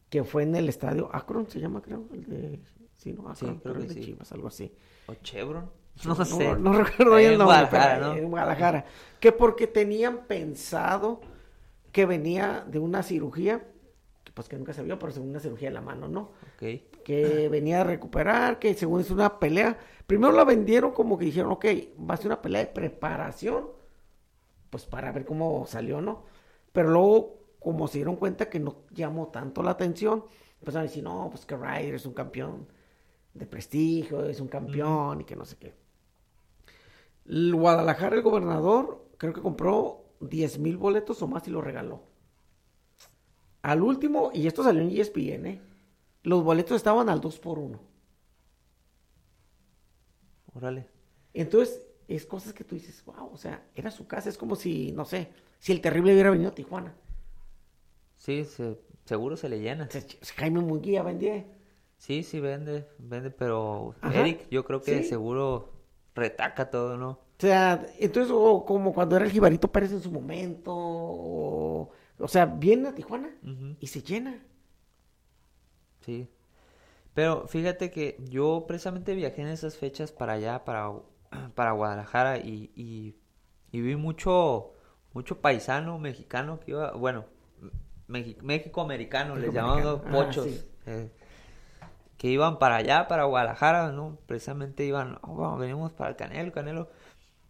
Que 0.09 0.23
fue 0.23 0.43
en 0.43 0.55
el 0.55 0.69
estadio 0.69 1.09
Akron, 1.13 1.49
se 1.49 1.59
llama, 1.59 1.81
creo. 1.81 2.05
El 2.13 2.25
de. 2.25 2.59
Sí, 2.97 3.13
no, 3.13 3.33
Sí, 3.35 3.45
Akron, 3.45 3.59
creo 3.59 3.73
pero 3.73 3.75
que 3.75 3.81
el 3.81 3.87
de 3.87 3.93
sí. 3.93 4.01
Chivas, 4.01 4.31
algo 4.31 4.47
así. 4.47 4.73
¿O 5.07 5.13
Chevron? 5.15 5.69
No, 6.05 6.25
sé. 6.25 6.55
No, 6.55 6.73
recuerdo 6.83 7.15
bien 7.15 7.33
el 7.33 7.37
nombre, 7.37 7.57
Guadalajara, 7.57 7.95
pero 7.95 8.07
¿no? 8.07 8.15
en 8.17 8.29
Guadalajara. 8.29 8.85
Que 9.19 9.31
porque 9.31 9.67
tenían 9.67 10.25
pensado 10.27 11.21
que 11.91 12.05
venía 12.05 12.65
de 12.67 12.79
una 12.79 13.03
cirugía, 13.03 13.63
que 14.23 14.31
pues 14.31 14.47
que 14.47 14.57
nunca 14.57 14.73
se 14.73 14.83
vio, 14.83 14.97
pero 14.97 15.11
según 15.11 15.29
una 15.29 15.39
cirugía 15.39 15.69
de 15.69 15.73
la 15.73 15.81
mano, 15.81 16.07
¿no? 16.07 16.31
Que 17.03 17.49
venía 17.49 17.81
a 17.81 17.83
recuperar, 17.83 18.59
que 18.59 18.73
según 18.73 19.01
es 19.01 19.11
una 19.11 19.39
pelea, 19.39 19.77
primero 20.07 20.31
la 20.31 20.43
vendieron 20.43 20.91
como 20.91 21.17
que 21.17 21.25
dijeron, 21.25 21.51
ok, 21.51 21.65
va 22.09 22.13
a 22.13 22.17
ser 22.17 22.27
una 22.27 22.41
pelea 22.41 22.61
de 22.61 22.67
preparación, 22.67 23.67
pues 24.69 24.85
para 24.85 25.11
ver 25.11 25.25
cómo 25.25 25.65
salió, 25.65 25.99
¿no? 26.01 26.23
Pero 26.71 26.89
luego, 26.89 27.39
como 27.59 27.87
se 27.87 27.99
dieron 27.99 28.15
cuenta 28.15 28.49
que 28.49 28.59
no 28.59 28.83
llamó 28.91 29.27
tanto 29.27 29.63
la 29.63 29.71
atención, 29.71 30.25
empezaron 30.59 30.85
a 30.85 30.89
decir, 30.89 31.03
no, 31.03 31.29
pues 31.29 31.45
que 31.45 31.55
Ryder 31.55 31.95
es 31.95 32.05
un 32.05 32.13
campeón 32.13 32.67
de 33.33 33.45
prestigio, 33.45 34.25
es 34.25 34.39
un 34.39 34.47
campeón 34.47 35.21
y 35.21 35.23
que 35.23 35.35
no 35.35 35.45
sé 35.45 35.57
qué. 35.57 35.73
El 37.25 37.55
Guadalajara, 37.55 38.15
el 38.15 38.21
gobernador, 38.21 39.09
creo 39.17 39.33
que 39.33 39.41
compró 39.41 40.05
10 40.21 40.59
mil 40.59 40.77
boletos 40.77 41.21
o 41.21 41.27
más 41.27 41.47
y 41.47 41.51
lo 41.51 41.61
regaló. 41.61 42.03
Al 43.61 43.81
último, 43.81 44.31
y 44.33 44.47
esto 44.47 44.63
salió 44.63 44.81
en 44.81 44.89
ESPN, 44.89 45.45
¿eh? 45.45 45.61
los 46.23 46.43
boletos 46.43 46.77
estaban 46.77 47.09
al 47.09 47.21
2 47.21 47.39
por 47.39 47.59
1 47.59 47.79
Órale. 50.53 50.89
Entonces, 51.33 51.87
es 52.15 52.25
cosas 52.25 52.53
que 52.53 52.63
tú 52.63 52.75
dices, 52.75 53.03
wow, 53.05 53.29
o 53.33 53.37
sea, 53.37 53.63
era 53.75 53.91
su 53.91 54.07
casa, 54.07 54.29
es 54.29 54.37
como 54.37 54.55
si, 54.55 54.91
no 54.93 55.05
sé, 55.05 55.29
si 55.59 55.71
el 55.71 55.81
terrible 55.81 56.13
hubiera 56.13 56.31
venido 56.31 56.51
a 56.51 56.55
Tijuana. 56.55 56.93
Sí, 58.17 58.45
se- 58.45 58.77
seguro 59.05 59.35
se 59.35 59.49
le 59.49 59.59
llena. 59.59 59.89
Jaime 60.37 60.61
Munguía 60.61 61.03
vendía. 61.03 61.45
Sí, 61.97 62.23
sí, 62.23 62.39
vende, 62.39 62.87
vende, 62.97 63.29
pero 63.31 63.95
Ajá, 64.01 64.19
Eric, 64.19 64.47
yo 64.49 64.65
creo 64.65 64.83
que 64.83 65.03
sí. 65.03 65.09
seguro 65.09 65.69
retaca 66.15 66.69
todo, 66.69 66.97
¿no? 66.97 67.19
O 67.37 67.41
sea, 67.41 67.87
entonces, 67.99 68.31
o 68.35 68.63
como 68.65 68.93
cuando 68.93 69.15
era 69.15 69.25
el 69.25 69.31
Jibarito 69.31 69.71
Pérez 69.71 69.91
en 69.91 70.01
su 70.01 70.11
momento, 70.11 70.71
o, 70.75 71.91
o 72.19 72.27
sea, 72.27 72.45
viene 72.45 72.89
a 72.89 72.93
Tijuana 72.95 73.31
y 73.79 73.87
se 73.87 74.01
llena. 74.03 74.43
Sí. 76.01 76.27
Pero 77.13 77.47
fíjate 77.47 77.91
que 77.91 78.17
yo 78.29 78.65
precisamente 78.67 79.15
viajé 79.15 79.41
en 79.43 79.49
esas 79.49 79.77
fechas 79.77 80.11
para 80.13 80.33
allá, 80.33 80.65
para, 80.65 80.91
para 81.55 81.71
Guadalajara, 81.71 82.37
y, 82.37 82.71
y, 82.75 83.15
y 83.71 83.81
vi 83.81 83.95
mucho, 83.95 84.73
mucho 85.13 85.41
paisano 85.41 85.97
mexicano 85.99 86.59
que 86.59 86.71
iba, 86.71 86.91
bueno, 86.93 87.25
México 88.07 88.81
americano, 88.81 89.35
les 89.35 89.53
llamamos 89.53 90.01
Ah, 90.05 90.11
pochos. 90.11 90.45
sí. 90.45 90.61
eh, 90.85 91.11
que 92.17 92.27
iban 92.27 92.59
para 92.59 92.75
allá, 92.75 93.07
para 93.07 93.23
Guadalajara, 93.23 93.91
¿no? 93.91 94.17
Precisamente 94.27 94.85
iban, 94.85 95.17
"Oh, 95.23 95.35
vamos, 95.35 95.59
venimos 95.59 95.91
para 95.93 96.11
el 96.11 96.15
Canelo, 96.15 96.51
Canelo. 96.51 96.89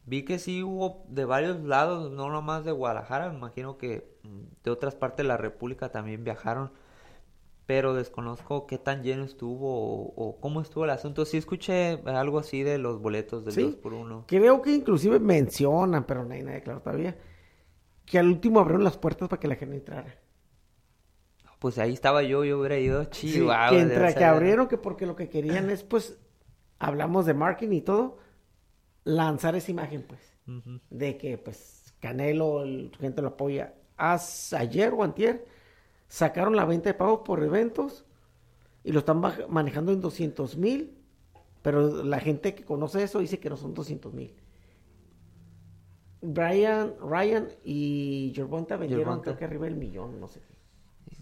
Vi 0.06 0.24
que 0.24 0.40
sí 0.40 0.64
hubo 0.64 1.04
de 1.10 1.26
varios 1.26 1.60
lados, 1.62 2.12
no 2.12 2.30
nomás 2.30 2.64
de 2.64 2.72
Guadalajara, 2.72 3.30
me 3.30 3.38
imagino 3.38 3.78
que 3.78 4.18
mm, 4.24 4.64
de 4.64 4.72
otras 4.72 4.96
partes 4.96 5.18
de 5.18 5.24
la 5.26 5.38
República 5.38 5.90
también 5.90 6.24
viajaron, 6.24 6.72
pero 7.66 7.94
desconozco 7.94 8.68
qué 8.68 8.78
tan 8.78 9.04
lleno 9.04 9.24
estuvo 9.24 9.70
o, 10.06 10.14
o 10.16 10.40
cómo 10.40 10.62
estuvo 10.62 10.84
el 10.86 10.90
asunto. 10.92 11.26
Sí 11.26 11.38
escuché 11.38 12.02
algo 12.06 12.40
así 12.40 12.64
de 12.64 12.78
los 12.78 13.02
boletos 13.02 13.46
del 13.46 13.54
Sí. 13.54 13.64
2 13.64 13.76
por 13.76 13.94
1 13.94 14.26
Creo 14.28 14.62
que 14.62 14.74
inclusive 14.74 15.20
mencionan, 15.20 16.06
pero 16.06 16.26
no 16.26 16.34
hay 16.34 16.44
nada 16.44 16.62
claro 16.62 16.82
todavía, 16.82 17.18
que 18.06 18.20
al 18.20 18.28
último 18.28 18.60
abrieron 18.60 18.84
las 18.84 18.98
puertas 18.98 19.30
para 19.30 19.40
que 19.40 19.48
la 19.48 19.56
gente 19.56 19.76
entrara. 19.78 20.16
Pues 21.60 21.78
ahí 21.78 21.94
estaba 21.94 22.24
yo, 22.24 22.44
yo 22.44 22.60
hubiera 22.60 22.78
ido 22.80 23.04
Sí, 23.12 23.34
chihuahua. 23.34 23.70
que, 23.70 23.80
entre, 23.82 24.08
esa- 24.10 24.18
que 24.18 24.26
abrieron, 24.26 24.68
que 24.68 24.78
porque 24.78 25.06
lo 25.06 25.16
que 25.16 25.30
querían 25.30 25.70
es, 25.70 25.84
pues, 25.84 26.18
hablamos 26.80 27.28
de 27.28 27.36
marketing 27.36 27.78
y 27.78 27.82
todo, 27.82 28.18
lanzar 29.04 29.56
esa 29.56 29.70
imagen, 29.70 30.04
pues, 30.08 30.20
de 30.90 31.18
que, 31.18 31.38
pues, 31.38 31.94
Canelo, 32.00 32.64
el, 32.64 32.92
gente 33.00 33.22
lo 33.22 33.30
apoya. 33.30 33.76
Haz, 33.96 34.54
ayer 34.54 34.92
o 34.92 35.04
antier, 35.04 35.46
sacaron 36.12 36.58
la 36.58 36.66
venta 36.66 36.90
de 36.90 36.94
pagos 36.94 37.22
por 37.24 37.42
eventos 37.42 38.04
y 38.84 38.92
lo 38.92 39.00
están 39.00 39.22
manejando 39.48 39.94
en 39.94 40.02
200 40.02 40.58
mil, 40.58 40.98
pero 41.62 42.04
la 42.04 42.20
gente 42.20 42.54
que 42.54 42.66
conoce 42.66 43.02
eso 43.02 43.20
dice 43.20 43.40
que 43.40 43.50
no 43.50 43.56
son 43.56 43.74
200 43.74 44.14
mil. 44.14 44.36
Brian, 46.22 46.96
Ryan 47.00 47.48
y 47.64 48.34
Gervonta 48.36 48.76
vendieron 48.76 49.06
Gervonta. 49.06 49.24
creo 49.24 49.38
que 49.38 49.46
arriba 49.46 49.66
del 49.66 49.78
millón, 49.78 50.20
no 50.20 50.28
sé. 50.28 50.42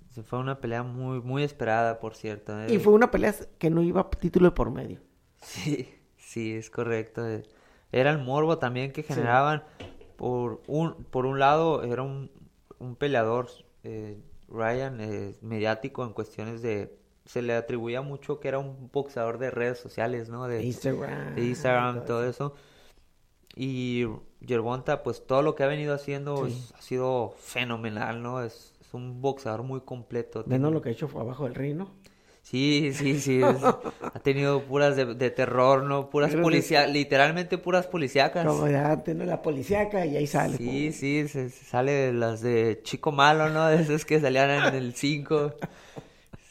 Se 0.09 0.23
fue 0.23 0.39
una 0.39 0.59
pelea 0.59 0.81
muy, 0.81 1.21
muy 1.21 1.43
esperada, 1.43 1.99
por 1.99 2.15
cierto. 2.15 2.59
¿eh? 2.59 2.73
Y 2.73 2.79
fue 2.79 2.91
una 2.93 3.11
pelea 3.11 3.35
que 3.59 3.69
no 3.69 3.83
iba 3.83 4.01
a 4.01 4.09
título 4.09 4.47
de 4.47 4.51
por 4.55 4.71
medio. 4.71 5.01
Sí, 5.41 5.87
sí, 6.17 6.53
es 6.55 6.71
correcto. 6.71 7.27
eh. 7.29 7.43
Era 7.91 8.09
el 8.09 8.17
morbo 8.17 8.57
también 8.57 8.91
que 8.91 9.03
generaban. 9.03 9.63
Por 10.17 10.61
un, 10.67 11.03
por 11.05 11.27
un 11.27 11.37
lado, 11.39 11.83
era 11.83 12.01
un, 12.01 12.31
un 12.79 12.95
peleador, 12.95 13.47
eh, 13.83 14.17
Ryan, 14.51 14.99
eh, 15.01 15.35
mediático 15.41 16.03
en 16.03 16.13
cuestiones 16.13 16.61
de... 16.61 16.97
Se 17.25 17.41
le 17.43 17.53
atribuía 17.53 18.01
mucho 18.01 18.39
que 18.39 18.47
era 18.47 18.57
un 18.59 18.89
boxeador 18.91 19.37
de 19.37 19.51
redes 19.51 19.77
sociales, 19.77 20.29
¿no? 20.29 20.47
De, 20.47 20.63
Instagram. 20.63 21.35
de 21.35 21.45
Instagram, 21.45 22.05
todo 22.05 22.25
eso. 22.27 22.55
Y 23.55 24.05
Gervonta, 24.45 25.03
pues 25.03 25.25
todo 25.25 25.41
lo 25.41 25.53
que 25.55 25.63
ha 25.63 25.67
venido 25.67 25.93
haciendo 25.93 26.47
Sí. 26.47 26.53
es- 26.53 26.73
ha 26.75 26.81
sido 26.81 27.33
fenomenal, 27.37 28.21
¿no? 28.23 28.41
Es, 28.41 28.73
es 28.79 28.93
un 28.93 29.21
boxeador 29.21 29.63
muy 29.63 29.81
completo. 29.81 30.43
Menos 30.47 30.71
lo 30.71 30.81
que 30.81 30.89
ha 30.89 30.91
hecho 30.91 31.07
fue 31.07 31.21
abajo 31.21 31.43
del 31.45 31.55
reino. 31.55 31.91
Sí, 32.49 32.91
sí, 32.93 33.19
sí. 33.19 33.41
es- 33.41 33.61
ha 33.61 34.19
tenido 34.23 34.63
puras 34.63 34.95
de, 34.95 35.13
de 35.13 35.29
terror, 35.29 35.83
¿no? 35.83 36.09
Puras 36.09 36.35
policías, 36.35 36.89
literalmente 36.89 37.57
puras 37.59 37.85
policíacas. 37.85 38.45
Como 38.47 38.67
ya 38.67 39.03
tiene 39.03 39.25
la 39.25 39.41
policíaca 39.41 40.05
y 40.05 40.17
ahí 40.17 40.25
sale. 40.25 40.57
Sí, 40.57 40.65
pum. 40.89 40.99
sí, 40.99 41.27
se, 41.27 41.49
se 41.51 41.65
sale 41.65 41.91
de 41.91 42.13
las 42.13 42.41
de 42.41 42.79
Chico 42.83 43.11
Malo, 43.11 43.49
¿no? 43.49 43.67
De 43.67 43.81
esas 43.81 44.03
que 44.05 44.19
salían 44.19 44.49
en 44.49 44.73
el 44.73 44.95
5. 44.95 45.53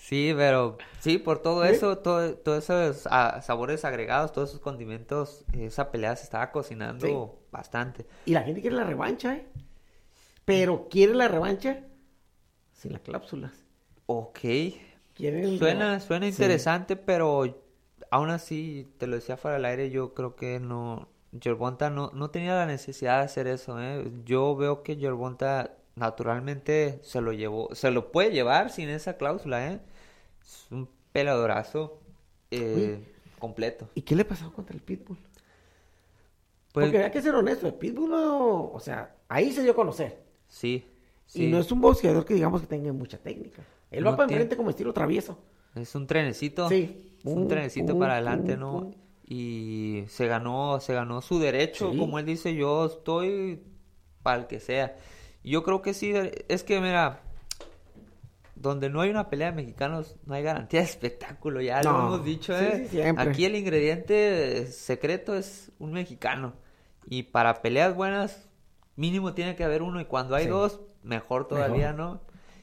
Sí, 0.00 0.32
pero 0.36 0.78
sí, 1.00 1.18
por 1.18 1.42
todo 1.42 1.64
Sí. 1.66 1.72
eso, 1.74 1.98
todo, 1.98 2.34
todos 2.34 2.64
esos 2.70 3.08
ah, 3.10 3.40
sabores 3.42 3.84
agregados, 3.84 4.32
todos 4.32 4.50
esos 4.50 4.60
condimentos, 4.60 5.44
esa 5.52 5.90
pelea 5.90 6.14
se 6.16 6.24
estaba 6.24 6.50
cocinando 6.52 7.06
Sí. 7.06 7.46
bastante. 7.50 8.06
Y 8.24 8.32
la 8.32 8.42
gente 8.42 8.60
quiere 8.60 8.76
la 8.76 8.84
revancha, 8.84 9.34
¿eh? 9.36 9.46
Pero 10.44 10.88
quiere 10.88 11.14
la 11.14 11.28
revancha 11.28 11.80
sin 12.72 12.92
las 12.92 13.02
cláusulas. 13.02 13.52
Ok, 14.06 14.38
Suena, 15.58 16.00
suena 16.00 16.26
Sí. 16.32 16.32
interesante, 16.32 16.96
pero 16.96 17.44
aún 18.10 18.30
así, 18.30 18.92
te 18.98 19.06
lo 19.06 19.16
decía 19.16 19.36
fuera 19.36 19.56
del 19.56 19.64
aire, 19.66 19.90
yo 19.90 20.14
creo 20.14 20.36
que 20.36 20.60
no, 20.60 21.08
Gervonta 21.40 21.90
no, 21.90 22.10
no 22.14 22.30
tenía 22.30 22.54
la 22.54 22.66
necesidad 22.66 23.18
de 23.18 23.24
hacer 23.24 23.46
eso, 23.48 23.80
¿eh? 23.82 24.10
Yo 24.24 24.56
veo 24.56 24.82
que 24.82 24.96
Gervonta 24.96 25.76
naturalmente 25.96 27.00
se 27.02 27.20
lo 27.20 27.32
llevó, 27.32 27.74
se 27.74 27.90
lo 27.90 28.12
puede 28.12 28.30
llevar 28.32 28.70
sin 28.70 28.88
esa 28.88 29.16
cláusula, 29.16 29.66
¿eh? 29.72 29.80
Es 30.42 30.66
un 30.70 30.88
peleadorazo 31.12 32.00
eh, 32.50 33.00
completo. 33.38 33.88
¿Y 33.94 34.02
qué 34.02 34.14
le 34.16 34.24
pasó 34.24 34.52
contra 34.52 34.74
el 34.74 34.82
Pitbull? 34.82 35.18
Pues, 36.72 36.86
Porque 36.86 36.98
hay 37.04 37.10
que 37.10 37.22
ser 37.22 37.34
honesto, 37.34 37.66
el 37.66 37.74
Pitbull 37.74 38.10
no... 38.10 38.70
O 38.72 38.80
sea, 38.80 39.16
ahí 39.28 39.52
se 39.52 39.62
dio 39.62 39.72
a 39.72 39.74
conocer. 39.74 40.22
sí, 40.48 40.84
Y 41.34 41.46
sí. 41.46 41.46
no 41.46 41.58
es 41.58 41.70
un 41.72 41.80
boxeador 41.80 42.24
que 42.24 42.34
digamos 42.34 42.60
que 42.62 42.66
tenga 42.66 42.92
mucha 42.92 43.18
técnica. 43.18 43.62
Él 43.90 44.06
va 44.06 44.16
para 44.16 44.26
tiene- 44.28 44.42
enfrente 44.42 44.56
como 44.56 44.70
estilo 44.70 44.92
travieso. 44.92 45.38
Es 45.74 45.94
un 45.94 46.06
trenecito. 46.06 46.68
Sí. 46.68 47.14
Es 47.18 47.24
un 47.24 47.34
Pum, 47.42 47.48
trenecito 47.48 47.92
pum, 47.92 48.00
para 48.00 48.14
adelante, 48.14 48.52
pum, 48.56 48.60
¿no? 48.60 48.90
Y 49.26 50.04
se 50.08 50.26
ganó, 50.26 50.80
se 50.80 50.94
ganó 50.94 51.20
su 51.20 51.38
derecho, 51.38 51.92
Sí. 51.92 51.98
como 51.98 52.18
él 52.18 52.26
dice, 52.26 52.54
yo 52.54 52.86
estoy 52.86 53.62
para 54.22 54.40
el 54.40 54.46
que 54.46 54.60
sea. 54.60 54.96
Yo 55.44 55.62
creo 55.62 55.82
que 55.82 55.94
sí, 55.94 56.12
es 56.48 56.62
que 56.64 56.80
mira, 56.80 57.20
donde 58.54 58.90
no 58.90 59.00
hay 59.00 59.10
una 59.10 59.30
pelea 59.30 59.50
de 59.50 59.56
mexicanos, 59.56 60.16
no 60.26 60.34
hay 60.34 60.42
garantía 60.42 60.80
de 60.80 60.86
espectáculo, 60.86 61.60
ya 61.60 61.82
lo 61.82 61.90
hemos 61.90 62.24
dicho, 62.24 62.58
sí, 62.58 62.64
¿eh? 62.64 62.78
sí, 62.84 62.96
siempre. 62.96 63.28
Aquí 63.30 63.44
el 63.44 63.54
ingrediente 63.54 64.66
secreto 64.72 65.34
es 65.36 65.70
un 65.78 65.92
mexicano. 65.92 66.54
Y 67.08 67.24
para 67.24 67.62
peleas 67.62 67.94
buenas, 67.94 68.48
mínimo 68.96 69.32
tiene 69.34 69.54
que 69.56 69.64
haber 69.64 69.82
uno, 69.82 70.00
y 70.00 70.06
cuando 70.06 70.34
hay 70.34 70.44
Sí. 70.44 70.50
dos, 70.50 70.80
mejor 71.02 71.46
todavía, 71.46 71.92
Mejor. 71.92 71.96
¿no? 72.14 72.20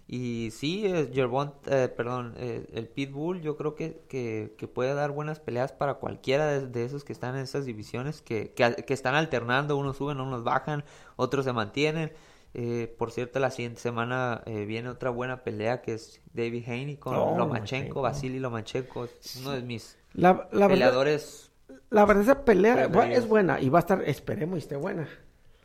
Y 0.07 0.51
sí, 0.51 0.85
es 0.85 1.09
Gervont, 1.13 1.53
eh, 1.67 1.87
perdón, 1.89 2.35
eh, 2.37 2.67
el 2.73 2.87
Pitbull, 2.87 3.41
yo 3.41 3.57
creo 3.57 3.73
que, 3.73 4.03
que, 4.07 4.53
que 4.57 4.67
puede 4.67 4.93
dar 4.93 5.09
buenas 5.11 5.39
peleas 5.39 5.71
para 5.71 5.95
cualquiera 5.95 6.45
de, 6.47 6.67
de 6.67 6.85
esos 6.85 7.03
que 7.03 7.11
están 7.11 7.35
en 7.35 7.41
esas 7.41 7.65
divisiones, 7.65 8.21
que, 8.21 8.51
que, 8.53 8.75
que 8.85 8.93
están 8.93 9.15
alternando, 9.15 9.75
unos 9.77 9.97
suben, 9.97 10.19
unos 10.19 10.43
bajan, 10.43 10.83
otros 11.15 11.45
se 11.45 11.53
mantienen. 11.53 12.11
Eh, 12.53 12.93
por 12.97 13.11
cierto, 13.11 13.39
la 13.39 13.49
siguiente 13.51 13.81
semana 13.81 14.41
eh, 14.45 14.65
viene 14.65 14.89
otra 14.89 15.09
buena 15.09 15.43
pelea 15.43 15.81
que 15.81 15.93
es 15.95 16.21
David 16.33 16.63
Haney 16.67 16.97
con 16.97 17.15
Oh, 17.15 17.35
Lomachenko. 17.37 18.01
Vasily 18.01 18.39
Lomachenko, 18.39 19.07
uno 19.41 19.51
de 19.51 19.61
mis 19.61 19.97
La, 20.13 20.47
la 20.51 20.67
verdad, 20.67 20.69
peleadores. 20.69 21.51
la 21.89 22.05
verdad 22.05 22.23
esa 22.23 22.45
pelea 22.45 22.85
es 23.11 23.27
buena 23.27 23.59
y 23.59 23.69
va 23.69 23.79
a 23.79 23.81
estar, 23.81 24.03
esperemos 24.07 24.55
y 24.57 24.59
esté 24.59 24.75
buena. 24.77 25.09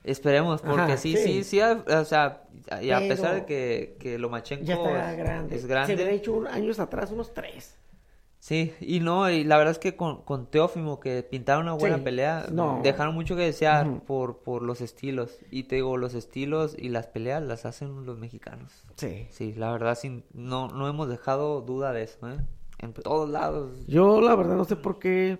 Esperemos, 0.03 0.63
porque 0.63 0.81
Ajá, 0.83 0.97
sí, 0.97 1.15
sí. 1.17 1.23
sí, 1.25 1.45
sí, 1.45 1.61
a- 1.61 1.85
o 1.87 2.05
sea, 2.05 2.45
y 2.83 2.91
a 2.91 2.99
Pero 2.99 3.09
pesar 3.09 3.35
de 3.35 3.45
que, 3.45 3.97
que 4.01 4.19
Lomachenko 4.19 4.65
Ya 4.65 4.75
está 4.77 5.13
es- 5.13 5.19
grande. 5.19 5.55
es 5.57 5.63
Se 5.63 5.69
grande, 5.69 5.95
hubiera 5.95 6.11
hecho 6.13 6.33
un- 6.33 6.47
años 6.47 6.79
atrás, 6.81 7.11
unos 7.11 7.35
tres. 7.35 7.77
Sí, 8.39 8.73
y 8.81 9.01
no, 9.01 9.29
y 9.29 9.45
la 9.45 9.59
verdad 9.59 9.73
es 9.73 9.79
que 9.79 9.97
con, 9.97 10.23
con 10.23 10.47
Teófimo, 10.51 10.99
que 10.99 11.23
pintaron 11.23 11.65
una 11.65 11.75
buena 11.75 11.99
Sí, 11.99 12.03
pelea, 12.05 12.47
no. 12.51 12.81
dejaron 12.83 13.15
mucho 13.15 13.37
que 13.37 13.43
desear 13.43 14.01
por, 14.07 14.39
por 14.39 14.63
los 14.63 14.81
estilos. 14.81 15.37
Y 15.51 15.65
te 15.65 15.75
digo, 15.77 15.99
los 15.99 16.15
estilos 16.15 16.75
y 16.79 16.89
las 16.89 17.07
peleas 17.07 17.43
las 17.43 17.67
hacen 17.67 18.07
los 18.07 18.17
mexicanos. 18.17 18.73
Sí. 18.97 19.27
Sí, 19.29 19.53
la 19.53 19.71
verdad, 19.73 19.95
sí, 19.95 20.25
no, 20.33 20.69
no 20.69 20.89
hemos 20.89 21.11
dejado 21.11 21.61
duda 21.61 21.93
de 21.93 22.05
eso, 22.05 22.31
¿eh? 22.31 22.39
En 22.79 22.95
todos 22.95 23.29
lados. 23.29 23.73
Yo 23.87 24.23
la 24.23 24.35
verdad 24.35 24.57
no 24.57 24.65
sé 24.65 24.75
por 24.77 24.99
qué, 24.99 25.37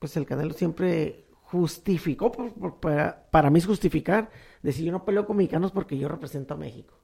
pues 0.00 0.16
el 0.16 0.26
Canelo 0.26 0.52
siempre 0.52 1.25
justificó, 1.46 2.30
por- 2.32 2.52
por- 2.54 2.80
para, 2.80 3.28
para 3.30 3.50
mí 3.50 3.58
es 3.58 3.66
justificar, 3.66 4.30
decir 4.62 4.84
yo 4.86 4.92
no 4.92 5.04
peleo 5.04 5.26
con 5.26 5.36
mexicanos 5.36 5.72
porque 5.72 5.98
yo 5.98 6.08
represento 6.08 6.54
a 6.54 6.56
México. 6.56 6.94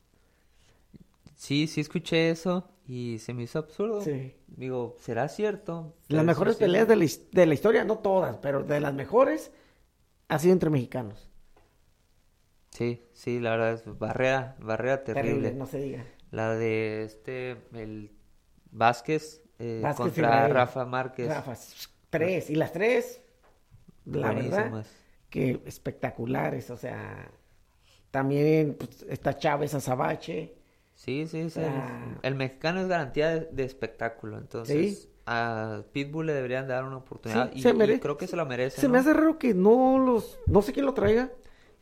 Sí, 1.36 1.66
sí 1.66 1.80
escuché 1.80 2.30
eso 2.30 2.68
y 2.86 3.18
se 3.18 3.34
me 3.34 3.42
hizo 3.44 3.58
absurdo. 3.58 4.00
Sí. 4.02 4.34
Digo, 4.46 4.96
¿será 5.00 5.28
cierto? 5.28 5.94
Las 6.02 6.08
¿Será 6.08 6.22
mejores 6.24 6.56
peleas 6.56 6.86
de 6.88 6.96
la, 6.96 7.06
de 7.32 7.46
la 7.46 7.54
historia, 7.54 7.84
no 7.84 7.98
todas, 7.98 8.36
pero 8.38 8.62
de 8.62 8.80
las 8.80 8.94
mejores, 8.94 9.50
ha 10.28 10.38
sido 10.38 10.52
entre 10.52 10.70
mexicanos. 10.70 11.28
Sí, 12.70 13.02
sí, 13.12 13.38
la 13.40 13.50
verdad 13.50 13.72
es 13.74 13.98
barrera, 13.98 14.56
barrera 14.60 15.04
terrible. 15.04 15.30
Terrible, 15.32 15.54
no 15.54 15.66
se 15.66 15.80
diga. 15.80 16.04
La 16.30 16.54
de 16.54 17.02
este, 17.04 17.58
el 17.74 18.12
Vázquez, 18.70 19.42
eh, 19.58 19.80
Vázquez 19.82 20.04
contra. 20.06 20.48
Rafa 20.48 20.86
Márquez. 20.86 21.28
Rafa, 21.28 21.54
tres, 22.08 22.48
y 22.50 22.54
las 22.54 22.72
tres, 22.72 23.21
la 24.04 24.32
verdad, 24.32 24.84
que 25.30 25.62
espectaculares, 25.64 26.70
o 26.70 26.76
sea, 26.76 27.30
también 28.10 28.76
pues, 28.78 29.04
está 29.08 29.38
Chávez 29.38 29.74
Azabache, 29.74 30.54
Sí, 30.94 31.26
sí, 31.26 31.50
sí. 31.50 31.60
Ah. 31.64 32.18
El, 32.22 32.34
mexicano 32.34 32.80
es 32.80 32.86
garantía 32.86 33.30
de, 33.30 33.48
de 33.50 33.64
espectáculo. 33.64 34.38
Entonces, 34.38 35.02
Sí. 35.02 35.08
a 35.26 35.82
Pitbull 35.90 36.26
le 36.26 36.34
deberían 36.34 36.68
dar 36.68 36.84
una 36.84 36.98
oportunidad. 36.98 37.50
Sí, 37.50 37.58
y, 37.58 37.62
se 37.62 37.70
y 37.70 37.74
merece. 37.74 38.00
creo 38.00 38.16
que 38.16 38.26
se 38.26 38.36
lo 38.36 38.46
merece. 38.46 38.80
se 38.80 38.86
¿no? 38.86 38.92
me 38.92 38.98
hace 38.98 39.12
raro 39.12 39.38
que 39.38 39.54
no 39.54 39.98
los, 39.98 40.38
no 40.46 40.62
sé 40.62 40.72
quién 40.72 40.86
lo 40.86 40.94
traiga, 40.94 41.32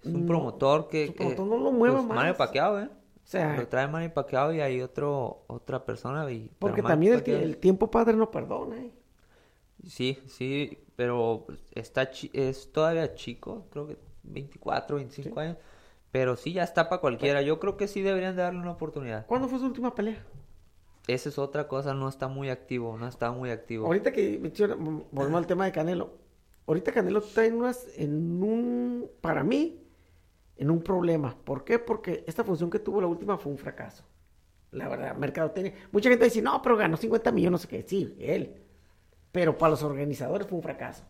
Es 0.02 0.06
un 0.06 0.26
promotor 0.26 0.88
que. 0.88 1.08
su 1.08 1.12
que- 1.12 1.18
promotor 1.18 1.46
no 1.48 1.58
lo 1.58 1.72
mueva 1.72 1.96
pues, 1.96 2.06
más. 2.08 2.16
Mario 2.16 2.36
Pacquiao, 2.36 2.78
¿eh? 2.80 2.88
sea, 3.24 3.56
Lo 3.56 3.68
trae 3.68 3.86
Manny 3.86 4.08
Pacquiao 4.08 4.52
y 4.52 4.60
hay 4.60 4.80
otro, 4.82 5.44
otra 5.46 5.84
persona. 5.84 6.28
Y, 6.32 6.50
porque 6.58 6.82
también 6.82 7.14
el, 7.14 7.30
el 7.32 7.56
tiempo 7.58 7.90
padre 7.90 8.16
no 8.16 8.30
perdona. 8.30 8.76
¿eh? 8.76 8.90
Sí, 9.86 10.18
sí, 10.26 10.78
pero 10.96 11.46
está 11.72 12.10
chi- 12.10 12.30
es 12.34 12.70
todavía 12.72 13.14
chico, 13.14 13.66
creo 13.70 13.86
que 13.88 13.96
24, 14.22 14.96
25 14.96 15.40
años. 15.40 15.56
Pero 16.12 16.36
sí, 16.36 16.52
ya 16.52 16.64
está 16.64 16.88
para 16.88 17.00
cualquiera. 17.00 17.40
Yo 17.42 17.60
creo 17.60 17.76
que 17.76 17.86
sí 17.88 18.02
deberían 18.02 18.36
de 18.36 18.42
darle 18.42 18.60
una 18.60 18.72
oportunidad. 18.72 19.26
¿Cuándo 19.26 19.48
fue 19.48 19.58
su 19.58 19.66
última 19.66 19.94
pelea? 19.94 20.24
Esa 21.06 21.28
es 21.28 21.38
otra 21.38 21.66
cosa, 21.68 21.94
no 21.94 22.08
está 22.08 22.28
muy 22.28 22.50
activo, 22.50 22.96
no 22.98 23.06
está 23.08 23.30
muy 23.32 23.50
activo. 23.50 23.86
Ahorita 23.86 24.12
que 24.12 24.38
menciona, 24.38 24.74
volvemos 24.74 25.38
al 25.38 25.46
tema 25.46 25.64
de 25.64 25.72
Canelo. 25.72 26.18
Ahorita 26.66 26.92
Canelo 26.92 27.20
está 27.20 27.46
en, 27.46 27.54
unas, 27.54 27.86
en 27.96 28.42
un, 28.42 29.10
para 29.20 29.42
mí, 29.42 29.82
en 30.56 30.70
un 30.70 30.82
problema. 30.82 31.36
¿Por 31.44 31.64
qué? 31.64 31.78
Porque 31.78 32.22
esta 32.26 32.44
función 32.44 32.70
que 32.70 32.78
tuvo 32.80 33.00
la 33.00 33.06
última 33.06 33.38
fue 33.38 33.50
un 33.50 33.58
fracaso. 33.58 34.04
La 34.72 34.88
verdad, 34.88 35.16
mercadotecnia. 35.16 35.74
Mucha 35.90 36.10
gente 36.10 36.24
dice, 36.26 36.42
no, 36.42 36.60
pero 36.62 36.76
ganó 36.76 36.96
50 36.96 37.32
millones, 37.32 37.52
no 37.52 37.58
sé 37.58 37.68
qué. 37.68 37.82
Sí, 37.88 38.14
él. 38.20 38.62
Pero 39.32 39.58
para 39.58 39.70
los 39.70 39.82
organizadores 39.82 40.46
fue 40.46 40.56
un 40.56 40.62
fracaso. 40.62 41.04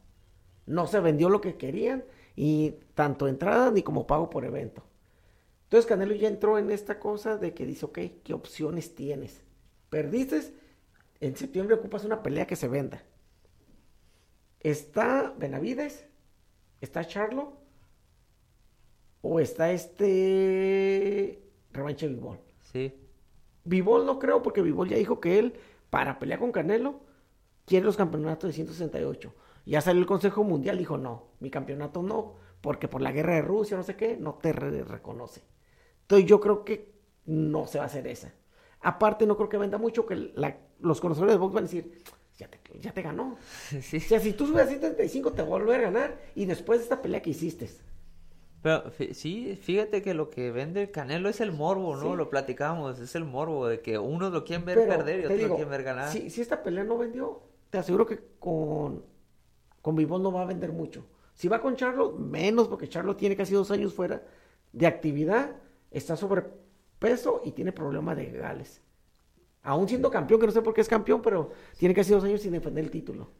No 0.67 0.87
se 0.87 1.01
vendió 1.01 1.29
lo 1.29 1.41
que 1.41 1.57
querían 1.57 2.05
y 2.37 2.75
tanto 2.95 3.29
entrada 3.29 3.71
ni 3.71 3.83
como 3.83 4.07
pago 4.07 4.31
por 4.31 4.45
evento. 4.45 4.83
Entonces 5.65 5.87
Canelo 5.87 6.15
ya 6.15 6.29
entró 6.29 6.59
en 6.59 6.71
esta 6.71 6.99
cosa 6.99 7.37
de 7.37 7.55
que 7.55 7.65
dice, 7.65 7.87
ok, 7.87 7.99
¿qué 8.25 8.35
opciones 8.35 8.95
tienes? 8.95 9.43
Perdiste, 9.89 10.53
en 11.21 11.37
septiembre 11.37 11.77
ocupas 11.77 12.05
una 12.05 12.23
pelea 12.23 12.47
que 12.47 12.57
se 12.57 12.69
venda. 12.69 13.03
¿Está 14.61 15.35
Benavides? 15.39 16.07
¿Está 16.81 17.05
Charlo? 17.07 17.55
¿O 19.23 19.39
está 19.39 19.71
este 19.71 21.43
revanche 21.73 22.09
Vivol? 22.09 22.39
Sí, 22.73 22.95
Vivol 23.65 24.07
no 24.07 24.19
creo 24.19 24.43
porque 24.43 24.63
Vivol 24.63 24.89
ya 24.89 24.97
dijo 24.97 25.21
que 25.21 25.39
él, 25.39 25.55
para 25.91 26.19
pelear 26.19 26.41
con 26.41 26.53
Canelo, 26.53 27.01
quiere 27.71 27.87
los 27.87 27.97
campeonatos 27.97 28.49
de 28.49 28.53
168. 28.55 29.33
Ya 29.65 29.81
salió 29.81 30.01
el 30.01 30.07
Consejo 30.09 30.43
Mundial, 30.43 30.77
dijo 30.77 30.99
no, 30.99 31.29
mi 31.39 31.51
campeonato 31.51 32.03
no, 32.03 32.35
porque 32.61 32.89
por 32.89 33.01
la 33.01 33.13
guerra 33.13 33.37
de 33.37 33.43
Rusia, 33.43 33.77
no 33.77 33.85
sé 33.85 33.95
qué, 33.95 34.17
no 34.17 34.35
te 34.35 34.53
re- 34.53 34.83
reconoce. 34.83 35.43
Entonces 36.03 36.29
yo 36.29 36.41
creo 36.41 36.65
que 36.65 36.93
no 37.27 37.69
se 37.69 37.79
va 37.79 37.85
a 37.85 37.87
hacer 37.87 38.09
esa. 38.09 38.35
Aparte 38.81 39.25
no 39.25 39.37
creo 39.37 39.49
que 39.49 39.57
venda 39.57 39.79
mucho, 39.79 40.05
que 40.05 40.17
la- 40.35 40.59
los 40.81 41.01
conocedores 41.01 41.35
de 41.35 41.39
box 41.39 41.55
van 41.55 41.63
a 41.65 41.67
decir, 41.69 42.03
ya 42.37 42.49
te, 42.49 42.59
ya 42.81 42.93
te 42.93 43.03
ganó. 43.03 43.37
sí. 43.83 43.99
O 43.99 44.01
sea, 44.01 44.19
si 44.19 44.33
tú 44.33 44.49
subes 44.49 44.65
a 44.65 44.69
135 44.69 45.31
te 45.33 45.43
va 45.43 45.47
a 45.47 45.51
volver 45.51 45.79
a 45.79 45.83
ganar 45.85 46.19
y 46.35 46.47
después 46.47 46.81
de 46.81 46.85
esta 46.85 47.01
pelea 47.01 47.23
que 47.23 47.31
hiciste. 47.31 47.71
Pero 48.63 48.91
sí, 49.13 49.57
fíjate 49.63 50.03
que 50.03 50.13
lo 50.13 50.29
que 50.29 50.51
vende 50.51 50.83
el 50.83 50.91
Canelo 50.91 51.29
es 51.29 51.41
el 51.41 51.53
morbo, 51.53 51.95
¿no? 51.95 52.11
Sí. 52.11 52.17
Lo 52.17 52.29
platicamos, 52.29 52.99
es 52.99 53.15
el 53.15 53.25
morbo 53.25 53.69
de 53.69 53.81
que 53.81 53.97
unos 53.99 54.33
lo 54.33 54.45
quieren 54.45 54.67
ver 54.67 54.77
Pero, 54.79 54.97
perder 54.97 55.21
y 55.21 55.25
otros 55.25 55.39
digo, 55.39 55.49
lo 55.51 55.55
quieren 55.55 55.71
ver 55.71 55.83
ganar. 55.85 56.11
Si, 56.11 56.29
si 56.29 56.41
esta 56.43 56.63
pelea 56.63 56.83
no 56.85 56.99
vendió, 56.99 57.41
te 57.71 57.79
aseguro 57.79 58.07
que 58.07 58.21
con, 58.39 59.05
con 59.83 59.97
Vivol 59.97 60.23
no 60.23 60.33
va 60.33 60.43
a 60.43 60.47
vender 60.47 60.73
mucho. 60.73 61.07
Si 61.35 61.49
va 61.49 61.61
con 61.61 61.77
Charlo, 61.77 62.13
menos, 62.13 62.69
porque 62.69 62.89
Charlo 62.89 63.17
tiene 63.17 63.37
casi 63.37 63.55
dos 63.55 63.71
años 63.71 63.95
fuera 63.95 64.23
de 64.73 64.87
actividad, 64.87 65.57
está 65.91 66.17
sobrepeso 66.17 67.43
y 67.45 67.53
tiene 67.53 67.73
problema 67.73 68.15
de 68.15 68.31
gales. 68.33 68.83
Aún 69.63 69.89
siendo 69.89 70.11
campeón, 70.11 70.41
que 70.41 70.47
no 70.47 70.53
sé 70.53 70.63
por 70.63 70.75
qué 70.75 70.81
es 70.81 70.89
campeón, 70.89 71.23
pero 71.23 71.51
tiene 71.79 71.95
casi 71.95 72.13
dos 72.13 72.25
años 72.25 72.41
sin 72.43 72.53
defender 72.53 72.85
el 72.85 72.91
título. 72.91 73.31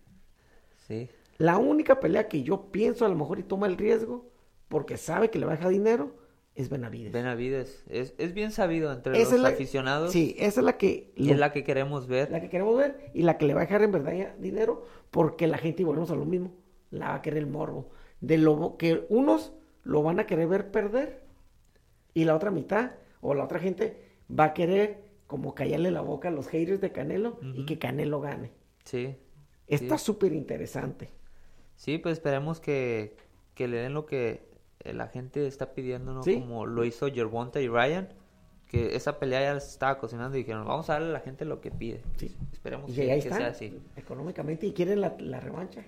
Sí, 0.77 1.11
La 1.39 1.59
única 1.59 2.01
pelea 2.01 2.29
que 2.29 2.43
yo 2.43 2.71
pienso 2.73 3.05
a 3.05 3.09
lo 3.09 3.17
mejor 3.17 3.39
y 3.39 3.43
toma 3.45 3.67
el 3.67 3.77
riesgo, 3.79 4.31
porque 4.69 4.97
sabe 4.97 5.31
que 5.31 5.39
le 5.39 5.47
va 5.47 5.53
a 5.53 5.57
dejar 5.57 5.71
dinero, 5.71 6.15
es 6.61 6.69
Benavides. 6.69 7.13
Benavides, 7.13 7.85
es, 7.89 8.15
es 8.19 8.33
bien 8.35 8.51
sabido 8.53 8.93
entre 8.93 9.21
Esa 9.21 9.33
los 9.33 9.41
la- 9.43 9.49
aficionados 9.51 10.13
Sí, 10.13 10.35
esa 10.39 10.61
es 10.61 10.65
la 10.65 10.77
que... 10.79 11.13
lo- 11.17 11.33
es 11.33 11.39
la 11.39 11.53
que 11.53 11.65
queremos 11.65 12.07
ver. 12.07 12.31
la 12.31 12.41
que 12.41 12.49
queremos 12.49 12.77
ver 12.77 13.11
y 13.15 13.23
la 13.23 13.39
que 13.39 13.47
le 13.47 13.55
va 13.55 13.61
a 13.63 13.65
dejar 13.65 13.83
en 13.83 13.93
verdad 13.93 14.13
ya 14.13 14.35
dinero 14.39 14.85
porque 15.11 15.47
la 15.47 15.59
gente, 15.59 15.83
y 15.83 15.85
volvemos 15.85 16.11
a 16.11 16.17
lo 16.17 16.25
mismo, 16.25 16.53
la 16.91 17.09
va 17.09 17.15
a 17.17 17.23
querer 17.23 17.39
el 17.39 17.47
morbo. 17.47 17.91
De 18.21 18.37
lo 18.39 18.77
que 18.77 19.07
unos 19.09 19.53
lo 19.85 20.03
van 20.03 20.21
a 20.21 20.27
querer 20.27 20.47
ver 20.49 20.71
perder 20.71 21.23
y 22.15 22.25
la 22.25 22.35
otra 22.37 22.51
mitad 22.51 22.93
o 23.21 23.35
la 23.35 23.45
otra 23.45 23.59
gente 23.59 23.97
va 24.31 24.45
a 24.45 24.55
querer 24.55 25.05
como 25.27 25.55
callarle 25.55 25.91
la 25.91 26.01
boca 26.01 26.29
a 26.29 26.33
los 26.33 26.49
haters 26.49 26.81
de 26.81 26.91
Canelo 26.93 27.39
y 27.55 27.65
que 27.67 27.79
Canelo 27.79 28.21
gane. 28.21 28.51
Sí, 28.85 29.15
Está 29.69 29.97
Sí. 29.99 30.05
súper 30.07 30.33
interesante. 30.33 31.09
sí, 31.77 31.99
pues 31.99 32.15
esperemos 32.15 32.59
que, 32.61 33.15
que 33.55 33.69
le 33.69 33.79
den 33.79 33.95
lo 33.95 34.05
que 34.05 34.50
la 34.85 35.09
gente 35.09 35.47
está 35.47 35.73
pidiendo, 35.75 36.13
¿no? 36.15 36.23
Sí. 36.23 36.41
Como 36.41 36.67
lo 36.67 36.85
hizo 36.85 37.09
Gervonta 37.13 37.61
y 37.61 37.69
Ryan, 37.69 38.09
que 38.69 38.95
esa 38.97 39.19
pelea 39.19 39.55
ya 39.55 39.61
se 39.61 39.71
estaba 39.71 39.99
cocinando 39.99 40.37
y 40.37 40.41
dijeron, 40.41 40.67
vamos 40.67 40.89
a 40.91 40.95
darle 40.95 41.09
a 41.09 41.13
la 41.13 41.21
gente 41.21 41.45
lo 41.45 41.61
que 41.61 41.71
pide. 41.71 42.03
Sí. 42.17 42.37
Esperemos 42.53 42.91
Y 42.91 42.95
que, 42.95 43.13
ahí 43.13 43.21
que 43.23 43.29
sea 43.29 43.49
así. 43.49 43.79
económicamente, 43.97 44.67
y 44.67 44.73
quieren 44.73 45.01
la, 45.01 45.17
la 45.19 45.41
revancha. 45.41 45.85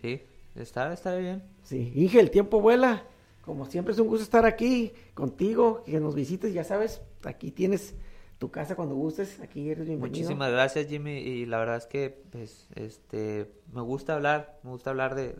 Sí, 0.00 0.22
está, 0.54 0.92
está 0.92 1.16
bien. 1.16 1.42
Sí, 1.62 1.92
Inge, 1.94 2.20
el 2.20 2.30
tiempo 2.30 2.60
vuela. 2.60 3.04
Como 3.42 3.66
siempre 3.66 3.92
es 3.92 3.98
un 3.98 4.06
gusto 4.06 4.22
estar 4.22 4.46
aquí 4.46 4.92
contigo, 5.14 5.82
que 5.84 5.98
nos 5.98 6.14
visites, 6.14 6.54
ya 6.54 6.62
sabes, 6.62 7.02
aquí 7.24 7.50
tienes 7.50 7.96
tu 8.38 8.52
casa 8.52 8.76
cuando 8.76 8.94
gustes, 8.94 9.40
aquí 9.40 9.68
eres 9.68 9.86
bienvenido. 9.86 10.08
Muchísimas 10.08 10.50
gracias 10.52 10.86
Jimmy 10.86 11.18
y 11.18 11.46
la 11.46 11.58
verdad 11.58 11.76
es 11.76 11.86
que 11.86 12.22
pues 12.30 12.68
este 12.76 13.50
me 13.72 13.80
gusta 13.82 14.14
hablar, 14.14 14.58
me 14.62 14.70
gusta 14.70 14.90
hablar 14.90 15.14
de, 15.16 15.32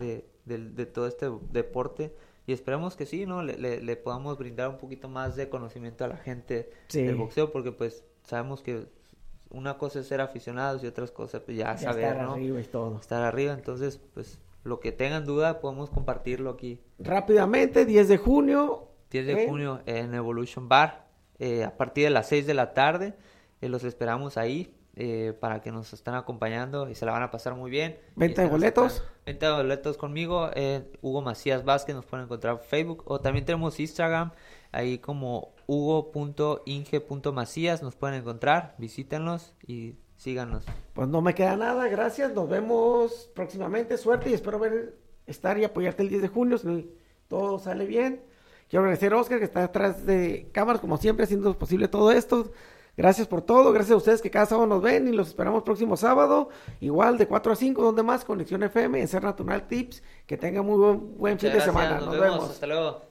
de, 0.46 0.58
de 0.58 0.86
todo 0.86 1.06
este 1.06 1.30
deporte 1.52 2.12
y 2.46 2.52
esperemos 2.52 2.96
que 2.96 3.06
sí, 3.06 3.26
¿no? 3.26 3.42
Le, 3.42 3.56
le- 3.56 3.80
le 3.82 3.96
podamos 3.96 4.36
brindar 4.38 4.68
un 4.68 4.78
poquito 4.78 5.08
más 5.08 5.36
de 5.36 5.48
conocimiento 5.48 6.04
a 6.04 6.08
la 6.08 6.16
gente 6.16 6.70
Sí. 6.88 7.02
del 7.02 7.16
boxeo 7.16 7.52
porque 7.52 7.72
pues 7.72 8.04
sabemos 8.24 8.62
que 8.62 8.86
una 9.50 9.76
cosa 9.78 10.00
es 10.00 10.06
ser 10.06 10.20
aficionados 10.20 10.82
y 10.82 10.86
otras 10.86 11.10
cosas 11.10 11.42
pues 11.42 11.56
ya, 11.56 11.72
Ya 11.72 11.78
saber, 11.78 12.04
estar 12.12 12.22
¿no? 12.26 12.32
arriba 12.32 12.60
y 12.60 12.64
todo. 12.64 12.98
Estar 12.98 13.22
arriba, 13.22 13.52
entonces 13.52 14.00
pues 14.14 14.38
lo 14.64 14.80
que 14.80 14.92
tengan 14.92 15.26
duda 15.26 15.60
podemos 15.60 15.90
compartirlo 15.90 16.50
aquí. 16.50 16.80
Rápidamente, 16.98 17.84
10 17.84 18.08
de 18.08 18.16
junio. 18.16 18.88
10 19.10 19.26
de 19.26 19.42
en- 19.42 19.48
junio 19.48 19.80
en 19.86 20.14
Evolution 20.14 20.68
Bar, 20.68 21.06
eh, 21.38 21.64
a 21.64 21.76
partir 21.76 22.04
de 22.04 22.10
las 22.10 22.28
6 22.28 22.46
de 22.46 22.54
la 22.54 22.72
tarde. 22.74 23.14
eh, 23.60 23.68
los 23.68 23.84
esperamos 23.84 24.36
ahí 24.38 24.74
eh, 24.94 25.32
para 25.40 25.60
que 25.60 25.72
nos 25.72 25.92
estén 25.92 26.14
acompañando 26.14 26.88
y 26.88 26.94
se 26.94 27.04
la 27.06 27.12
van 27.12 27.22
a 27.22 27.30
pasar 27.30 27.54
muy 27.54 27.70
bien. 27.70 27.98
¿Venta 28.16 28.42
de 28.42 28.48
Eh, 28.48 28.50
boletos? 28.50 28.94
están- 28.94 29.08
Venta 29.24 29.46
de 29.46 29.52
boletos 29.62 29.96
conmigo, 29.96 30.50
eh, 30.54 30.90
Hugo 31.00 31.22
Macías 31.22 31.64
Vázquez, 31.64 31.94
nos 31.94 32.04
pueden 32.04 32.24
encontrar 32.26 32.54
en 32.54 32.60
Facebook 32.60 33.04
o 33.06 33.20
también 33.20 33.44
tenemos 33.44 33.78
Instagram, 33.80 34.32
ahí 34.72 34.98
como 34.98 35.54
hugo.inge.macías, 35.66 37.82
nos 37.82 37.94
pueden 37.96 38.20
encontrar, 38.20 38.74
visítenlos 38.78 39.54
y 39.66 39.96
síganos. 40.16 40.64
Pues 40.94 41.08
no 41.08 41.20
me 41.22 41.34
queda 41.34 41.56
nada, 41.56 41.88
gracias. 41.88 42.32
Nos 42.34 42.48
vemos 42.48 43.30
próximamente. 43.34 43.96
Suerte 43.98 44.30
y 44.30 44.34
espero 44.34 44.58
ver, 44.58 44.96
estar 45.26 45.58
y 45.58 45.64
apoyarte 45.64 46.02
el 46.02 46.08
10 46.08 46.22
de 46.22 46.28
junio. 46.28 46.58
Si 46.58 46.90
todo 47.28 47.58
sale 47.58 47.86
bien. 47.86 48.22
Quiero 48.68 48.84
agradecer 48.84 49.12
a 49.12 49.18
Oscar 49.18 49.38
que 49.38 49.44
está 49.44 49.60
detrás 49.60 50.06
de 50.06 50.48
cámaras, 50.52 50.80
como 50.80 50.96
siempre, 50.96 51.24
haciendo 51.24 51.56
posible 51.58 51.88
todo 51.88 52.10
esto. 52.10 52.52
Gracias 52.96 53.26
por 53.26 53.42
todo. 53.42 53.72
Gracias 53.72 53.92
a 53.94 53.96
ustedes 53.96 54.20
que 54.20 54.30
cada 54.30 54.46
sábado 54.46 54.66
nos 54.66 54.82
ven 54.82 55.08
y 55.08 55.12
los 55.12 55.28
esperamos 55.28 55.62
próximo 55.62 55.96
sábado. 55.96 56.50
Igual 56.80 57.16
de 57.18 57.26
4 57.26 57.52
a 57.52 57.56
5, 57.56 57.82
donde 57.82 58.02
más, 58.02 58.24
Conexión 58.24 58.62
FM, 58.62 59.00
en 59.00 59.08
Ser 59.08 59.22
Natural 59.22 59.66
Tips. 59.66 60.02
Que 60.26 60.36
tengan 60.36 60.66
muy 60.66 60.76
buen, 60.78 61.18
buen 61.18 61.38
fin 61.38 61.52
de 61.52 61.60
semana. 61.60 61.96
nos, 61.96 62.06
Nos, 62.06 62.14
vemos. 62.20 62.30
vemos. 62.36 62.50
hasta 62.50 62.66
luego. 62.66 63.02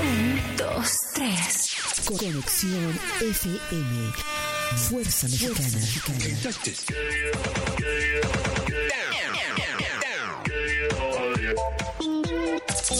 Un, 0.00 0.40
dos, 0.56 0.90
tres. 1.14 1.76
Conexión 2.06 2.98
FM. 3.20 4.12
Fuerza 4.88 5.26
Mexicana. 5.28 5.78